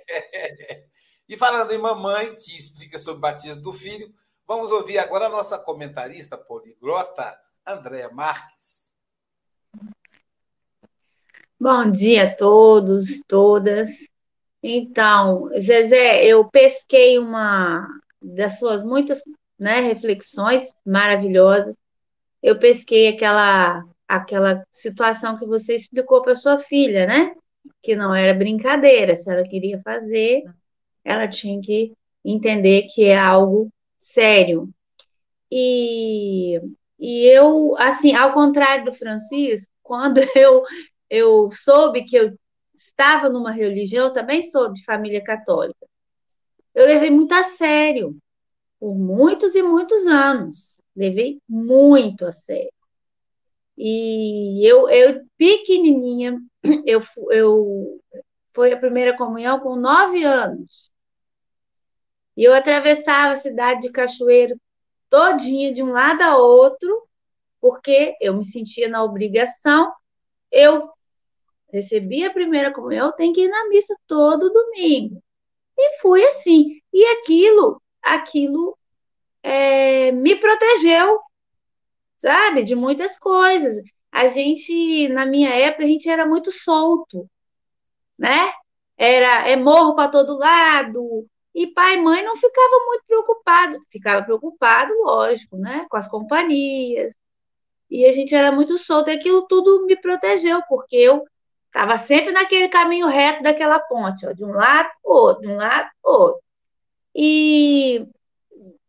E 1.28 1.38
falando 1.38 1.72
em 1.72 1.78
mamãe, 1.78 2.36
que 2.36 2.58
explica 2.58 2.99
sobre 2.99 3.18
o 3.18 3.22
batismo 3.22 3.62
do 3.62 3.72
filho, 3.74 4.14
vamos 4.47 4.72
ouvir 4.72 4.99
agora 4.99 5.28
a 5.28 5.30
nossa 5.30 5.58
comentarista 5.58 6.38
poliglota, 6.38 7.36
Andréa 7.66 8.10
Marques. 8.12 8.81
Bom 11.62 11.91
dia 11.91 12.24
a 12.24 12.36
todos, 12.36 13.22
todas. 13.28 13.91
Então, 14.64 15.47
Zezé, 15.59 16.26
eu 16.26 16.43
pesquei 16.49 17.20
uma, 17.20 17.88
das 18.20 18.57
suas 18.57 18.84
muitas 18.84 19.22
né, 19.59 19.80
reflexões 19.82 20.74
maravilhosas, 20.84 21.78
eu 22.41 22.57
pesquei 22.57 23.09
aquela 23.09 23.84
aquela 24.07 24.66
situação 24.72 25.38
que 25.38 25.45
você 25.45 25.76
explicou 25.76 26.24
para 26.24 26.36
sua 26.36 26.57
filha, 26.57 27.05
né? 27.05 27.36
Que 27.80 27.95
não 27.95 28.16
era 28.16 28.34
brincadeira, 28.34 29.16
se 29.16 29.30
ela 29.30 29.43
queria 29.43 29.80
fazer, 29.84 30.41
ela 31.05 31.28
tinha 31.28 31.62
que 31.62 31.93
entender 32.26 32.88
que 32.91 33.05
é 33.05 33.20
algo 33.20 33.70
sério. 33.99 34.68
E, 35.51 36.59
e 36.97 37.26
eu, 37.28 37.76
assim, 37.78 38.16
ao 38.16 38.34
contrário 38.34 38.86
do 38.86 38.93
Francisco, 38.93 39.72
quando 39.84 40.22
eu, 40.36 40.64
eu 41.12 41.51
soube 41.51 42.05
que 42.05 42.16
eu 42.16 42.34
estava 42.74 43.30
numa 43.30 43.51
religião, 43.51 44.07
eu 44.07 44.14
também 44.14 44.41
sou 44.41 44.74
de 44.74 44.84
família 44.86 45.24
católica, 45.24 45.86
eu 46.74 46.86
levei 46.86 47.12
muito 47.12 47.34
a 47.34 47.43
sério, 47.43 48.18
por 48.80 48.95
muitos 48.95 49.53
e 49.53 49.62
muitos 49.62 50.07
anos. 50.07 50.82
Levei 50.95 51.41
muito 51.47 52.26
a 52.26 52.32
sério. 52.32 52.74
E 53.78 54.66
eu, 54.68 54.89
eu 54.89 55.24
pequenininha, 55.38 56.39
eu, 56.86 57.01
eu 57.30 58.01
a 58.74 58.78
primeira 58.78 59.18
comunhão 59.18 59.59
com 59.59 59.76
nove 59.76 60.24
anos. 60.24 60.91
E 62.36 62.43
eu 62.43 62.53
atravessava 62.53 63.34
a 63.34 63.38
cidade 63.38 63.82
de 63.82 63.91
Cachoeiro 63.91 64.59
todinha 65.09 65.74
de 65.74 65.84
um 65.84 65.91
lado 65.91 66.22
a 66.22 66.38
outro, 66.38 67.07
porque 67.59 68.16
eu 68.22 68.36
me 68.36 68.45
sentia 68.45 68.88
na 68.88 69.03
obrigação. 69.03 69.93
Eu 70.51 70.89
recebi 71.72 72.26
a 72.26 72.34
primeira 72.34 72.74
comunhão, 72.74 73.08
eu 73.08 73.14
tenho 73.14 73.34
que 73.34 73.42
ir 73.42 73.50
na 73.50 73.68
missa 73.70 73.96
todo 74.08 74.52
domingo. 74.52 75.22
E 75.78 76.00
fui 76.02 76.24
assim. 76.26 76.82
E 76.94 77.06
aquilo, 77.06 77.82
aquilo 78.02 78.78
é, 79.44 80.12
me 80.12 80.36
protegeu, 80.36 81.20
sabe, 82.20 82.64
de 82.64 82.76
muitas 82.76 83.18
coisas. 83.18 83.78
A 84.12 84.28
gente, 84.28 85.08
na 85.10 85.26
minha 85.26 85.50
época, 85.50 85.86
a 85.86 85.88
gente 85.88 86.10
era 86.10 86.26
muito 86.26 86.52
solto, 86.52 87.30
né? 88.18 88.52
Era 88.98 89.50
é 89.50 89.56
morro 89.56 89.96
para 89.96 90.12
todo 90.12 90.38
lado. 90.38 91.28
E 91.54 91.68
pai 91.68 91.96
e 91.96 92.02
mãe 92.02 92.24
não 92.24 92.36
ficavam 92.36 92.86
muito 92.88 93.04
preocupados. 93.08 93.82
Ficava 93.90 94.24
preocupado, 94.24 94.94
lógico, 95.04 95.58
né? 95.58 95.86
Com 95.90 95.98
as 95.98 96.08
companhias. 96.08 97.14
E 97.90 98.06
a 98.06 98.12
gente 98.12 98.34
era 98.36 98.52
muito 98.52 98.78
solto. 98.78 99.10
E 99.10 99.14
aquilo 99.14 99.48
tudo 99.48 99.86
me 99.86 99.96
protegeu, 100.00 100.62
porque 100.70 100.96
eu 100.98 101.26
estava 101.72 101.98
sempre 101.98 102.34
naquele 102.34 102.68
caminho 102.68 103.08
reto 103.08 103.42
daquela 103.42 103.80
ponte, 103.80 104.28
ó, 104.28 104.34
de 104.34 104.44
um 104.44 104.52
lado 104.52 104.90
para 105.02 105.12
outro, 105.12 105.42
de 105.42 105.48
um 105.48 105.56
lado 105.56 105.90
para 106.02 106.12
outro. 106.12 106.42
E 107.16 108.06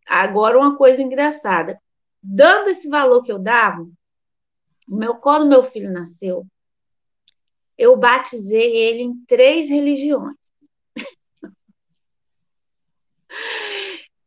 agora 0.06 0.58
uma 0.58 0.76
coisa 0.76 1.00
engraçada 1.00 1.80
dando 2.22 2.68
esse 2.68 2.88
valor 2.88 3.22
que 3.22 3.32
eu 3.32 3.38
dava, 3.38 3.86
meu, 4.86 5.14
quando 5.16 5.48
meu 5.48 5.64
filho 5.64 5.90
nasceu, 5.90 6.46
eu 7.76 7.96
batizei 7.96 8.76
ele 8.76 9.02
em 9.02 9.24
três 9.26 9.68
religiões. 9.68 10.36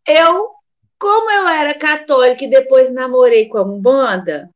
Eu, 0.08 0.52
como 1.00 1.32
eu 1.32 1.48
era 1.48 1.74
católica 1.80 2.44
e 2.44 2.50
depois 2.50 2.92
namorei 2.94 3.48
com 3.48 3.58
a 3.58 3.64
Umbanda, 3.64 4.52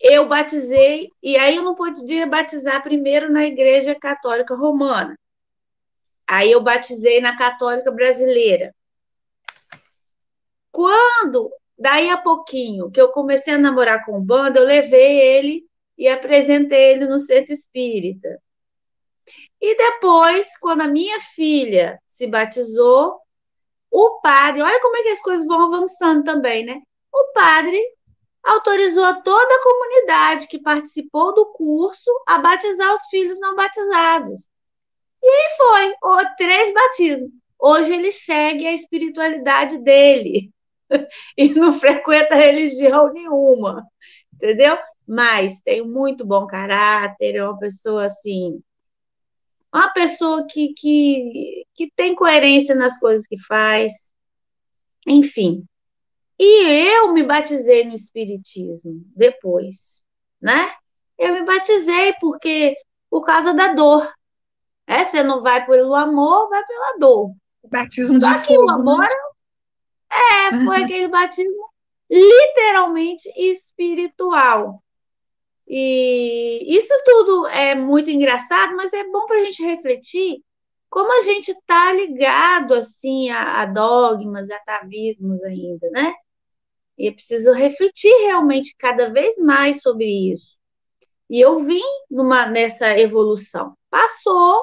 eu 0.00 0.28
batizei, 0.28 1.10
e 1.22 1.36
aí 1.36 1.56
eu 1.56 1.62
não 1.62 1.74
podia 1.74 2.26
batizar 2.26 2.82
primeiro 2.82 3.30
na 3.30 3.44
Igreja 3.44 3.94
Católica 3.94 4.54
Romana. 4.54 5.18
Aí 6.26 6.50
eu 6.50 6.62
batizei 6.62 7.20
na 7.20 7.36
Católica 7.36 7.90
Brasileira. 7.90 8.74
Quando 10.72 11.50
Daí 11.78 12.08
a 12.08 12.16
pouquinho 12.16 12.90
que 12.90 13.00
eu 13.00 13.10
comecei 13.10 13.52
a 13.52 13.58
namorar 13.58 14.04
com 14.04 14.16
o 14.16 14.20
bando, 14.20 14.58
eu 14.58 14.64
levei 14.64 15.20
ele 15.20 15.66
e 15.98 16.08
apresentei 16.08 16.92
ele 16.92 17.06
no 17.06 17.18
centro 17.18 17.52
espírita. 17.52 18.40
E 19.60 19.76
depois, 19.76 20.56
quando 20.58 20.82
a 20.82 20.88
minha 20.88 21.18
filha 21.34 22.00
se 22.06 22.26
batizou, 22.26 23.18
o 23.90 24.20
padre, 24.20 24.62
olha 24.62 24.80
como 24.80 24.96
é 24.96 25.02
que 25.02 25.08
as 25.10 25.20
coisas 25.20 25.46
vão 25.46 25.66
avançando 25.66 26.24
também, 26.24 26.64
né? 26.64 26.80
O 27.12 27.32
padre 27.32 27.80
autorizou 28.44 29.04
a 29.04 29.20
toda 29.20 29.54
a 29.54 29.62
comunidade 29.62 30.46
que 30.46 30.58
participou 30.58 31.34
do 31.34 31.46
curso 31.46 32.10
a 32.26 32.38
batizar 32.38 32.94
os 32.94 33.06
filhos 33.06 33.38
não 33.40 33.56
batizados. 33.56 34.48
E 35.22 35.28
aí 35.28 35.56
foi, 35.56 35.94
ou 36.02 36.18
três 36.36 36.74
batismos. 36.74 37.30
Hoje 37.58 37.94
ele 37.94 38.12
segue 38.12 38.66
a 38.66 38.74
espiritualidade 38.74 39.78
dele. 39.78 40.52
e 41.36 41.48
não 41.54 41.78
frequenta 41.78 42.34
religião 42.34 43.12
nenhuma, 43.12 43.86
entendeu? 44.34 44.76
Mas 45.06 45.60
tem 45.62 45.82
muito 45.82 46.24
bom 46.24 46.46
caráter, 46.46 47.36
é 47.36 47.44
uma 47.44 47.58
pessoa 47.58 48.06
assim, 48.06 48.62
uma 49.72 49.88
pessoa 49.92 50.46
que, 50.48 50.72
que, 50.74 51.66
que 51.74 51.90
tem 51.96 52.14
coerência 52.14 52.74
nas 52.74 52.98
coisas 52.98 53.26
que 53.26 53.38
faz, 53.38 53.92
enfim. 55.06 55.64
E 56.38 56.90
eu 56.90 57.12
me 57.12 57.22
batizei 57.22 57.84
no 57.84 57.94
Espiritismo 57.94 59.02
depois, 59.14 60.02
né? 60.40 60.72
Eu 61.16 61.34
me 61.34 61.44
batizei 61.44 62.12
porque 62.20 62.76
por 63.08 63.24
causa 63.24 63.54
da 63.54 63.72
dor. 63.72 64.12
É, 64.86 65.04
você 65.04 65.22
não 65.22 65.42
vai 65.42 65.64
pelo 65.64 65.94
amor, 65.94 66.48
vai 66.48 66.64
pela 66.66 66.98
dor. 66.98 67.32
Batismo 67.70 68.20
Só 68.20 68.32
de 68.32 68.46
que 68.46 68.54
fogo, 68.54 68.66
o 68.66 68.70
amor 68.70 68.98
né? 68.98 69.08
É, 70.10 70.64
foi 70.64 70.82
aquele 70.82 71.08
batismo 71.08 71.70
literalmente 72.10 73.28
espiritual. 73.36 74.82
E 75.66 76.76
isso 76.76 76.92
tudo 77.04 77.46
é 77.46 77.74
muito 77.74 78.10
engraçado, 78.10 78.76
mas 78.76 78.92
é 78.92 79.02
bom 79.04 79.26
para 79.26 79.40
a 79.40 79.44
gente 79.44 79.62
refletir 79.62 80.42
como 80.94 81.12
a 81.12 81.22
gente 81.22 81.50
está 81.50 81.92
ligado 81.92 82.72
assim 82.72 83.28
a, 83.28 83.62
a, 83.62 83.66
dogmas, 83.66 84.48
a 84.48 84.54
atavismos 84.54 85.42
ainda, 85.42 85.90
né? 85.90 86.14
E 86.96 87.10
preciso 87.10 87.50
refletir 87.50 88.14
realmente 88.20 88.76
cada 88.78 89.10
vez 89.10 89.36
mais 89.36 89.82
sobre 89.82 90.06
isso. 90.06 90.56
E 91.28 91.40
eu 91.40 91.64
vim 91.64 91.82
numa, 92.08 92.46
nessa 92.46 92.96
evolução. 92.96 93.76
Passou, 93.90 94.62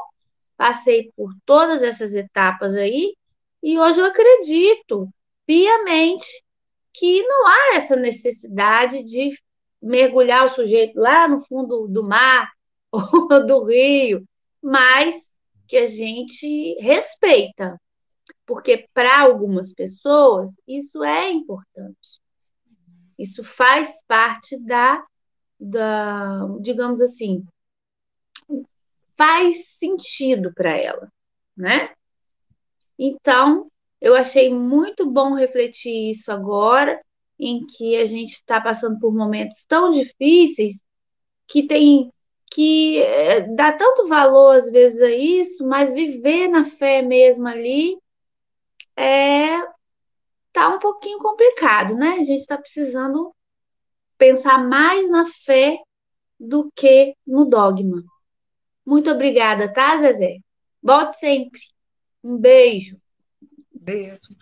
passei 0.55 1.11
por 1.17 1.34
todas 1.45 1.84
essas 1.84 2.15
etapas 2.15 2.77
aí, 2.77 3.13
e 3.61 3.77
hoje 3.77 3.99
eu 3.99 4.05
acredito 4.05 5.09
piamente 5.45 6.45
que 6.93 7.21
não 7.23 7.45
há 7.45 7.75
essa 7.75 7.97
necessidade 7.97 9.03
de 9.03 9.38
mergulhar 9.82 10.45
o 10.45 10.55
sujeito 10.55 10.97
lá 10.97 11.27
no 11.27 11.41
fundo 11.41 11.89
do 11.89 12.05
mar 12.05 12.49
ou 12.89 13.45
do 13.45 13.65
rio, 13.65 14.25
mas 14.63 15.29
que 15.72 15.78
a 15.78 15.88
gente 15.88 16.76
respeita, 16.82 17.80
porque 18.45 18.89
para 18.93 19.22
algumas 19.22 19.74
pessoas 19.74 20.49
isso 20.67 21.01
é 21.01 21.32
importante. 21.32 22.19
Isso 23.17 23.41
faz 23.41 24.03
parte 24.05 24.59
da, 24.59 25.01
da 25.57 26.45
digamos 26.59 26.99
assim, 26.99 27.45
faz 29.15 29.65
sentido 29.78 30.53
para 30.53 30.76
ela, 30.78 31.09
né? 31.55 31.93
Então, 32.99 33.72
eu 34.01 34.13
achei 34.13 34.53
muito 34.53 35.09
bom 35.09 35.36
refletir 35.36 36.11
isso 36.11 36.34
agora, 36.34 37.01
em 37.39 37.65
que 37.65 37.95
a 37.95 38.03
gente 38.03 38.34
está 38.34 38.59
passando 38.59 38.99
por 38.99 39.13
momentos 39.13 39.63
tão 39.63 39.89
difíceis 39.89 40.84
que 41.47 41.65
tem 41.65 42.11
que 42.52 43.02
é, 43.02 43.41
dá 43.41 43.72
tanto 43.72 44.08
valor 44.08 44.58
às 44.58 44.70
vezes 44.70 45.02
a 45.02 45.10
isso, 45.10 45.66
mas 45.66 45.89
viver 45.89 46.49
na 46.49 46.66
fé 46.66 47.02
mesmo 47.02 47.47
ali 47.47 47.97
é 48.95 49.58
tá 50.52 50.68
um 50.68 50.80
pouquinho 50.80 51.18
complicado, 51.20 51.95
né? 51.95 52.18
A 52.20 52.24
gente 52.24 52.41
está 52.41 52.58
precisando 52.58 53.34
pensar 54.18 54.58
mais 54.68 55.10
na 55.10 55.26
fé 55.45 55.80
do 56.38 56.70
que 56.76 57.16
no 57.26 57.45
dogma. 57.45 58.04
Muito 58.86 59.10
obrigada, 59.10 59.72
tá, 59.72 59.97
Zezé? 59.97 60.39
Volte 60.84 61.18
sempre. 61.20 61.62
Um 62.22 62.38
beijo. 62.38 62.99
Beijo. 63.72 64.36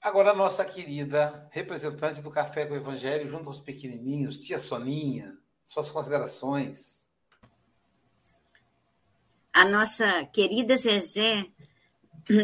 Agora, 0.00 0.32
a 0.32 0.36
nossa 0.36 0.64
querida 0.64 1.48
representante 1.50 2.20
do 2.20 2.30
Café 2.30 2.66
com 2.66 2.74
o 2.74 2.76
Evangelho, 2.76 3.28
junto 3.28 3.48
aos 3.48 3.58
pequenininhos, 3.58 4.38
tia 4.38 4.58
Soninha, 4.58 5.36
suas 5.68 5.90
considerações. 5.90 7.02
A 9.52 9.66
nossa 9.66 10.24
querida 10.26 10.76
Zezé 10.76 11.46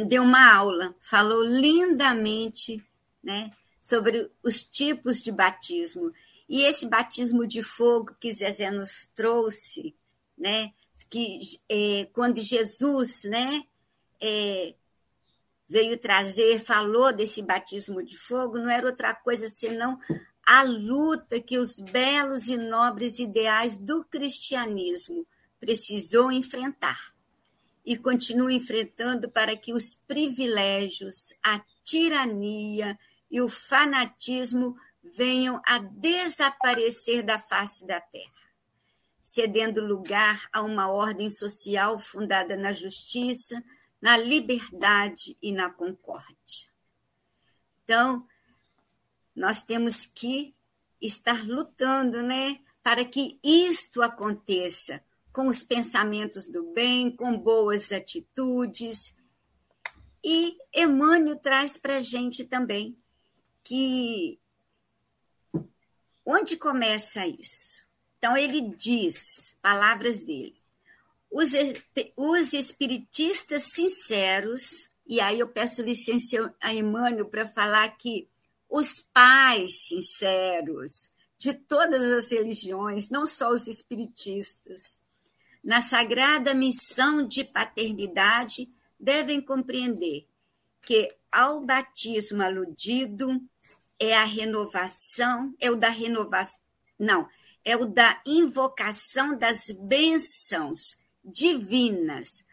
deu 0.06 0.22
uma 0.22 0.54
aula, 0.54 0.94
falou 1.00 1.42
lindamente 1.42 2.84
né, 3.22 3.50
sobre 3.80 4.30
os 4.42 4.62
tipos 4.62 5.22
de 5.22 5.32
batismo. 5.32 6.12
E 6.46 6.62
esse 6.62 6.86
batismo 6.86 7.46
de 7.46 7.62
fogo 7.62 8.14
que 8.20 8.32
Zezé 8.32 8.70
nos 8.70 9.08
trouxe, 9.14 9.96
né, 10.36 10.74
que 11.08 11.40
é, 11.66 12.06
quando 12.12 12.42
Jesus 12.42 13.24
né, 13.24 13.64
é, 14.20 14.74
veio 15.66 15.96
trazer, 15.96 16.62
falou 16.62 17.10
desse 17.10 17.40
batismo 17.40 18.02
de 18.02 18.18
fogo, 18.18 18.58
não 18.58 18.68
era 18.68 18.86
outra 18.86 19.14
coisa 19.14 19.48
senão 19.48 19.98
a 20.46 20.62
luta 20.62 21.40
que 21.40 21.58
os 21.58 21.78
belos 21.78 22.48
e 22.48 22.56
nobres 22.56 23.18
ideais 23.18 23.78
do 23.78 24.04
cristianismo 24.04 25.26
precisou 25.58 26.30
enfrentar 26.30 27.14
e 27.84 27.96
continua 27.96 28.52
enfrentando 28.52 29.30
para 29.30 29.56
que 29.56 29.72
os 29.72 29.94
privilégios, 29.94 31.34
a 31.42 31.62
tirania 31.82 32.98
e 33.30 33.40
o 33.40 33.48
fanatismo 33.48 34.76
venham 35.02 35.60
a 35.66 35.78
desaparecer 35.78 37.22
da 37.22 37.38
face 37.38 37.86
da 37.86 38.00
terra, 38.00 38.32
cedendo 39.20 39.84
lugar 39.84 40.48
a 40.52 40.62
uma 40.62 40.88
ordem 40.88 41.28
social 41.28 41.98
fundada 41.98 42.56
na 42.56 42.72
justiça, 42.72 43.62
na 44.00 44.16
liberdade 44.16 45.36
e 45.42 45.52
na 45.52 45.70
concórdia. 45.70 46.68
Então, 47.84 48.26
nós 49.34 49.62
temos 49.62 50.06
que 50.06 50.54
estar 51.00 51.44
lutando, 51.46 52.22
né, 52.22 52.60
para 52.82 53.04
que 53.04 53.38
isto 53.42 54.02
aconteça 54.02 55.02
com 55.32 55.48
os 55.48 55.62
pensamentos 55.62 56.48
do 56.48 56.72
bem, 56.72 57.10
com 57.10 57.36
boas 57.36 57.90
atitudes. 57.90 59.14
E 60.22 60.56
Emmanuel 60.74 61.36
traz 61.36 61.76
para 61.76 61.96
a 61.96 62.00
gente 62.00 62.44
também 62.44 62.96
que 63.64 64.38
onde 66.24 66.56
começa 66.56 67.26
isso? 67.26 67.84
Então, 68.18 68.36
ele 68.36 68.74
diz, 68.76 69.56
palavras 69.60 70.22
dele, 70.22 70.56
os, 71.30 71.50
os 72.16 72.52
espiritistas 72.52 73.62
sinceros, 73.64 74.88
e 75.06 75.20
aí 75.20 75.40
eu 75.40 75.48
peço 75.48 75.82
licença 75.82 76.54
a 76.60 76.72
Emmanuel 76.72 77.26
para 77.26 77.46
falar 77.46 77.88
que 77.98 78.28
os 78.74 79.00
pais 79.12 79.86
sinceros 79.86 81.12
de 81.38 81.54
todas 81.54 82.02
as 82.10 82.32
religiões, 82.32 83.08
não 83.08 83.24
só 83.24 83.50
os 83.50 83.68
espiritistas, 83.68 84.96
na 85.62 85.80
sagrada 85.80 86.52
missão 86.54 87.24
de 87.24 87.44
paternidade, 87.44 88.68
devem 88.98 89.40
compreender 89.40 90.26
que 90.80 91.14
ao 91.30 91.60
batismo 91.60 92.42
aludido 92.42 93.40
é 93.96 94.16
a 94.16 94.24
renovação, 94.24 95.54
é 95.60 95.70
o 95.70 95.76
da 95.76 95.88
renovação, 95.88 96.60
não, 96.98 97.28
é 97.64 97.76
o 97.76 97.86
da 97.86 98.20
invocação 98.26 99.38
das 99.38 99.70
bênçãos 99.70 101.00
divinas 101.24 102.44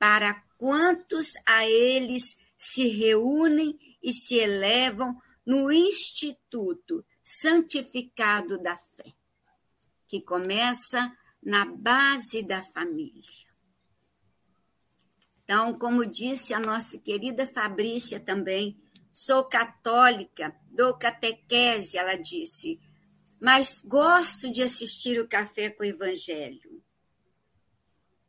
para 0.00 0.34
quantos 0.58 1.34
a 1.46 1.64
eles 1.64 2.40
se 2.58 2.88
reúnem 2.88 3.78
e 4.02 4.12
se 4.12 4.34
elevam 4.34 5.16
no 5.50 5.72
instituto 5.72 7.04
santificado 7.24 8.56
da 8.56 8.76
fé, 8.76 9.12
que 10.06 10.20
começa 10.20 11.12
na 11.42 11.64
base 11.64 12.40
da 12.40 12.62
família. 12.62 13.50
Então, 15.42 15.76
como 15.76 16.06
disse 16.06 16.54
a 16.54 16.60
nossa 16.60 17.00
querida 17.00 17.48
Fabrícia 17.48 18.20
também, 18.20 18.80
sou 19.12 19.42
católica, 19.42 20.56
dou 20.70 20.94
catequese, 20.94 21.98
ela 21.98 22.14
disse, 22.14 22.80
mas 23.40 23.80
gosto 23.80 24.52
de 24.52 24.62
assistir 24.62 25.20
o 25.20 25.26
café 25.26 25.68
com 25.68 25.82
o 25.82 25.86
evangelho. 25.86 26.80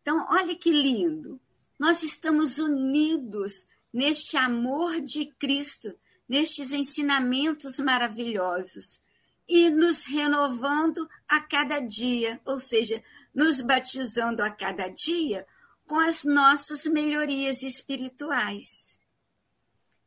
Então, 0.01 0.25
olha 0.31 0.55
que 0.55 0.71
lindo. 0.71 1.39
Nós 1.77 2.01
estamos 2.01 2.57
unidos 2.57 3.67
neste 3.93 4.37
amor 4.37 4.99
de 5.01 5.27
Cristo, 5.27 5.95
nestes 6.31 6.71
ensinamentos 6.71 7.77
maravilhosos 7.77 9.01
e 9.49 9.69
nos 9.69 10.05
renovando 10.05 11.05
a 11.27 11.41
cada 11.41 11.81
dia, 11.81 12.39
ou 12.45 12.57
seja, 12.57 13.03
nos 13.35 13.59
batizando 13.59 14.41
a 14.41 14.49
cada 14.49 14.87
dia 14.87 15.45
com 15.85 15.99
as 15.99 16.23
nossas 16.23 16.85
melhorias 16.85 17.63
espirituais. 17.63 18.97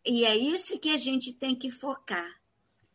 E 0.02 0.24
é 0.24 0.34
isso 0.34 0.78
que 0.78 0.94
a 0.94 0.96
gente 0.96 1.30
tem 1.30 1.54
que 1.54 1.70
focar. 1.70 2.40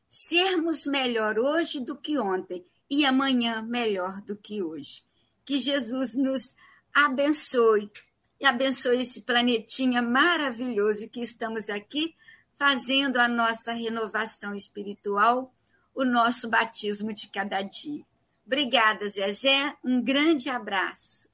Sermos 0.10 0.88
melhor 0.88 1.38
hoje 1.38 1.80
do 1.80 1.96
que 1.96 2.18
ontem 2.18 2.66
e 2.90 3.06
amanhã 3.06 3.62
melhor 3.62 4.22
do 4.22 4.36
que 4.36 4.64
hoje. 4.64 5.04
Que 5.46 5.60
Jesus 5.60 6.16
nos 6.16 6.56
abençoe 6.92 7.92
e 8.40 8.48
abençoe 8.48 9.02
esse 9.02 9.22
planetinha 9.22 10.02
maravilhoso 10.02 11.08
que 11.08 11.22
estamos 11.22 11.70
aqui 11.70 12.16
fazendo 12.60 13.18
a 13.18 13.28
nossa 13.28 13.72
renovação 13.72 14.54
espiritual 14.54 15.54
o 15.96 16.06
nosso 16.06 16.50
batismo 16.50 17.14
de 17.14 17.28
cada 17.28 17.62
dia. 17.62 18.06
Obrigada, 18.46 19.10
Zezé. 19.10 19.76
Um 19.84 20.02
grande 20.02 20.50
abraço. 20.50 21.28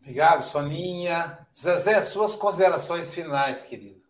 Obrigado, 0.00 0.42
Soninha. 0.42 1.46
Zezé, 1.56 2.02
suas 2.02 2.36
considerações 2.36 3.14
finais, 3.14 3.62
querido. 3.62 4.02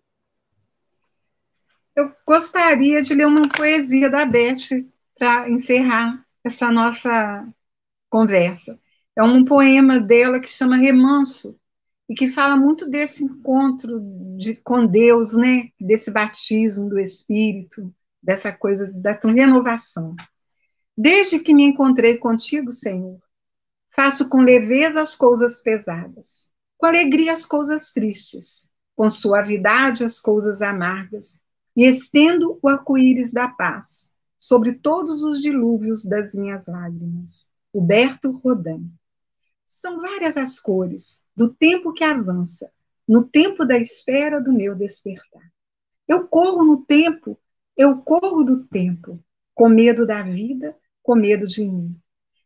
Eu 1.95 2.15
gostaria 2.27 3.03
de 3.03 3.15
ler 3.15 3.27
uma 3.27 3.49
poesia 3.49 4.11
da 4.11 4.25
Beth 4.25 4.85
para 5.19 5.49
encerrar 5.51 6.27
essa 6.43 6.71
nossa 6.71 7.47
conversa. 8.09 8.81
É 9.15 9.23
um 9.23 9.45
poema 9.45 10.01
dela 10.01 10.41
que 10.41 10.49
chama 10.49 10.79
Remanso, 10.79 11.61
e 12.13 12.15
que 12.15 12.29
fala 12.29 12.55
muito 12.59 12.91
desse 12.91 13.25
encontro 13.25 13.99
de, 14.37 14.57
com 14.57 14.87
Deus, 14.87 15.33
né? 15.33 15.71
Desse 15.81 16.11
batismo 16.11 16.87
do 16.87 17.01
Espírito, 17.01 17.91
dessa 18.23 18.53
coisa 18.53 18.93
da 18.93 19.19
renovação. 19.25 20.15
Desde 20.95 21.39
que 21.39 21.55
me 21.55 21.63
encontrei 21.63 22.19
contigo, 22.19 22.71
Senhor, 22.71 23.19
faço 23.97 24.29
com 24.29 24.43
leveza 24.43 25.01
as 25.01 25.17
coisas 25.17 25.63
pesadas, 25.63 26.51
com 26.77 26.85
alegria 26.85 27.33
as 27.33 27.47
coisas 27.47 27.91
tristes, 27.93 28.71
com 28.95 29.09
suavidade 29.09 30.05
as 30.05 30.21
coisas 30.21 30.61
amargas, 30.61 31.41
e 31.75 31.87
estendo 31.87 32.59
o 32.63 32.69
arco-íris 32.69 33.33
da 33.33 33.49
paz 33.49 34.13
sobre 34.39 34.75
todos 34.75 35.23
os 35.23 35.41
dilúvios 35.41 36.05
das 36.05 36.35
minhas 36.35 36.67
lágrimas. 36.67 37.51
Huberto 37.73 38.33
Rodin. 38.33 38.93
São 39.65 39.99
várias 39.99 40.37
as 40.37 40.61
cores 40.61 41.22
do 41.37 41.53
tempo 41.53 41.93
que 41.93 42.05
avança, 42.05 42.71
no 43.09 43.25
tempo 43.25 43.65
da 43.65 43.77
espera 43.77 44.41
do 44.41 44.53
meu 44.53 44.75
despertar. 44.75 45.43
Eu 46.07 46.29
corro 46.29 46.65
no 46.65 46.85
tempo, 46.85 47.39
eu 47.77 47.99
corro 47.99 48.43
do 48.43 48.65
tempo, 48.65 49.23
com 49.55 49.69
medo 49.69 50.07
da 50.07 50.23
vida, 50.23 50.77
com 51.03 51.15
medo 51.15 51.47
de 51.47 51.65
mim. 51.65 51.97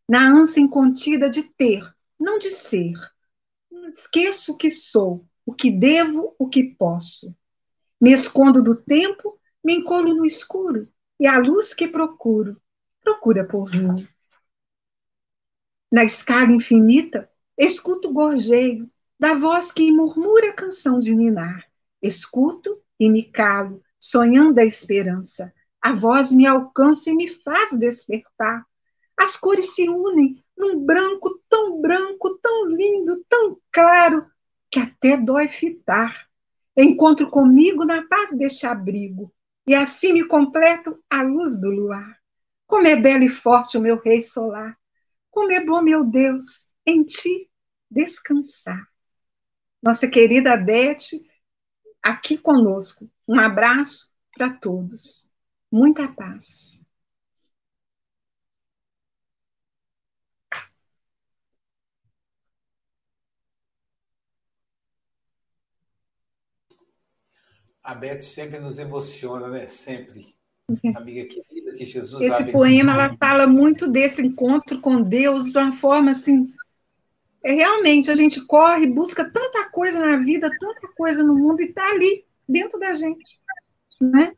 Na 0.07 0.29
ânsia 0.29 0.61
incontida 0.61 1.29
de 1.29 1.43
ter, 1.43 1.83
não 2.19 2.39
de 2.39 2.49
ser. 2.49 2.93
Esqueço 3.91 4.53
o 4.53 4.57
que 4.57 4.71
sou, 4.71 5.25
o 5.45 5.53
que 5.53 5.69
devo, 5.69 6.35
o 6.39 6.47
que 6.47 6.63
posso. 6.63 7.35
Me 7.99 8.11
escondo 8.11 8.63
do 8.63 8.75
tempo, 8.75 9.39
me 9.63 9.73
encolho 9.75 10.13
no 10.13 10.25
escuro, 10.25 10.87
e 11.19 11.27
a 11.27 11.37
luz 11.39 11.73
que 11.73 11.87
procuro, 11.87 12.61
procura 13.01 13.45
por 13.45 13.71
mim 13.71 14.07
na 15.91 16.03
escala 16.03 16.51
infinita, 16.51 17.29
escuto 17.57 18.09
o 18.09 18.13
gorjeio 18.13 18.89
da 19.19 19.33
voz 19.33 19.71
que 19.71 19.91
murmura 19.91 20.49
a 20.49 20.53
canção 20.53 20.99
de 20.99 21.15
ninar. 21.15 21.65
Escuto 22.01 22.79
e 22.99 23.09
me 23.09 23.23
calo, 23.23 23.81
sonhando 23.99 24.59
a 24.59 24.65
esperança. 24.65 25.51
A 25.81 25.93
voz 25.93 26.31
me 26.31 26.45
alcança 26.45 27.09
e 27.09 27.13
me 27.15 27.29
faz 27.29 27.77
despertar. 27.77 28.65
As 29.17 29.35
cores 29.35 29.73
se 29.73 29.89
unem 29.89 30.43
num 30.55 30.85
branco 30.85 31.41
tão 31.49 31.81
branco, 31.81 32.37
tão 32.37 32.65
lindo, 32.65 33.23
tão 33.27 33.57
claro, 33.71 34.25
que 34.69 34.79
até 34.79 35.17
dói 35.17 35.47
fitar. 35.47 36.27
Encontro 36.75 37.29
comigo 37.29 37.83
na 37.83 38.07
paz 38.07 38.37
deste 38.37 38.67
abrigo, 38.67 39.33
e 39.65 39.73
assim 39.73 40.13
me 40.13 40.27
completo 40.27 40.99
a 41.09 41.23
luz 41.23 41.59
do 41.59 41.71
luar. 41.71 42.17
Como 42.67 42.85
é 42.85 42.95
belo 42.95 43.23
e 43.23 43.29
forte 43.29 43.77
o 43.77 43.81
meu 43.81 43.99
rei 43.99 44.21
solar, 44.21 44.77
como 45.31 45.51
é 45.51 45.63
bom, 45.63 45.81
meu 45.81 46.03
Deus, 46.03 46.66
em 46.87 47.03
ti 47.03 47.49
descansar. 47.91 48.87
Nossa 49.83 50.07
querida 50.07 50.55
Beth, 50.55 51.11
aqui 52.01 52.37
conosco. 52.37 53.09
Um 53.27 53.39
abraço 53.39 54.09
para 54.33 54.49
todos. 54.49 55.29
Muita 55.69 56.07
paz. 56.07 56.79
A 67.83 67.95
Beth 67.95 68.21
sempre 68.21 68.59
nos 68.59 68.79
emociona, 68.79 69.49
né? 69.49 69.67
Sempre. 69.67 70.35
Amiga 70.95 71.25
querida, 71.25 71.73
que 71.73 71.85
Jesus 71.85 72.21
Esse 72.21 72.51
poema 72.51 72.91
ela 72.91 73.15
fala 73.17 73.47
muito 73.47 73.89
desse 73.89 74.21
encontro 74.21 74.81
com 74.81 75.01
Deus 75.01 75.45
de 75.45 75.57
uma 75.57 75.71
forma 75.71 76.11
assim 76.11 76.53
é 77.47 77.53
realmente 77.53 78.11
a 78.11 78.15
gente 78.15 78.45
corre, 78.45 78.85
busca 78.85 79.23
tanta 79.23 79.69
coisa 79.69 80.01
na 80.01 80.17
vida, 80.17 80.51
tanta 80.59 80.85
coisa 80.89 81.23
no 81.23 81.33
mundo, 81.33 81.61
e 81.61 81.67
está 81.67 81.91
ali, 81.91 82.25
dentro 82.47 82.77
da 82.77 82.93
gente. 82.93 83.41
Né? 84.01 84.33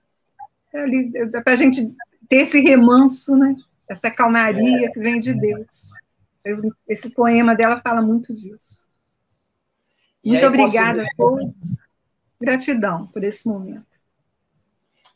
É 0.72 0.84
ali, 0.84 1.12
é 1.16 1.42
para 1.42 1.54
a 1.54 1.56
gente 1.56 1.92
ter 2.30 2.44
esse 2.44 2.60
remanso, 2.60 3.36
né? 3.36 3.56
essa 3.90 4.12
calmaria 4.12 4.92
que 4.92 5.00
vem 5.00 5.20
de 5.20 5.34
Deus. 5.34 5.94
Esse 6.88 7.10
poema 7.10 7.56
dela 7.56 7.82
fala 7.82 8.00
muito 8.00 8.32
disso. 8.32 8.88
E 10.24 10.30
muito 10.30 10.46
obrigada 10.46 11.02
a 11.02 11.08
todos. 11.18 11.80
Gratidão 12.40 13.08
por 13.08 13.24
esse 13.24 13.48
momento. 13.48 14.00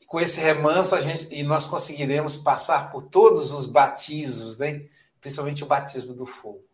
Com 0.08 0.20
esse 0.20 0.40
remanso, 0.40 0.96
a 0.96 1.02
gente, 1.02 1.28
e 1.32 1.44
nós 1.44 1.68
conseguiremos 1.68 2.38
passar 2.38 2.92
por 2.92 3.04
todos 3.04 3.52
os 3.52 3.68
batismos, 3.68 4.58
né? 4.58 4.88
principalmente 5.22 5.64
o 5.64 5.68
batismo 5.68 6.16
do 6.16 6.26
fogo. 6.26 6.73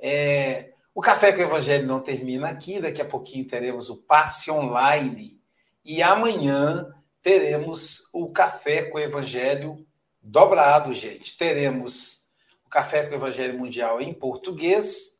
É, 0.00 0.72
o 0.94 1.00
Café 1.00 1.32
com 1.32 1.38
o 1.38 1.44
Evangelho 1.44 1.86
não 1.86 2.00
termina 2.00 2.48
aqui, 2.48 2.80
daqui 2.80 3.00
a 3.00 3.04
pouquinho 3.04 3.46
teremos 3.46 3.88
o 3.88 3.96
passe 3.96 4.50
online 4.50 5.40
e 5.84 6.02
amanhã 6.02 6.92
teremos 7.22 8.08
o 8.12 8.30
Café 8.30 8.82
com 8.84 8.98
o 8.98 9.00
Evangelho 9.00 9.86
dobrado, 10.20 10.92
gente. 10.92 11.36
Teremos 11.36 12.24
o 12.66 12.68
Café 12.68 13.04
com 13.04 13.12
o 13.12 13.14
Evangelho 13.14 13.58
Mundial 13.58 14.00
em 14.00 14.12
português, 14.12 15.16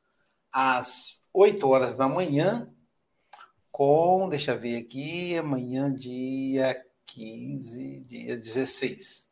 às 0.53 1.29
8 1.33 1.69
horas 1.69 1.95
da 1.95 2.09
manhã, 2.09 2.69
com, 3.71 4.29
deixa 4.29 4.53
eu 4.53 4.59
ver 4.59 4.79
aqui, 4.79 5.37
amanhã, 5.39 5.95
dia 5.95 6.85
15, 7.07 8.01
dia 8.01 8.37
16. 8.37 9.29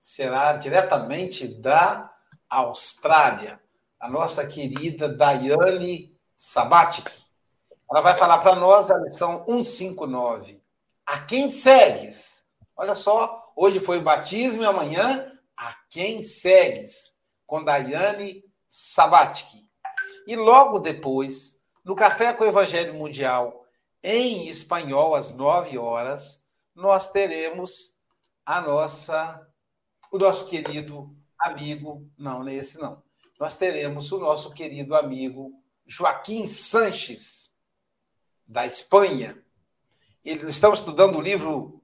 Será 0.00 0.54
diretamente 0.54 1.46
da 1.46 2.10
Austrália 2.48 3.59
a 4.00 4.08
nossa 4.08 4.46
querida 4.46 5.08
Daiane 5.08 6.18
Sabatic. 6.34 7.06
Ela 7.90 8.00
vai 8.00 8.16
falar 8.16 8.38
para 8.38 8.56
nós 8.56 8.90
a 8.90 8.96
lição 8.96 9.44
159. 9.44 10.62
A 11.04 11.18
quem 11.18 11.50
segues? 11.50 12.46
Olha 12.74 12.94
só, 12.94 13.52
hoje 13.54 13.78
foi 13.78 13.98
o 13.98 14.02
batismo 14.02 14.62
e 14.62 14.66
amanhã 14.66 15.30
a 15.54 15.74
quem 15.90 16.22
segues? 16.22 17.14
Com 17.46 17.62
Daiane 17.62 18.42
Sabatic. 18.66 19.48
E 20.26 20.34
logo 20.34 20.78
depois, 20.78 21.60
no 21.84 21.94
Café 21.94 22.32
com 22.32 22.44
o 22.44 22.48
Evangelho 22.48 22.94
Mundial, 22.94 23.66
em 24.02 24.48
espanhol, 24.48 25.14
às 25.14 25.30
9 25.30 25.76
horas, 25.76 26.42
nós 26.74 27.10
teremos 27.10 27.96
a 28.46 28.62
nossa, 28.62 29.46
o 30.10 30.16
nosso 30.16 30.46
querido 30.46 31.14
amigo, 31.38 32.08
não, 32.16 32.40
não 32.40 32.48
é 32.48 32.54
esse 32.54 32.78
não, 32.78 33.02
nós 33.40 33.56
teremos 33.56 34.12
o 34.12 34.18
nosso 34.18 34.52
querido 34.52 34.94
amigo 34.94 35.58
Joaquim 35.86 36.46
Sanches, 36.46 37.50
da 38.46 38.66
Espanha. 38.66 39.42
Ele, 40.22 40.50
estamos 40.50 40.80
estudando 40.80 41.16
o 41.16 41.22
livro 41.22 41.82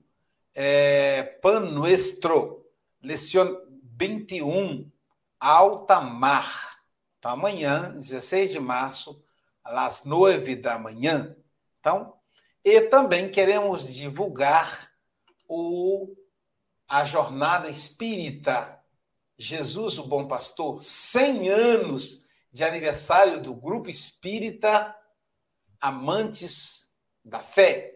é, 0.54 1.22
Pan 1.22 1.61
Nuestro, 1.61 2.62
Leção 3.02 3.59
21, 3.98 4.92
Alta 5.40 5.98
Mar. 5.98 6.82
Então, 7.18 7.30
amanhã, 7.30 7.94
16 7.96 8.50
de 8.50 8.61
março, 8.61 9.24
às 9.64 10.04
9 10.04 10.57
da 10.57 10.78
manhã. 10.78 11.34
Então, 11.80 12.18
e 12.62 12.82
também 12.82 13.30
queremos 13.30 13.90
divulgar 13.90 14.90
o, 15.48 16.14
a 16.86 17.07
jornada 17.07 17.70
espírita 17.70 18.76
Jesus, 19.39 19.99
o 19.99 20.05
Bom 20.05 20.26
Pastor, 20.26 20.80
100 20.80 21.51
anos 21.51 22.24
de 22.51 22.64
aniversário 22.64 23.43
do 23.43 23.55
Grupo 23.55 23.91
Espírita 23.91 24.97
Amantes 25.78 26.91
da 27.22 27.41
Fé. 27.41 27.95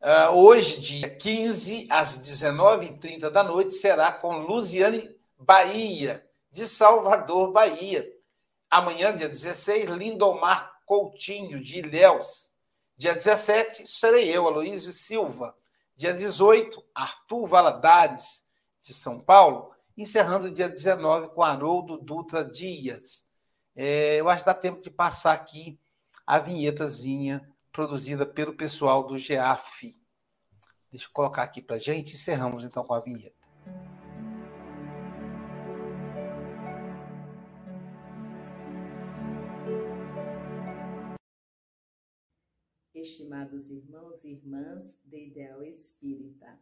Uh, 0.00 0.36
hoje, 0.36 0.80
dia 0.80 1.10
15, 1.10 1.88
às 1.90 2.18
19h30 2.18 3.28
da 3.28 3.42
noite, 3.42 3.74
será 3.74 4.12
com 4.12 4.38
Luziane 4.38 5.10
Bahia, 5.36 6.24
de 6.52 6.68
Salvador, 6.68 7.50
Bahia. 7.50 8.08
Amanhã, 8.70 9.16
dia 9.16 9.28
16, 9.28 9.86
Lindomar 9.90 10.80
Coutinho, 10.86 11.60
de 11.60 11.80
Ilhéus. 11.80 12.52
Dia 12.96 13.14
17, 13.14 13.84
serei 13.86 14.30
eu, 14.30 14.46
Aloísio 14.46 14.92
Silva. 14.92 15.56
Dia 15.96 16.12
18, 16.12 16.84
Arthur 16.94 17.46
Valadares, 17.48 18.44
de 18.80 18.94
São 18.94 19.18
Paulo 19.18 19.75
encerrando 19.96 20.48
o 20.48 20.52
dia 20.52 20.68
19 20.68 21.28
com 21.28 21.42
Haroldo 21.42 21.96
Dutra 21.96 22.44
Dias. 22.44 23.26
É, 23.74 24.20
eu 24.20 24.28
acho 24.28 24.42
que 24.42 24.46
dá 24.46 24.54
tempo 24.54 24.80
de 24.80 24.90
passar 24.90 25.32
aqui 25.32 25.80
a 26.26 26.38
vinhetazinha 26.38 27.46
produzida 27.72 28.26
pelo 28.26 28.54
pessoal 28.54 29.06
do 29.06 29.16
GEAF. 29.16 29.94
Deixa 30.90 31.06
eu 31.06 31.12
colocar 31.12 31.42
aqui 31.42 31.62
para 31.62 31.78
gente. 31.78 32.14
Encerramos 32.14 32.64
então 32.64 32.84
com 32.84 32.94
a 32.94 33.00
vinheta. 33.00 33.36
Estimados 42.94 43.70
irmãos 43.70 44.24
e 44.24 44.32
irmãs 44.32 44.98
de 45.04 45.28
Ideal 45.28 45.62
Espírita, 45.62 46.58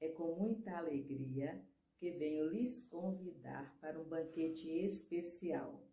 é 0.00 0.08
com 0.08 0.36
muita 0.36 0.78
alegria 0.78 1.62
que 2.00 2.10
venho 2.12 2.48
lhes 2.48 2.82
convidar 2.88 3.78
para 3.78 4.00
um 4.00 4.08
banquete 4.08 4.66
especial. 4.70 5.86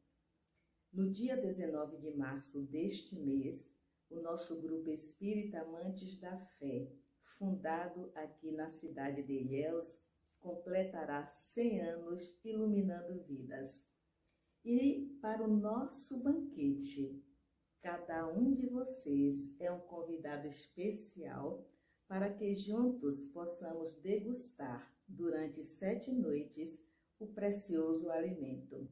No 0.93 1.11
dia 1.11 1.35
19 1.35 1.97
de 1.97 2.15
março 2.15 2.61
deste 2.61 3.19
mês, 3.19 3.69
o 4.09 4.21
nosso 4.21 4.61
grupo 4.61 4.89
Espírita 4.89 5.59
Amantes 5.59 6.17
da 6.17 6.39
Fé, 6.57 6.93
fundado 7.19 8.09
aqui 8.15 8.53
na 8.53 8.69
cidade 8.69 9.21
de 9.21 9.33
Ilhéus, 9.33 10.01
completará 10.39 11.27
100 11.27 11.81
anos 11.81 12.39
iluminando 12.41 13.21
vidas. 13.25 13.85
E 14.63 15.19
para 15.21 15.43
o 15.43 15.57
nosso 15.57 16.23
banquete, 16.23 17.21
cada 17.81 18.29
um 18.29 18.55
de 18.55 18.67
vocês 18.67 19.59
é 19.59 19.69
um 19.69 19.81
convidado 19.81 20.47
especial 20.47 21.69
para 22.07 22.33
que 22.33 22.55
juntos 22.55 23.25
possamos 23.25 23.91
degustar 24.01 24.91
durante 25.07 25.63
sete 25.63 26.11
noites 26.11 26.81
o 27.19 27.27
precioso 27.27 28.09
alimento. 28.09 28.89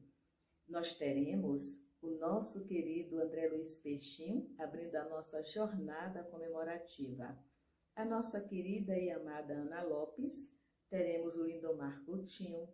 Nós 0.68 0.94
teremos 0.94 1.80
o 2.02 2.10
nosso 2.10 2.64
querido 2.64 3.20
André 3.20 3.48
Luiz 3.48 3.76
Peixinho 3.76 4.54
abrindo 4.58 4.96
a 4.96 5.08
nossa 5.08 5.42
jornada 5.42 6.24
comemorativa. 6.24 7.38
A 7.94 8.04
nossa 8.04 8.40
querida 8.40 8.98
e 8.98 9.10
amada 9.10 9.54
Ana 9.54 9.82
Lopes, 9.82 10.54
teremos 10.90 11.34
o 11.36 11.44
Lindomar 11.44 12.04
Coutinho, 12.04 12.68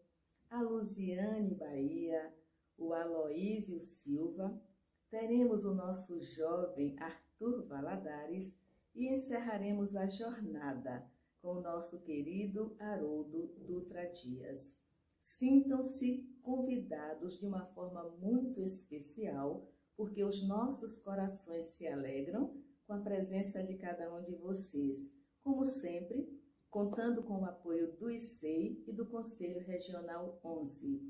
a 0.50 0.60
Luziane 0.60 1.54
Bahia, 1.54 2.34
o 2.76 2.92
Aloísio 2.92 3.78
Silva, 3.78 4.60
teremos 5.08 5.64
o 5.64 5.74
nosso 5.74 6.20
jovem 6.20 6.96
Arthur 6.98 7.66
Valadares 7.66 8.56
e 8.94 9.08
encerraremos 9.08 9.96
a 9.96 10.06
jornada 10.06 11.04
com 11.40 11.56
o 11.56 11.60
nosso 11.60 12.00
querido 12.00 12.76
Haroldo 12.78 13.48
Dutra 13.66 14.06
Dias. 14.06 14.74
Sintam-se 15.22 16.28
convidados 16.42 17.38
de 17.38 17.46
uma 17.46 17.64
forma 17.66 18.08
muito 18.20 18.60
especial, 18.60 19.68
porque 19.96 20.22
os 20.22 20.46
nossos 20.46 20.98
corações 20.98 21.68
se 21.68 21.86
alegram 21.86 22.54
com 22.86 22.92
a 22.92 23.00
presença 23.00 23.62
de 23.62 23.74
cada 23.74 24.12
um 24.14 24.22
de 24.22 24.34
vocês. 24.36 25.10
Como 25.42 25.64
sempre, 25.64 26.28
contando 26.70 27.22
com 27.22 27.40
o 27.40 27.44
apoio 27.44 27.92
do 27.96 28.10
ICEI 28.10 28.82
e 28.86 28.92
do 28.92 29.06
Conselho 29.06 29.64
Regional 29.66 30.40
11. 30.44 31.02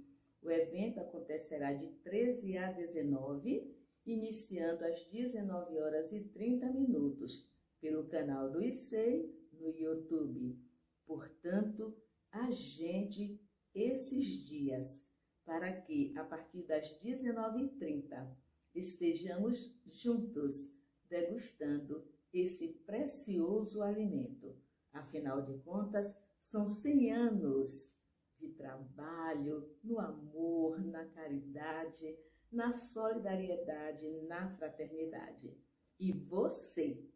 O 0.42 0.50
evento 0.50 0.98
acontecerá 0.98 1.72
de 1.72 1.86
13 2.02 2.58
a 2.58 2.72
19, 2.72 3.72
iniciando 4.04 4.84
às 4.84 5.04
19 5.04 5.78
horas 5.78 6.12
e 6.12 6.20
30 6.20 6.66
minutos, 6.72 7.48
pelo 7.82 8.06
canal 8.06 8.48
do 8.48 8.62
ICEI 8.62 9.28
no 9.54 9.68
YouTube. 9.68 10.56
Portanto, 11.04 11.92
agende 12.30 13.40
esses 13.74 14.24
dias 14.46 15.04
para 15.44 15.82
que, 15.82 16.16
a 16.16 16.22
partir 16.22 16.62
das 16.62 16.86
19h30, 17.02 18.36
estejamos 18.72 19.76
juntos 19.84 20.72
degustando 21.08 22.06
esse 22.32 22.68
precioso 22.86 23.82
alimento. 23.82 24.56
Afinal 24.92 25.42
de 25.42 25.58
contas, 25.58 26.16
são 26.40 26.64
100 26.64 27.12
anos 27.12 27.92
de 28.38 28.48
trabalho 28.50 29.68
no 29.82 29.98
amor, 29.98 30.84
na 30.84 31.04
caridade, 31.06 32.16
na 32.50 32.70
solidariedade, 32.70 34.08
na 34.28 34.50
fraternidade. 34.50 35.56
E 35.98 36.12
você 36.12 37.11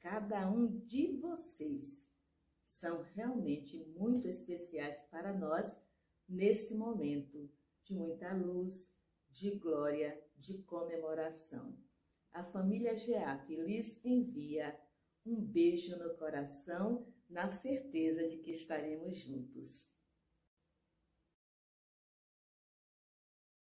Cada 0.00 0.50
um 0.50 0.66
de 0.66 1.18
vocês 1.18 2.06
são 2.62 3.02
realmente 3.02 3.76
muito 3.98 4.26
especiais 4.26 5.02
para 5.10 5.30
nós 5.36 5.78
nesse 6.26 6.74
momento 6.74 7.50
de 7.84 7.92
muita 7.94 8.32
luz, 8.32 8.90
de 9.28 9.50
glória, 9.58 10.18
de 10.38 10.62
comemoração. 10.62 11.76
A 12.32 12.42
família 12.42 12.96
GEAF 12.96 13.54
lhes 13.54 14.02
envia 14.02 14.78
um 15.26 15.38
beijo 15.38 15.94
no 15.98 16.16
coração, 16.16 17.06
na 17.28 17.48
certeza 17.48 18.26
de 18.26 18.38
que 18.38 18.52
estaremos 18.52 19.18
juntos. 19.18 19.89